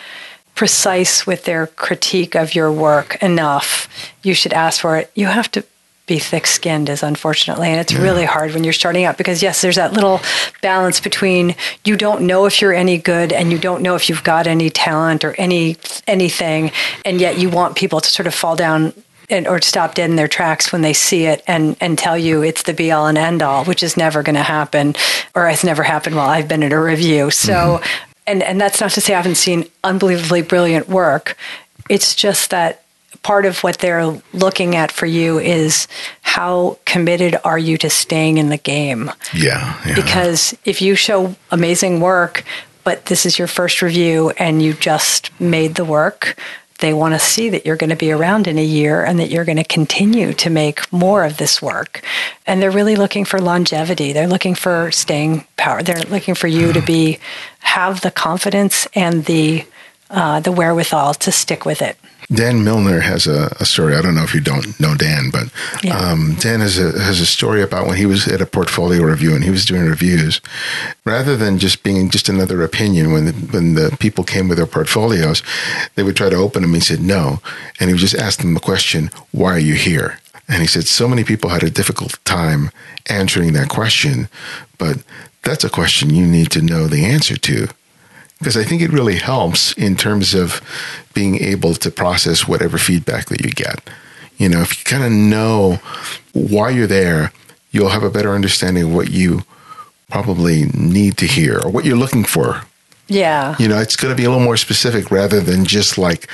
precise 0.54 1.26
with 1.26 1.44
their 1.44 1.68
critique 1.68 2.34
of 2.34 2.54
your 2.54 2.72
work 2.72 3.22
enough, 3.22 3.88
you 4.22 4.34
should 4.34 4.52
ask 4.52 4.80
for 4.80 4.96
it. 4.96 5.10
You 5.14 5.26
have 5.26 5.50
to 5.52 5.64
be 6.10 6.18
thick 6.18 6.44
skinned 6.44 6.90
as 6.90 7.04
unfortunately 7.04 7.68
and 7.68 7.78
it's 7.78 7.92
yeah. 7.92 8.02
really 8.02 8.24
hard 8.24 8.52
when 8.52 8.64
you're 8.64 8.72
starting 8.72 9.04
out 9.04 9.16
because 9.16 9.44
yes 9.44 9.62
there's 9.62 9.76
that 9.76 9.92
little 9.92 10.20
balance 10.60 10.98
between 10.98 11.54
you 11.84 11.96
don't 11.96 12.22
know 12.22 12.46
if 12.46 12.60
you're 12.60 12.74
any 12.74 12.98
good 12.98 13.32
and 13.32 13.52
you 13.52 13.58
don't 13.58 13.80
know 13.80 13.94
if 13.94 14.08
you've 14.08 14.24
got 14.24 14.48
any 14.48 14.68
talent 14.70 15.24
or 15.24 15.34
any 15.34 15.76
anything 16.08 16.72
and 17.04 17.20
yet 17.20 17.38
you 17.38 17.48
want 17.48 17.76
people 17.76 18.00
to 18.00 18.10
sort 18.10 18.26
of 18.26 18.34
fall 18.34 18.56
down 18.56 18.92
and, 19.30 19.46
or 19.46 19.60
stop 19.60 19.94
dead 19.94 20.10
in 20.10 20.16
their 20.16 20.28
tracks 20.28 20.72
when 20.72 20.82
they 20.82 20.92
see 20.92 21.24
it 21.24 21.42
and, 21.46 21.76
and 21.80 21.98
tell 21.98 22.18
you 22.18 22.42
it's 22.42 22.64
the 22.64 22.74
be 22.74 22.90
all 22.90 23.06
and 23.06 23.16
end 23.16 23.42
all, 23.42 23.64
which 23.64 23.82
is 23.82 23.96
never 23.96 24.22
going 24.22 24.34
to 24.36 24.42
happen, 24.42 24.94
or 25.34 25.46
has 25.46 25.64
never 25.64 25.82
happened 25.82 26.16
while 26.16 26.28
I've 26.28 26.48
been 26.48 26.62
at 26.62 26.72
a 26.72 26.80
review. 26.80 27.30
So, 27.30 27.52
mm-hmm. 27.52 28.04
and, 28.26 28.42
and 28.42 28.60
that's 28.60 28.80
not 28.80 28.90
to 28.92 29.00
say 29.00 29.14
I 29.14 29.16
haven't 29.16 29.36
seen 29.36 29.66
unbelievably 29.84 30.42
brilliant 30.42 30.88
work. 30.88 31.36
It's 31.88 32.14
just 32.14 32.50
that 32.50 32.82
part 33.22 33.44
of 33.44 33.62
what 33.62 33.78
they're 33.78 34.20
looking 34.32 34.76
at 34.76 34.90
for 34.90 35.06
you 35.06 35.38
is 35.38 35.86
how 36.22 36.78
committed 36.84 37.36
are 37.44 37.58
you 37.58 37.76
to 37.78 37.90
staying 37.90 38.38
in 38.38 38.48
the 38.48 38.56
game? 38.56 39.10
Yeah, 39.34 39.78
yeah. 39.86 39.94
Because 39.94 40.56
if 40.64 40.80
you 40.80 40.94
show 40.94 41.34
amazing 41.50 42.00
work, 42.00 42.44
but 42.84 43.06
this 43.06 43.26
is 43.26 43.38
your 43.38 43.48
first 43.48 43.82
review 43.82 44.30
and 44.38 44.62
you 44.62 44.72
just 44.72 45.38
made 45.40 45.74
the 45.74 45.84
work, 45.84 46.36
they 46.80 46.92
want 46.92 47.14
to 47.14 47.18
see 47.18 47.50
that 47.50 47.66
you're 47.66 47.76
going 47.76 47.90
to 47.90 47.96
be 47.96 48.12
around 48.12 48.46
in 48.46 48.58
a 48.58 48.64
year 48.64 49.04
and 49.04 49.18
that 49.18 49.30
you're 49.30 49.44
going 49.44 49.56
to 49.58 49.64
continue 49.64 50.32
to 50.34 50.50
make 50.50 50.92
more 50.92 51.24
of 51.24 51.36
this 51.36 51.60
work. 51.60 52.02
And 52.46 52.60
they're 52.60 52.70
really 52.70 52.96
looking 52.96 53.24
for 53.24 53.40
longevity. 53.40 54.12
They're 54.12 54.26
looking 54.26 54.54
for 54.54 54.90
staying 54.90 55.46
power. 55.56 55.82
They're 55.82 56.02
looking 56.02 56.34
for 56.34 56.46
you 56.46 56.72
to 56.72 56.80
be 56.80 57.18
have 57.60 58.00
the 58.00 58.10
confidence 58.10 58.86
and 58.94 59.24
the 59.26 59.64
uh, 60.10 60.40
the 60.40 60.50
wherewithal 60.50 61.14
to 61.14 61.30
stick 61.30 61.64
with 61.64 61.82
it. 61.82 61.96
Dan 62.32 62.62
Milnor 62.64 63.02
has 63.02 63.26
a, 63.26 63.54
a, 63.58 63.64
story. 63.64 63.96
I 63.96 64.02
don't 64.02 64.14
know 64.14 64.22
if 64.22 64.34
you 64.34 64.40
don't 64.40 64.78
know 64.78 64.94
Dan, 64.94 65.30
but 65.30 65.50
yeah. 65.82 65.98
um, 65.98 66.36
Dan 66.38 66.60
has 66.60 66.78
a, 66.78 66.96
has 67.02 67.18
a 67.18 67.26
story 67.26 67.60
about 67.60 67.88
when 67.88 67.96
he 67.96 68.06
was 68.06 68.28
at 68.28 68.40
a 68.40 68.46
portfolio 68.46 69.02
review 69.02 69.34
and 69.34 69.42
he 69.42 69.50
was 69.50 69.64
doing 69.64 69.84
reviews. 69.84 70.40
Rather 71.04 71.36
than 71.36 71.58
just 71.58 71.82
being 71.82 72.08
just 72.08 72.28
another 72.28 72.62
opinion, 72.62 73.12
when 73.12 73.24
the, 73.24 73.32
when 73.32 73.74
the 73.74 73.96
people 73.98 74.22
came 74.22 74.48
with 74.48 74.58
their 74.58 74.66
portfolios, 74.66 75.42
they 75.96 76.04
would 76.04 76.16
try 76.16 76.28
to 76.28 76.36
open 76.36 76.62
them. 76.62 76.74
He 76.74 76.80
said 76.80 77.00
no, 77.00 77.40
and 77.80 77.88
he 77.88 77.94
would 77.94 78.00
just 78.00 78.14
ask 78.14 78.40
them 78.40 78.54
the 78.54 78.60
question, 78.60 79.10
"Why 79.32 79.54
are 79.54 79.58
you 79.58 79.74
here?" 79.74 80.20
And 80.46 80.60
he 80.60 80.68
said 80.68 80.86
so 80.86 81.08
many 81.08 81.24
people 81.24 81.50
had 81.50 81.64
a 81.64 81.70
difficult 81.70 82.24
time 82.24 82.70
answering 83.08 83.54
that 83.54 83.68
question, 83.68 84.28
but 84.78 85.02
that's 85.42 85.64
a 85.64 85.70
question 85.70 86.14
you 86.14 86.26
need 86.26 86.50
to 86.52 86.62
know 86.62 86.86
the 86.86 87.04
answer 87.04 87.36
to 87.36 87.68
because 88.40 88.56
I 88.56 88.64
think 88.64 88.82
it 88.82 88.90
really 88.90 89.16
helps 89.16 89.72
in 89.74 89.96
terms 89.96 90.34
of 90.34 90.60
being 91.14 91.36
able 91.42 91.74
to 91.74 91.90
process 91.90 92.48
whatever 92.48 92.78
feedback 92.78 93.26
that 93.26 93.44
you 93.44 93.50
get. 93.50 93.88
You 94.38 94.48
know, 94.48 94.62
if 94.62 94.78
you 94.78 94.84
kind 94.84 95.04
of 95.04 95.12
know 95.12 95.78
why 96.32 96.70
you're 96.70 96.86
there, 96.86 97.32
you'll 97.70 97.90
have 97.90 98.02
a 98.02 98.10
better 98.10 98.34
understanding 98.34 98.84
of 98.84 98.94
what 98.94 99.10
you 99.10 99.42
probably 100.10 100.64
need 100.74 101.18
to 101.18 101.26
hear 101.26 101.60
or 101.62 101.70
what 101.70 101.84
you're 101.84 101.96
looking 101.96 102.24
for. 102.24 102.62
Yeah. 103.06 103.56
You 103.58 103.68
know, 103.68 103.78
it's 103.78 103.96
going 103.96 104.10
to 104.10 104.16
be 104.16 104.24
a 104.24 104.30
little 104.30 104.42
more 104.42 104.56
specific 104.56 105.10
rather 105.10 105.40
than 105.40 105.64
just 105.64 105.98
like, 105.98 106.28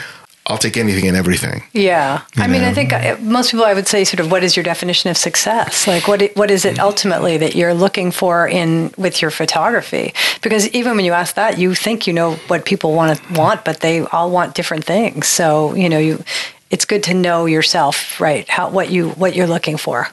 I'll 0.49 0.59
take 0.59 0.77
anything 0.77 1.09
and 1.09 1.17
everything. 1.17 1.65
Yeah. 1.73 2.23
I 2.37 2.47
know? 2.47 2.53
mean, 2.53 2.63
I 2.63 2.73
think 2.73 2.93
uh, 2.93 3.17
most 3.21 3.51
people 3.51 3.67
I 3.67 3.75
would 3.75 3.89
say 3.89 4.05
sort 4.05 4.21
of 4.21 4.31
what 4.31 4.45
is 4.45 4.57
your 4.57 4.63
definition 4.63 5.11
of 5.11 5.17
success? 5.17 5.89
Like 5.89 6.07
what 6.07 6.23
what 6.37 6.51
is 6.51 6.65
it 6.65 6.79
ultimately 6.79 7.37
that 7.39 7.57
you're 7.57 7.75
looking 7.75 8.13
for 8.13 8.47
in 8.47 8.93
with 8.97 9.21
your 9.21 9.33
photography? 9.33 10.15
Because 10.43 10.69
even 10.71 10.95
when 10.95 11.05
you 11.05 11.13
ask 11.13 11.35
that, 11.35 11.59
you 11.59 11.75
think 11.75 12.07
you 12.07 12.13
know 12.13 12.35
what 12.47 12.65
people 12.65 12.95
want 12.95 13.19
to 13.19 13.33
want, 13.33 13.65
but 13.65 13.81
they 13.81 14.01
all 14.07 14.31
want 14.31 14.55
different 14.55 14.85
things. 14.85 15.27
So, 15.27 15.75
you 15.75 15.89
know, 15.89 15.99
you 15.99 16.23
it's 16.71 16.85
good 16.85 17.03
to 17.05 17.15
know 17.15 17.47
yourself, 17.47 18.21
right? 18.21 18.49
How 18.49 18.71
what 18.71 18.91
you 18.91 19.11
what 19.11 19.35
you're 19.35 19.49
looking 19.49 19.77
for, 19.77 20.09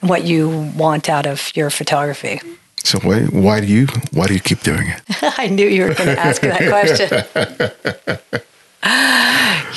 what 0.00 0.24
you 0.24 0.72
want 0.76 1.08
out 1.08 1.26
of 1.26 1.52
your 1.54 1.70
photography. 1.70 2.40
So 2.82 2.98
why 3.00 3.20
why 3.26 3.60
do 3.60 3.66
you 3.66 3.86
why 4.12 4.26
do 4.26 4.34
you 4.34 4.40
keep 4.40 4.62
doing 4.62 4.88
it? 4.88 5.02
I 5.38 5.46
knew 5.46 5.68
you 5.68 5.82
were 5.82 5.94
going 5.94 6.16
to 6.16 6.18
ask 6.18 6.42
that 6.42 6.68
question. 6.68 8.40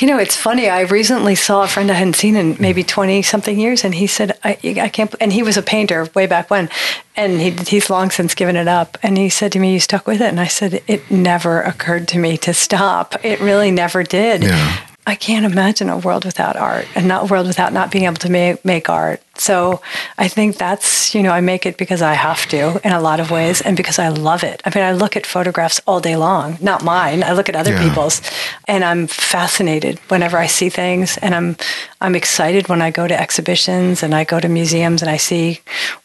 You 0.01 0.07
know, 0.07 0.17
it's 0.17 0.35
funny. 0.35 0.67
I 0.69 0.81
recently 0.81 1.35
saw 1.35 1.63
a 1.63 1.67
friend 1.67 1.91
I 1.91 1.93
hadn't 1.93 2.15
seen 2.15 2.35
in 2.35 2.55
maybe 2.59 2.83
20 2.83 3.21
something 3.21 3.59
years, 3.59 3.83
and 3.83 3.93
he 3.93 4.07
said, 4.07 4.37
I, 4.43 4.57
I 4.63 4.89
can't, 4.89 5.13
and 5.19 5.31
he 5.31 5.43
was 5.43 5.57
a 5.57 5.61
painter 5.61 6.09
way 6.15 6.25
back 6.25 6.49
when, 6.49 6.69
and 7.15 7.39
he, 7.39 7.51
he's 7.51 7.89
long 7.89 8.09
since 8.09 8.33
given 8.33 8.55
it 8.55 8.67
up. 8.67 8.97
And 9.03 9.17
he 9.17 9.29
said 9.29 9.51
to 9.51 9.59
me, 9.59 9.73
You 9.73 9.79
stuck 9.79 10.07
with 10.07 10.21
it? 10.21 10.29
And 10.29 10.39
I 10.39 10.47
said, 10.47 10.81
It 10.87 11.11
never 11.11 11.61
occurred 11.61 12.07
to 12.09 12.17
me 12.17 12.37
to 12.37 12.53
stop. 12.53 13.23
It 13.23 13.39
really 13.41 13.69
never 13.69 14.01
did. 14.01 14.43
Yeah. 14.43 14.87
I 15.07 15.15
can't 15.15 15.45
imagine 15.45 15.89
a 15.89 15.97
world 15.97 16.25
without 16.25 16.55
art 16.55 16.87
and 16.93 17.07
not 17.07 17.23
a 17.23 17.25
world 17.25 17.47
without 17.47 17.73
not 17.73 17.89
being 17.91 18.03
able 18.05 18.17
to 18.17 18.29
make, 18.29 18.63
make 18.63 18.87
art. 18.87 19.19
So 19.35 19.81
I 20.19 20.27
think 20.27 20.57
that's, 20.57 21.15
you 21.15 21.23
know, 21.23 21.31
I 21.31 21.41
make 21.41 21.65
it 21.65 21.75
because 21.77 22.03
I 22.03 22.13
have 22.13 22.45
to 22.49 22.79
in 22.85 22.91
a 22.91 23.01
lot 23.01 23.19
of 23.19 23.31
ways 23.31 23.61
and 23.61 23.75
because 23.75 23.97
I 23.97 24.09
love 24.09 24.43
it. 24.43 24.61
I 24.63 24.71
mean, 24.73 24.83
I 24.83 24.91
look 24.91 25.17
at 25.17 25.25
photographs 25.25 25.81
all 25.87 25.99
day 25.99 26.15
long, 26.15 26.59
not 26.61 26.83
mine. 26.83 27.23
I 27.23 27.33
look 27.33 27.49
at 27.49 27.55
other 27.55 27.71
yeah. 27.71 27.87
people's 27.87 28.21
and 28.67 28.83
I'm 28.83 29.07
fascinated 29.07 29.97
whenever 30.09 30.37
I 30.37 30.45
see 30.45 30.69
things 30.69 31.17
and 31.17 31.33
I'm 31.33 31.57
I'm 31.99 32.13
excited 32.13 32.69
when 32.69 32.83
I 32.83 32.91
go 32.91 33.07
to 33.07 33.19
exhibitions 33.19 34.03
and 34.03 34.13
I 34.13 34.23
go 34.23 34.39
to 34.39 34.47
museums 34.47 35.01
and 35.01 35.09
I 35.09 35.17
see 35.17 35.61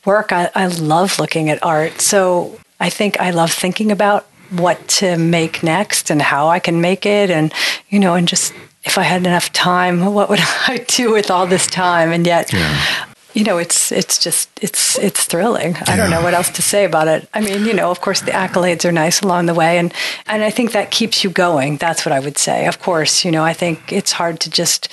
work. 0.07 0.33
I, 0.33 0.51
I 0.55 0.69
love 0.69 1.19
looking 1.19 1.51
at 1.51 1.63
art. 1.63 2.01
So 2.01 2.59
I 2.81 2.89
think 2.89 3.21
I 3.21 3.31
love 3.31 3.53
thinking 3.53 3.93
about 3.93 4.27
what 4.51 4.87
to 4.89 5.19
make 5.19 5.63
next 5.63 6.11
and 6.11 6.23
how 6.23 6.49
I 6.49 6.61
can 6.61 6.81
make 6.81 7.05
it 7.05 7.31
and 7.31 7.53
you 7.89 7.99
know 7.99 8.15
and 8.15 8.29
just 8.29 8.55
if 8.87 8.97
I 8.97 9.03
had 9.03 9.27
enough 9.27 9.53
time, 9.53 10.15
what 10.15 10.31
would 10.31 10.41
I 10.69 10.79
do 10.89 11.13
with 11.13 11.31
all 11.31 11.47
this 11.47 11.67
time? 11.67 12.13
And 12.13 12.27
yet, 12.27 12.53
yeah. 12.53 13.07
you 13.35 13.45
know, 13.45 13.59
it's 13.59 13.93
it's 13.93 14.19
just 14.19 14.49
it's 14.63 14.99
it's 14.99 15.25
thrilling. 15.25 15.73
Yeah. 15.73 15.85
I 15.89 15.97
don't 15.97 16.11
know 16.11 16.23
what 16.23 16.33
else 16.33 16.51
to 16.51 16.63
say 16.63 16.85
about 16.85 17.09
it. 17.09 17.29
I 17.35 17.41
mean, 17.41 17.67
you 17.67 17.75
know, 17.75 17.91
of 17.91 18.01
course, 18.01 18.21
the 18.21 18.31
accolades 18.31 18.85
are 18.85 18.93
nice 18.93 19.21
along 19.21 19.47
the 19.47 19.55
way, 19.55 19.79
and 19.79 19.93
and 20.27 20.43
I 20.43 20.51
think 20.51 20.73
that 20.73 20.91
keeps 20.91 21.25
you 21.25 21.31
going. 21.31 21.77
That's 21.77 22.07
what 22.07 22.13
I 22.13 22.21
would 22.21 22.39
say. 22.39 22.67
Of 22.67 22.81
course, 22.81 23.25
you 23.25 23.31
know, 23.31 23.45
I 23.45 23.53
think 23.53 23.93
it's 23.93 24.13
hard 24.13 24.41
to 24.41 24.51
just 24.51 24.89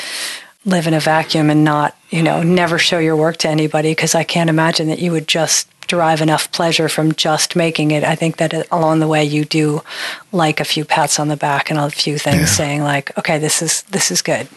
live 0.66 0.88
in 0.88 0.94
a 0.94 1.00
vacuum 1.00 1.50
and 1.50 1.64
not, 1.66 1.96
you 2.10 2.24
know, 2.24 2.42
never 2.42 2.80
show 2.80 2.98
your 2.98 3.18
work 3.18 3.36
to 3.36 3.50
anybody 3.50 3.92
because 3.92 4.16
I 4.16 4.24
can't 4.24 4.50
imagine 4.50 4.88
that 4.88 5.00
you 5.00 5.12
would 5.12 5.28
just 5.28 5.68
derive 5.94 6.22
enough 6.22 6.52
pleasure 6.52 6.90
from 6.90 7.12
just 7.12 7.56
making 7.56 7.92
it. 7.92 8.04
I 8.04 8.16
think 8.16 8.38
that 8.38 8.52
along 8.72 9.00
the 9.00 9.08
way 9.08 9.24
you 9.24 9.46
do 9.46 9.84
like 10.32 10.60
a 10.60 10.64
few 10.64 10.86
pats 10.86 11.20
on 11.20 11.28
the 11.28 11.38
back 11.38 11.70
and 11.70 11.78
a 11.80 11.88
few 11.92 12.18
things 12.18 12.40
yeah. 12.40 12.46
saying 12.46 12.82
like, 12.82 13.16
okay, 13.16 13.38
this 13.38 13.62
is 13.62 13.84
this 13.84 14.10
is 14.10 14.24
good. 14.24 14.48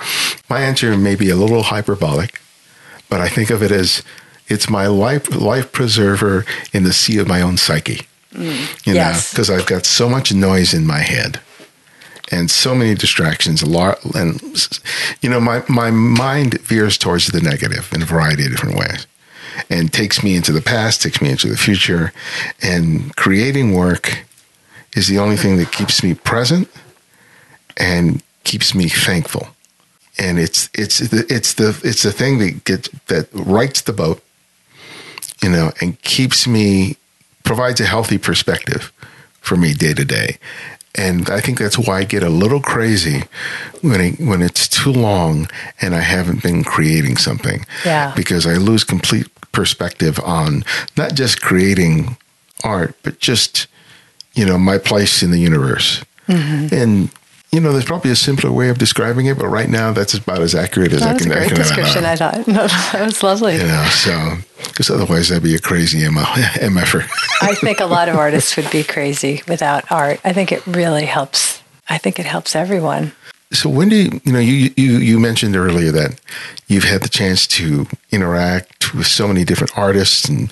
My 0.48 0.60
answer 0.60 0.96
may 0.96 1.14
be 1.14 1.28
a 1.28 1.36
little 1.36 1.64
hyperbolic, 1.64 2.40
but 3.10 3.20
I 3.20 3.28
think 3.28 3.50
of 3.50 3.62
it 3.62 3.70
as 3.70 4.02
it's 4.48 4.70
my 4.70 4.86
life 4.86 5.30
life 5.34 5.72
preserver 5.72 6.46
in 6.72 6.84
the 6.84 6.94
sea 6.94 7.18
of 7.18 7.28
my 7.28 7.42
own 7.42 7.58
psyche. 7.58 8.06
Mm, 8.32 8.86
you 8.86 8.94
know, 8.94 9.12
because 9.30 9.50
I've 9.50 9.66
got 9.66 9.84
so 9.84 10.08
much 10.08 10.32
noise 10.32 10.72
in 10.72 10.86
my 10.86 11.00
head 11.00 11.40
and 12.32 12.50
so 12.50 12.74
many 12.74 12.94
distractions 12.94 13.60
a 13.60 13.66
lot 13.66 14.02
and 14.14 14.40
you 15.20 15.28
know 15.28 15.40
my 15.40 15.62
my 15.68 15.90
mind 15.90 16.58
veers 16.62 16.96
towards 16.96 17.26
the 17.26 17.40
negative 17.40 17.92
in 17.92 18.02
a 18.02 18.06
variety 18.06 18.44
of 18.46 18.50
different 18.50 18.76
ways 18.76 19.06
and 19.70 19.92
takes 19.92 20.22
me 20.22 20.36
into 20.36 20.52
the 20.52 20.60
past, 20.60 21.02
takes 21.02 21.20
me 21.20 21.30
into 21.30 21.48
the 21.48 21.56
future. 21.56 22.12
And 22.62 23.14
creating 23.16 23.74
work 23.74 24.24
is 24.94 25.08
the 25.08 25.18
only 25.18 25.36
thing 25.36 25.56
that 25.58 25.72
keeps 25.72 26.02
me 26.02 26.14
present 26.14 26.68
and 27.76 28.22
keeps 28.44 28.74
me 28.74 28.88
thankful. 28.88 29.48
And 30.18 30.38
it's 30.38 30.70
it's 30.72 30.98
the 30.98 31.26
it's 31.28 31.54
the 31.54 31.78
it's 31.84 32.02
the 32.02 32.12
thing 32.12 32.38
that 32.38 32.64
gets 32.64 32.88
that 33.08 33.28
rights 33.32 33.82
the 33.82 33.92
boat, 33.92 34.22
you 35.42 35.50
know, 35.50 35.72
and 35.80 36.00
keeps 36.00 36.46
me 36.46 36.96
provides 37.44 37.80
a 37.80 37.86
healthy 37.86 38.18
perspective 38.18 38.92
for 39.40 39.56
me 39.56 39.74
day 39.74 39.92
to 39.92 40.04
day. 40.04 40.38
And 40.96 41.28
I 41.28 41.40
think 41.40 41.58
that's 41.58 41.78
why 41.78 41.98
I 41.98 42.04
get 42.04 42.22
a 42.22 42.30
little 42.30 42.60
crazy 42.60 43.24
when 43.82 44.00
it, 44.00 44.18
when 44.18 44.40
it's 44.40 44.66
too 44.66 44.92
long 44.92 45.48
and 45.80 45.94
I 45.94 46.00
haven't 46.00 46.42
been 46.42 46.64
creating 46.64 47.18
something. 47.18 47.66
Yeah. 47.84 48.14
Because 48.16 48.46
I 48.46 48.54
lose 48.54 48.82
complete 48.82 49.28
perspective 49.56 50.20
on 50.20 50.62
not 50.98 51.14
just 51.14 51.40
creating 51.40 52.16
art, 52.62 52.94
but 53.02 53.18
just, 53.18 53.66
you 54.34 54.44
know, 54.44 54.58
my 54.58 54.76
place 54.76 55.22
in 55.22 55.30
the 55.30 55.38
universe. 55.38 56.04
Mm-hmm. 56.28 56.74
And, 56.74 57.10
you 57.52 57.60
know, 57.60 57.72
there's 57.72 57.86
probably 57.86 58.10
a 58.10 58.16
simpler 58.16 58.52
way 58.52 58.68
of 58.68 58.76
describing 58.76 59.26
it, 59.26 59.38
but 59.38 59.48
right 59.48 59.70
now 59.70 59.92
that's 59.92 60.12
about 60.12 60.42
as 60.42 60.54
accurate 60.54 60.92
as 60.92 61.00
that 61.00 61.16
I 61.16 61.18
can. 61.18 61.30
That 61.30 61.38
was 61.38 61.46
a 61.46 61.48
great 61.48 61.56
description, 61.56 62.04
I 62.04 62.16
thought. 62.16 62.46
No, 62.46 62.66
that 62.66 63.06
was 63.06 63.22
lovely. 63.22 63.54
You 63.54 63.66
know, 63.66 63.88
so, 63.90 64.34
because 64.58 64.90
otherwise 64.90 65.30
that'd 65.30 65.42
be 65.42 65.54
a 65.54 65.58
crazy 65.58 66.00
MFer. 66.00 67.08
I 67.42 67.54
think 67.54 67.80
a 67.80 67.86
lot 67.86 68.10
of 68.10 68.16
artists 68.16 68.58
would 68.58 68.70
be 68.70 68.84
crazy 68.84 69.42
without 69.48 69.90
art. 69.90 70.20
I 70.22 70.34
think 70.34 70.52
it 70.52 70.66
really 70.66 71.06
helps. 71.06 71.62
I 71.88 71.96
think 71.96 72.18
it 72.18 72.26
helps 72.26 72.54
everyone. 72.54 73.12
So 73.52 73.70
when 73.70 73.88
do 73.88 73.96
you, 73.96 74.20
you 74.24 74.32
know 74.32 74.38
you, 74.38 74.72
you 74.76 74.98
you 74.98 75.20
mentioned 75.20 75.56
earlier 75.56 75.92
that 75.92 76.20
you've 76.66 76.84
had 76.84 77.02
the 77.02 77.08
chance 77.08 77.46
to 77.48 77.86
interact 78.10 78.94
with 78.94 79.06
so 79.06 79.28
many 79.28 79.44
different 79.44 79.76
artists 79.78 80.28
and 80.28 80.50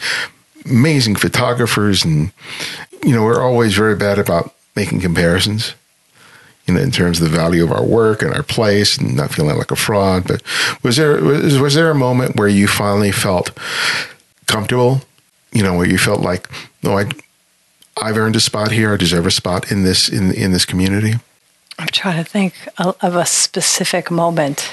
amazing 0.65 1.17
photographers 1.17 2.05
and 2.05 2.33
you 3.05 3.15
know 3.15 3.23
we're 3.23 3.43
always 3.43 3.75
very 3.75 3.97
bad 3.97 4.19
about 4.19 4.55
making 4.77 5.01
comparisons 5.01 5.75
you 6.67 6.75
know 6.75 6.81
in 6.81 6.91
terms 6.91 7.21
of 7.21 7.31
the 7.31 7.37
value 7.37 7.65
of 7.65 7.73
our 7.73 7.85
work 7.85 8.23
and 8.23 8.33
our 8.33 8.43
place 8.43 8.97
and 8.97 9.17
not 9.17 9.33
feeling 9.33 9.59
like 9.59 9.71
a 9.71 9.77
fraud. 9.77 10.27
But 10.27 10.43
was 10.83 10.97
there 10.97 11.23
was, 11.23 11.59
was 11.59 11.75
there 11.75 11.91
a 11.91 11.95
moment 11.95 12.37
where 12.37 12.49
you 12.49 12.69
finally 12.69 13.13
felt 13.13 13.51
comfortable 14.47 15.03
you 15.53 15.63
know 15.63 15.75
where 15.75 15.87
you 15.87 15.99
felt 15.99 16.21
like 16.21 16.49
no 16.83 16.99
I 16.99 17.11
I've 18.01 18.17
earned 18.17 18.35
a 18.35 18.41
spot 18.41 18.73
here. 18.73 18.93
I 18.93 18.97
deserve 18.97 19.27
a 19.27 19.31
spot 19.31 19.71
in 19.71 19.85
this 19.85 20.09
in 20.09 20.33
in 20.33 20.53
this 20.53 20.65
community 20.65 21.15
I'm 21.79 21.89
trying 21.89 22.23
to 22.23 22.29
think 22.29 22.55
of 22.79 23.17
a 23.17 23.27
specific 23.27 24.11
moment. 24.11 24.71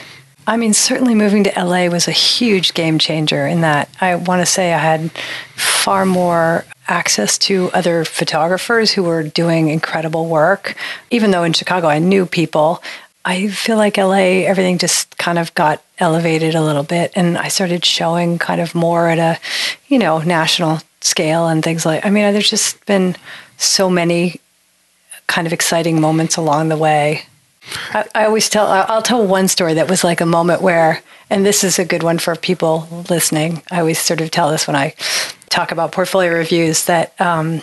I 0.47 0.57
mean, 0.57 0.73
certainly 0.73 1.13
moving 1.13 1.43
to 1.43 1.63
LA 1.63 1.87
was 1.87 2.07
a 2.07 2.11
huge 2.11 2.73
game 2.73 2.97
changer 2.97 3.45
in 3.45 3.61
that 3.61 3.89
I 4.01 4.15
want 4.15 4.41
to 4.41 4.45
say 4.45 4.73
I 4.73 4.79
had 4.79 5.11
far 5.55 6.05
more 6.05 6.65
access 6.87 7.37
to 7.37 7.69
other 7.73 8.03
photographers 8.03 8.91
who 8.91 9.03
were 9.03 9.23
doing 9.23 9.69
incredible 9.69 10.27
work. 10.27 10.75
Even 11.09 11.31
though 11.31 11.43
in 11.43 11.53
Chicago 11.53 11.87
I 11.87 11.99
knew 11.99 12.25
people, 12.25 12.83
I 13.23 13.47
feel 13.49 13.77
like 13.77 13.97
LA, 13.97 14.43
everything 14.45 14.77
just 14.79 15.17
kind 15.17 15.37
of 15.37 15.53
got 15.53 15.83
elevated 15.99 16.55
a 16.55 16.63
little 16.63 16.83
bit. 16.83 17.11
And 17.15 17.37
I 17.37 17.49
started 17.49 17.85
showing 17.85 18.39
kind 18.39 18.59
of 18.59 18.73
more 18.73 19.07
at 19.07 19.19
a, 19.19 19.39
you 19.87 19.99
know, 19.99 20.19
national 20.19 20.79
scale 21.01 21.47
and 21.47 21.63
things 21.63 21.85
like, 21.85 22.05
I 22.05 22.09
mean, 22.09 22.33
there's 22.33 22.49
just 22.49 22.83
been 22.85 23.15
so 23.57 23.89
many 23.89 24.39
kind 25.31 25.47
of 25.47 25.53
exciting 25.53 26.01
moments 26.01 26.35
along 26.35 26.67
the 26.67 26.75
way. 26.75 27.23
I, 27.93 28.05
I 28.13 28.25
always 28.25 28.49
tell, 28.49 28.67
I'll 28.67 29.01
tell 29.01 29.25
one 29.25 29.47
story 29.47 29.73
that 29.75 29.89
was 29.89 30.03
like 30.03 30.19
a 30.19 30.25
moment 30.25 30.61
where, 30.61 31.01
and 31.29 31.45
this 31.45 31.63
is 31.63 31.79
a 31.79 31.85
good 31.85 32.03
one 32.03 32.19
for 32.19 32.35
people 32.35 32.85
listening. 33.09 33.63
I 33.71 33.79
always 33.79 33.97
sort 33.97 34.19
of 34.19 34.29
tell 34.29 34.51
this 34.51 34.67
when 34.67 34.75
I 34.75 34.93
talk 35.47 35.71
about 35.71 35.93
portfolio 35.93 36.33
reviews 36.33 36.83
that 36.85 37.19
um, 37.21 37.61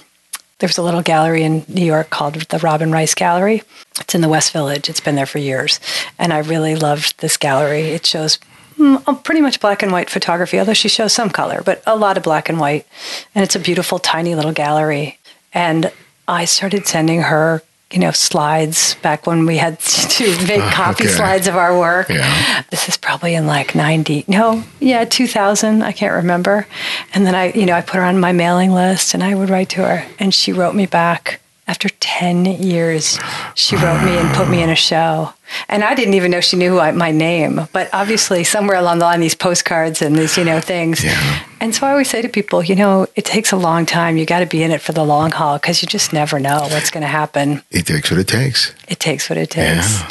there's 0.61 0.79
a 0.79 0.83
little 0.83 1.03
gallery 1.03 1.43
in 1.43 1.67
New 1.69 1.85
York 1.85 2.09
called 2.09 2.37
the 2.37 2.59
Robin 2.59 2.91
Rice 2.91 3.15
Gallery. 3.15 3.63
It's 4.01 4.15
in 4.15 4.23
the 4.23 4.31
West 4.31 4.51
Village. 4.53 4.89
It's 4.89 5.01
been 5.01 5.17
there 5.17 5.27
for 5.27 5.39
years. 5.39 5.79
And 6.19 6.33
I 6.33 6.39
really 6.39 6.75
loved 6.75 7.21
this 7.21 7.37
gallery. 7.37 7.83
It 7.83 8.07
shows 8.07 8.39
mm, 8.79 9.25
pretty 9.25 9.43
much 9.43 9.61
black 9.61 9.83
and 9.83 9.93
white 9.93 10.09
photography, 10.09 10.59
although 10.59 10.73
she 10.73 10.89
shows 10.89 11.13
some 11.13 11.29
color, 11.29 11.61
but 11.63 11.83
a 11.87 11.97
lot 11.97 12.17
of 12.17 12.23
black 12.23 12.49
and 12.49 12.59
white. 12.59 12.87
And 13.35 13.45
it's 13.45 13.57
a 13.57 13.61
beautiful, 13.61 13.99
tiny 13.99 14.35
little 14.35 14.53
gallery. 14.53 15.19
And 15.53 15.93
I 16.29 16.45
started 16.45 16.87
sending 16.87 17.23
her, 17.23 17.63
you 17.91 17.99
know, 17.99 18.13
slides 18.13 18.95
back 18.97 19.27
when 19.27 19.47
we 19.47 19.57
had 19.57 19.81
to 19.81 20.47
make 20.47 20.61
uh, 20.61 20.71
copy 20.71 21.05
okay. 21.05 21.13
slides 21.13 21.49
of 21.49 21.57
our 21.57 21.77
work. 21.77 22.11
Yeah. 22.11 22.63
This 22.71 22.87
is 22.87 22.99
probably 22.99 23.35
in 23.35 23.47
like 23.47 23.75
90, 23.75 24.27
no, 24.29 24.63
yeah, 24.79 25.07
2000, 25.07 25.83
I 25.83 25.93
can't 25.93 26.13
remember. 26.13 26.67
And 27.15 27.27
then 27.27 27.35
I, 27.35 27.53
you 27.53 27.65
know, 27.65 27.73
I 27.73 27.81
put 27.81 27.97
her 27.97 28.05
on 28.05 28.21
my 28.21 28.33
mailing 28.33 28.73
list 28.73 29.15
and 29.15 29.25
I 29.25 29.35
would 29.35 29.49
write 29.49 29.71
to 29.71 29.83
her 29.83 30.07
and 30.19 30.35
she 30.35 30.53
wrote 30.53 30.75
me 30.75 30.85
back 30.85 31.41
after 31.67 31.89
10 31.89 32.47
years, 32.63 33.19
she 33.55 33.77
wrote 33.77 34.03
me 34.03 34.17
and 34.17 34.35
put 34.35 34.49
me 34.49 34.63
in 34.63 34.71
a 34.71 34.77
show. 34.77 35.35
And 35.69 35.85
I 35.85 35.95
didn't 35.95 36.15
even 36.15 36.31
know 36.31 36.41
she 36.41 36.57
knew 36.57 36.79
I, 36.79 36.93
my 36.93 37.11
name, 37.11 37.69
but 37.73 37.89
obviously 37.93 38.45
somewhere 38.45 38.77
along 38.77 38.99
the 38.99 39.05
line, 39.05 39.21
these 39.21 39.35
postcards 39.35 40.03
and 40.03 40.17
these, 40.17 40.37
you 40.37 40.45
know, 40.45 40.61
things. 40.61 41.05
Yeah. 41.05 41.45
And 41.61 41.75
so 41.75 41.87
I 41.87 41.91
always 41.91 42.09
say 42.09 42.23
to 42.23 42.29
people, 42.29 42.63
you 42.63 42.77
know, 42.77 43.07
it 43.17 43.25
takes 43.25 43.53
a 43.53 43.57
long 43.57 43.87
time. 43.87 44.17
You 44.17 44.27
got 44.27 44.41
to 44.41 44.47
be 44.47 44.63
in 44.63 44.71
it 44.71 44.81
for 44.81 44.93
the 44.93 45.05
long 45.05 45.31
haul 45.31 45.59
because 45.59 45.83
you 45.83 45.89
just 45.89 46.13
never 46.13 46.39
know 46.39 46.61
what's 46.71 46.91
going 46.91 47.03
to 47.03 47.09
happen. 47.09 47.63
It 47.71 47.87
takes 47.87 48.11
what 48.11 48.21
it 48.21 48.29
takes. 48.29 48.73
It 48.89 49.01
takes 49.01 49.29
what 49.29 49.39
it 49.39 49.51
takes. 49.51 50.01
Yeah 50.01 50.09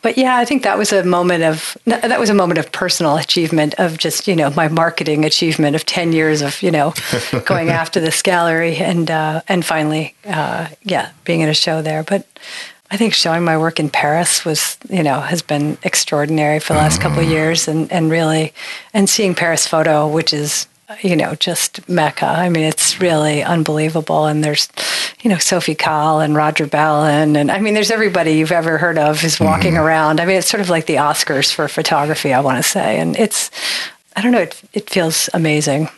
but 0.00 0.16
yeah, 0.16 0.36
I 0.36 0.44
think 0.44 0.62
that 0.62 0.78
was 0.78 0.92
a 0.92 1.04
moment 1.04 1.42
of 1.44 1.76
that 1.84 2.20
was 2.20 2.30
a 2.30 2.34
moment 2.34 2.58
of 2.58 2.70
personal 2.70 3.16
achievement 3.16 3.74
of 3.78 3.98
just 3.98 4.28
you 4.28 4.36
know 4.36 4.50
my 4.50 4.68
marketing 4.68 5.24
achievement 5.24 5.74
of 5.74 5.84
ten 5.84 6.12
years 6.12 6.40
of 6.40 6.62
you 6.62 6.70
know 6.70 6.94
going 7.44 7.68
after 7.70 8.00
this 8.00 8.22
gallery 8.22 8.76
and 8.76 9.10
uh, 9.10 9.42
and 9.48 9.64
finally 9.64 10.14
uh, 10.24 10.68
yeah 10.82 11.10
being 11.24 11.40
in 11.40 11.48
a 11.48 11.54
show 11.54 11.82
there. 11.82 12.02
But 12.04 12.26
I 12.90 12.96
think 12.96 13.12
showing 13.12 13.44
my 13.44 13.58
work 13.58 13.78
in 13.78 13.90
Paris 13.90 14.44
was 14.44 14.78
you 14.88 15.02
know 15.02 15.20
has 15.20 15.42
been 15.42 15.78
extraordinary 15.82 16.58
for 16.58 16.72
the 16.72 16.78
last 16.78 17.00
couple 17.00 17.20
of 17.20 17.28
years 17.28 17.68
and 17.68 17.90
and 17.92 18.10
really 18.10 18.52
and 18.94 19.08
seeing 19.08 19.34
Paris 19.34 19.66
photo, 19.66 20.08
which 20.08 20.32
is 20.32 20.66
you 21.02 21.16
know, 21.16 21.34
just 21.34 21.86
mecca. 21.88 22.26
I 22.26 22.48
mean, 22.48 22.64
it's 22.64 23.00
really 23.00 23.42
unbelievable. 23.42 24.26
And 24.26 24.42
there's, 24.42 24.68
you 25.20 25.28
know, 25.28 25.36
Sophie 25.36 25.74
Calle 25.74 26.20
and 26.20 26.34
Roger 26.34 26.66
Ballen. 26.66 27.36
And 27.36 27.50
I 27.50 27.60
mean, 27.60 27.74
there's 27.74 27.90
everybody 27.90 28.32
you've 28.32 28.52
ever 28.52 28.78
heard 28.78 28.96
of 28.96 29.22
is 29.22 29.38
walking 29.38 29.74
mm-hmm. 29.74 29.82
around. 29.82 30.20
I 30.20 30.24
mean, 30.24 30.36
it's 30.36 30.48
sort 30.48 30.62
of 30.62 30.70
like 30.70 30.86
the 30.86 30.96
Oscars 30.96 31.52
for 31.52 31.68
photography, 31.68 32.32
I 32.32 32.40
want 32.40 32.56
to 32.56 32.62
say. 32.62 32.98
And 32.98 33.16
it's, 33.16 33.50
I 34.16 34.22
don't 34.22 34.32
know, 34.32 34.40
it, 34.40 34.60
it 34.72 34.90
feels 34.90 35.28
amazing. 35.34 35.90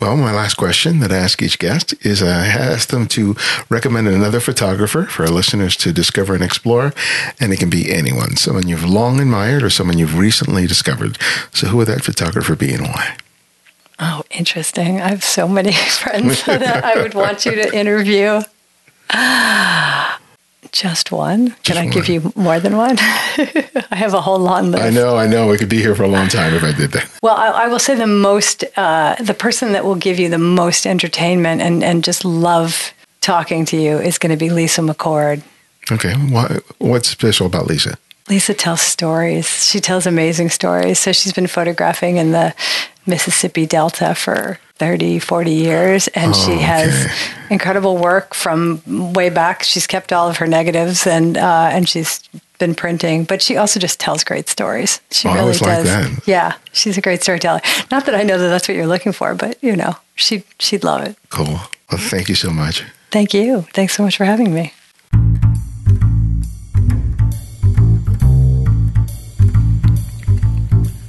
Well, 0.00 0.16
my 0.16 0.32
last 0.32 0.54
question 0.54 0.98
that 1.00 1.10
I 1.12 1.16
ask 1.16 1.40
each 1.40 1.58
guest 1.58 1.94
is 2.04 2.22
I 2.22 2.46
ask 2.46 2.88
them 2.88 3.06
to 3.08 3.34
recommend 3.70 4.08
another 4.08 4.40
photographer 4.40 5.04
for 5.04 5.22
our 5.22 5.30
listeners 5.30 5.76
to 5.78 5.92
discover 5.92 6.34
and 6.34 6.42
explore. 6.42 6.92
And 7.40 7.52
it 7.52 7.58
can 7.58 7.70
be 7.70 7.90
anyone, 7.90 8.36
someone 8.36 8.68
you've 8.68 8.84
long 8.84 9.20
admired 9.20 9.62
or 9.62 9.70
someone 9.70 9.98
you've 9.98 10.18
recently 10.18 10.66
discovered. 10.66 11.18
So, 11.52 11.68
who 11.68 11.78
would 11.78 11.88
that 11.88 12.04
photographer 12.04 12.54
be 12.54 12.72
and 12.72 12.82
why? 12.82 13.16
Oh, 13.98 14.24
interesting. 14.30 15.00
I 15.00 15.08
have 15.08 15.24
so 15.24 15.46
many 15.48 15.72
friends 16.00 16.44
that 16.44 16.84
I 16.84 17.00
would 17.00 17.14
want 17.14 17.46
you 17.46 17.52
to 17.52 17.74
interview. 17.78 18.42
Just 20.72 21.12
one? 21.12 21.50
Can 21.62 21.76
I 21.76 21.84
one. 21.84 21.90
give 21.90 22.08
you 22.08 22.32
more 22.34 22.60
than 22.60 22.76
one? 22.76 22.96
I 22.98 23.96
have 23.96 24.14
a 24.14 24.20
whole 24.20 24.38
long 24.38 24.70
list. 24.70 24.82
I 24.82 24.90
know, 24.90 25.16
I 25.16 25.26
know. 25.26 25.48
We 25.48 25.58
could 25.58 25.68
be 25.68 25.80
here 25.80 25.94
for 25.94 26.02
a 26.02 26.08
long 26.08 26.28
time 26.28 26.54
if 26.54 26.62
I 26.62 26.72
did 26.72 26.92
that. 26.92 27.10
Well, 27.22 27.36
I, 27.36 27.64
I 27.64 27.68
will 27.68 27.78
say 27.78 27.94
the 27.94 28.06
most, 28.06 28.64
uh, 28.76 29.14
the 29.18 29.32
person 29.32 29.72
that 29.72 29.84
will 29.84 29.94
give 29.94 30.18
you 30.18 30.28
the 30.28 30.38
most 30.38 30.86
entertainment 30.86 31.62
and, 31.62 31.82
and 31.82 32.04
just 32.04 32.22
love 32.22 32.92
talking 33.22 33.64
to 33.66 33.78
you 33.78 33.98
is 33.98 34.18
going 34.18 34.30
to 34.30 34.36
be 34.36 34.50
Lisa 34.50 34.82
McCord. 34.82 35.42
Okay. 35.90 36.12
What, 36.12 36.62
what's 36.78 37.08
special 37.08 37.46
about 37.46 37.66
Lisa? 37.66 37.96
Lisa 38.28 38.52
tells 38.52 38.82
stories. 38.82 39.64
She 39.64 39.80
tells 39.80 40.06
amazing 40.06 40.50
stories. 40.50 40.98
So 40.98 41.12
she's 41.12 41.32
been 41.32 41.46
photographing 41.46 42.18
in 42.18 42.32
the 42.32 42.54
Mississippi 43.06 43.66
Delta 43.66 44.14
for 44.14 44.58
30, 44.76 45.18
40 45.18 45.50
years. 45.50 46.08
And 46.08 46.32
oh, 46.34 46.46
she 46.46 46.58
has 46.58 47.06
okay. 47.06 47.14
incredible 47.50 47.96
work 47.96 48.34
from 48.34 48.82
way 49.12 49.30
back. 49.30 49.62
She's 49.62 49.86
kept 49.86 50.12
all 50.12 50.28
of 50.28 50.38
her 50.38 50.46
negatives 50.46 51.06
and, 51.06 51.36
uh, 51.36 51.68
and 51.72 51.88
she's 51.88 52.22
been 52.58 52.74
printing, 52.74 53.24
but 53.24 53.42
she 53.42 53.56
also 53.56 53.80
just 53.80 54.00
tells 54.00 54.24
great 54.24 54.48
stories. 54.48 55.00
She 55.10 55.28
oh, 55.28 55.34
really 55.34 55.56
does. 55.58 55.86
Like. 55.86 56.26
Yeah, 56.26 56.54
she's 56.72 56.96
a 56.96 57.00
great 57.00 57.22
storyteller. 57.22 57.60
Not 57.90 58.06
that 58.06 58.14
I 58.14 58.22
know 58.22 58.38
that 58.38 58.48
that's 58.48 58.68
what 58.68 58.76
you're 58.76 58.86
looking 58.86 59.12
for, 59.12 59.34
but 59.34 59.62
you 59.62 59.76
know, 59.76 59.96
she 60.14 60.44
she'd 60.58 60.84
love 60.84 61.02
it. 61.02 61.16
Cool. 61.30 61.46
Well, 61.90 61.98
thank 61.98 62.28
you 62.28 62.34
so 62.34 62.50
much. 62.50 62.84
Thank 63.10 63.34
you. 63.34 63.62
Thanks 63.72 63.94
so 63.94 64.02
much 64.02 64.16
for 64.16 64.24
having 64.24 64.54
me. 64.54 64.72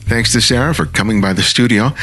Thanks 0.08 0.32
to 0.34 0.42
Sarah 0.42 0.74
for 0.74 0.86
coming 0.86 1.20
by 1.20 1.34
the 1.34 1.44
studio. 1.44 1.94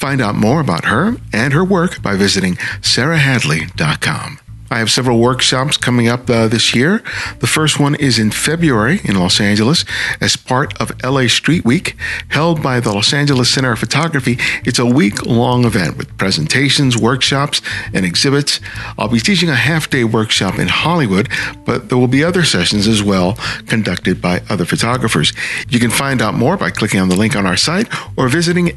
Find 0.00 0.22
out 0.22 0.34
more 0.34 0.62
about 0.62 0.86
her 0.86 1.16
and 1.30 1.52
her 1.52 1.62
work 1.62 2.00
by 2.00 2.16
visiting 2.16 2.54
sarahhadley.com. 2.80 4.38
I 4.70 4.78
have 4.78 4.90
several 4.90 5.18
workshops 5.18 5.76
coming 5.76 6.08
up 6.08 6.30
uh, 6.30 6.48
this 6.48 6.74
year. 6.74 7.02
The 7.40 7.46
first 7.46 7.78
one 7.78 7.96
is 7.96 8.18
in 8.18 8.30
February 8.30 9.00
in 9.04 9.18
Los 9.18 9.40
Angeles 9.40 9.84
as 10.18 10.36
part 10.36 10.80
of 10.80 10.92
LA 11.04 11.26
Street 11.26 11.66
Week, 11.66 11.96
held 12.28 12.62
by 12.62 12.80
the 12.80 12.92
Los 12.94 13.12
Angeles 13.12 13.50
Center 13.50 13.72
of 13.72 13.78
Photography. 13.80 14.38
It's 14.64 14.78
a 14.78 14.86
week 14.86 15.26
long 15.26 15.66
event 15.66 15.98
with 15.98 16.16
presentations, 16.16 16.96
workshops, 16.96 17.60
and 17.92 18.06
exhibits. 18.06 18.58
I'll 18.96 19.08
be 19.08 19.20
teaching 19.20 19.50
a 19.50 19.54
half 19.54 19.90
day 19.90 20.04
workshop 20.04 20.58
in 20.58 20.68
Hollywood, 20.68 21.28
but 21.66 21.90
there 21.90 21.98
will 21.98 22.08
be 22.08 22.24
other 22.24 22.44
sessions 22.44 22.86
as 22.86 23.02
well 23.02 23.34
conducted 23.66 24.22
by 24.22 24.40
other 24.48 24.64
photographers. 24.64 25.34
You 25.68 25.78
can 25.78 25.90
find 25.90 26.22
out 26.22 26.34
more 26.34 26.56
by 26.56 26.70
clicking 26.70 27.00
on 27.00 27.10
the 27.10 27.16
link 27.16 27.36
on 27.36 27.44
our 27.44 27.56
site 27.58 27.88
or 28.16 28.28
visiting 28.28 28.68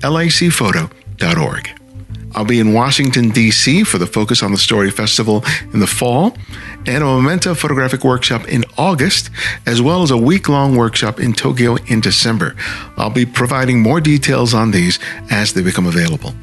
lacphoto.org. 1.18 1.80
I'll 2.36 2.46
be 2.46 2.60
in 2.60 2.74
Washington, 2.74 3.30
D.C. 3.30 3.84
for 3.84 4.00
the 4.00 4.08
Focus 4.08 4.42
on 4.42 4.52
the 4.52 4.58
Story 4.58 4.90
Festival 4.90 5.44
in 5.72 5.80
the 5.80 5.88
fall 5.88 6.36
and 6.88 7.04
a 7.04 7.06
Memento 7.06 7.54
photographic 7.54 8.04
workshop 8.04 8.48
in 8.48 8.66
August, 8.76 9.30
as 9.68 9.82
well 9.82 10.02
as 10.02 10.10
a 10.10 10.18
week 10.18 10.50
long 10.50 10.76
workshop 10.76 11.20
in 11.20 11.34
Tokyo 11.34 11.76
in 11.88 12.02
December. 12.02 12.56
I'll 12.98 13.12
be 13.12 13.26
providing 13.26 13.82
more 13.82 14.02
details 14.02 14.54
on 14.56 14.72
these 14.72 14.98
as 15.30 15.54
they 15.54 15.62
become 15.62 15.86
available. 15.86 16.34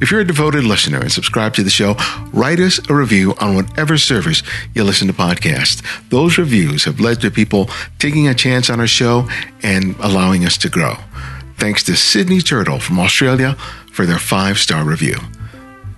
If 0.00 0.10
you're 0.10 0.20
a 0.20 0.26
devoted 0.26 0.64
listener 0.64 1.00
and 1.00 1.10
subscribe 1.10 1.54
to 1.54 1.64
the 1.64 1.70
show, 1.70 1.96
write 2.32 2.60
us 2.60 2.78
a 2.88 2.94
review 2.94 3.34
on 3.40 3.56
whatever 3.56 3.98
service 3.98 4.42
you 4.72 4.84
listen 4.84 5.08
to 5.08 5.14
podcasts. 5.14 5.82
Those 6.10 6.38
reviews 6.38 6.84
have 6.84 7.00
led 7.00 7.20
to 7.22 7.30
people 7.30 7.68
taking 7.98 8.28
a 8.28 8.34
chance 8.34 8.70
on 8.70 8.80
our 8.80 8.86
show 8.86 9.28
and 9.62 9.96
allowing 10.00 10.44
us 10.44 10.56
to 10.58 10.68
grow. 10.68 10.96
Thanks 11.56 11.82
to 11.84 11.96
Sydney 11.96 12.40
Turtle 12.40 12.78
from 12.78 12.98
Australia 12.98 13.56
for 13.94 14.04
their 14.04 14.18
five 14.18 14.58
star 14.58 14.84
review. 14.84 15.16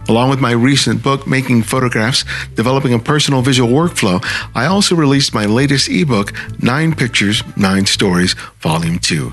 Along 0.08 0.30
with 0.30 0.40
my 0.40 0.52
recent 0.52 1.02
book, 1.02 1.26
Making 1.26 1.64
Photographs 1.64 2.24
Developing 2.54 2.94
a 2.94 2.98
Personal 2.98 3.42
Visual 3.42 3.68
Workflow, 3.68 4.24
I 4.54 4.66
also 4.66 4.94
released 4.94 5.34
my 5.34 5.46
latest 5.46 5.88
ebook, 5.88 6.32
Nine 6.62 6.94
Pictures, 6.94 7.42
Nine 7.56 7.86
Stories, 7.86 8.34
Volume 8.60 9.00
2. 9.00 9.32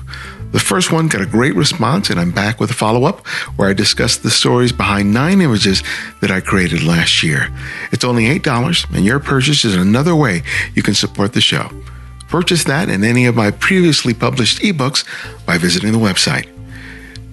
The 0.50 0.60
first 0.60 0.92
one 0.92 1.08
got 1.08 1.20
a 1.20 1.26
great 1.26 1.54
response, 1.54 2.10
and 2.10 2.18
I'm 2.18 2.30
back 2.30 2.60
with 2.60 2.70
a 2.70 2.74
follow 2.74 3.04
up 3.04 3.26
where 3.56 3.68
I 3.68 3.72
discuss 3.72 4.16
the 4.16 4.30
stories 4.30 4.72
behind 4.72 5.12
nine 5.12 5.40
images 5.40 5.82
that 6.20 6.30
I 6.30 6.40
created 6.40 6.84
last 6.84 7.22
year. 7.22 7.52
It's 7.92 8.04
only 8.04 8.26
$8, 8.38 8.94
and 8.94 9.04
your 9.04 9.20
purchase 9.20 9.64
is 9.64 9.74
another 9.76 10.14
way 10.14 10.42
you 10.74 10.82
can 10.82 10.94
support 10.94 11.32
the 11.32 11.40
show. 11.40 11.70
Purchase 12.28 12.64
that 12.64 12.88
and 12.88 13.04
any 13.04 13.26
of 13.26 13.36
my 13.36 13.50
previously 13.50 14.14
published 14.14 14.60
ebooks 14.60 15.04
by 15.44 15.58
visiting 15.58 15.92
the 15.92 15.98
website. 15.98 16.53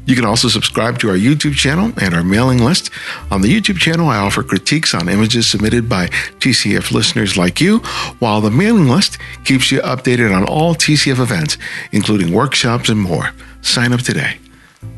You 0.06 0.16
can 0.16 0.26
also 0.26 0.47
subscribe 0.47 0.97
to 0.99 1.10
our 1.10 1.16
YouTube 1.16 1.56
channel 1.56 1.93
and 2.02 2.14
our 2.14 2.24
mailing 2.24 2.58
list. 2.58 2.89
On 3.30 3.41
the 3.41 3.54
YouTube 3.54 3.78
channel, 3.78 4.10
I 4.10 4.18
offer 4.18 4.43
critiques 4.43 4.93
on 4.93 5.08
images 5.08 5.49
submitted 5.49 5.88
by 5.88 6.08
TCF 6.39 6.91
listeners 6.91 7.38
like 7.38 7.62
you, 7.62 7.80
while 8.20 8.41
the 8.41 8.49
mailing 8.49 8.88
list 8.88 9.18
keeps 9.45 9.72
you 9.72 9.80
updated 9.82 10.36
on 10.36 10.43
all 10.45 10.74
TCF 10.74 11.20
events, 11.20 11.58
including 11.91 12.34
workshops 12.34 12.89
and 12.89 12.99
more. 12.99 13.30
Sign 13.62 13.93
up 13.93 14.02
today. 14.02 14.38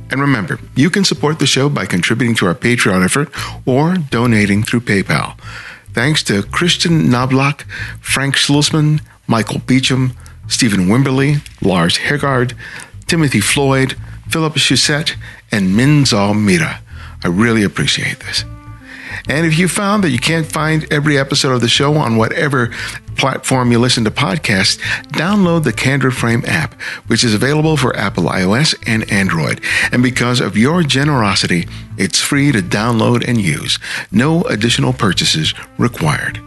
And 0.10 0.22
remember, 0.22 0.60
you 0.76 0.89
can 0.89 1.04
support 1.04 1.39
the 1.39 1.47
show 1.47 1.70
by 1.70 1.86
contributing 1.86 2.36
to 2.36 2.45
our 2.45 2.56
Patreon 2.56 3.04
effort 3.04 3.30
or 3.66 3.95
donating 3.95 4.64
through 4.64 4.82
PayPal. 4.82 5.38
Thanks 5.91 6.24
to 6.24 6.43
Christian 6.43 7.10
Knobloch, 7.10 7.66
Frank 7.99 8.36
Schlusman, 8.36 9.01
Michael 9.28 9.60
Beecham, 9.60 10.14
Stephen 10.47 10.88
Wimberly, 10.88 11.41
Lars 11.62 11.97
Hegard, 11.97 12.54
Timothy 13.08 13.39
Floyd, 13.39 13.95
Philip 14.34 14.55
Shusett, 14.55 15.15
and 15.51 15.75
Minzal 15.75 16.34
Mira. 16.34 16.81
I 17.23 17.27
really 17.27 17.63
appreciate 17.63 18.19
this. 18.21 18.43
And 19.29 19.45
if 19.45 19.59
you 19.59 19.67
found 19.67 20.03
that 20.03 20.09
you 20.09 20.17
can't 20.17 20.47
find 20.47 20.91
every 20.91 21.19
episode 21.19 21.51
of 21.51 21.61
the 21.61 21.69
show 21.69 21.93
on 21.97 22.17
whatever 22.17 22.71
platform 23.15 23.71
you 23.71 23.77
listen 23.77 24.05
to 24.05 24.09
podcasts, 24.09 24.79
download 25.09 25.65
the 25.65 25.71
Candid 25.71 26.15
Frame 26.15 26.43
app, 26.47 26.73
which 27.05 27.23
is 27.23 27.36
available 27.36 27.77
for 27.77 27.95
Apple 27.95 28.23
iOS 28.23 28.73
and 28.88 29.09
Android. 29.11 29.61
And 29.91 30.01
because 30.01 30.39
of 30.39 30.57
your 30.57 30.81
generosity, 30.81 31.67
it's 31.99 32.19
free 32.19 32.51
to 32.53 32.63
download 32.63 33.23
and 33.27 33.39
use. 33.39 33.77
No 34.11 34.41
additional 34.45 34.93
purchases 34.93 35.53
required. 35.77 36.39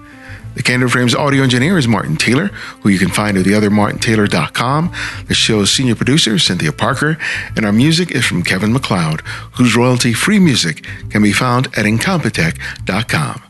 The 0.57 0.63
Candid 0.63 0.91
Frames 0.91 1.15
audio 1.15 1.43
engineer 1.43 1.77
is 1.77 1.87
Martin 1.87 2.17
Taylor, 2.17 2.47
who 2.81 2.89
you 2.89 2.99
can 2.99 3.11
find 3.11 3.37
at 3.37 3.45
theothermartintaylor.com. 3.45 4.91
The 5.29 5.35
show's 5.35 5.71
senior 5.71 5.95
producer, 5.95 6.39
Cynthia 6.39 6.73
Parker, 6.73 7.19
and 7.55 7.67
our 7.67 7.73
music 7.73 8.11
is 8.11 8.25
from 8.25 8.43
Kevin 8.43 8.73
MacLeod, 8.73 9.21
whose 9.57 9.77
royalty-free 9.77 10.39
music 10.39 10.87
can 11.11 11.23
be 11.23 11.33
found 11.33 11.67
at 11.69 11.85
incompetech.com. 11.85 13.43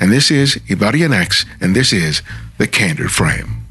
And 0.00 0.12
this 0.12 0.30
is 0.30 0.56
Ibarionex, 0.68 1.44
and 1.60 1.74
this 1.74 1.92
is 1.92 2.22
The 2.58 2.68
Candid 2.68 3.10
Frame. 3.10 3.63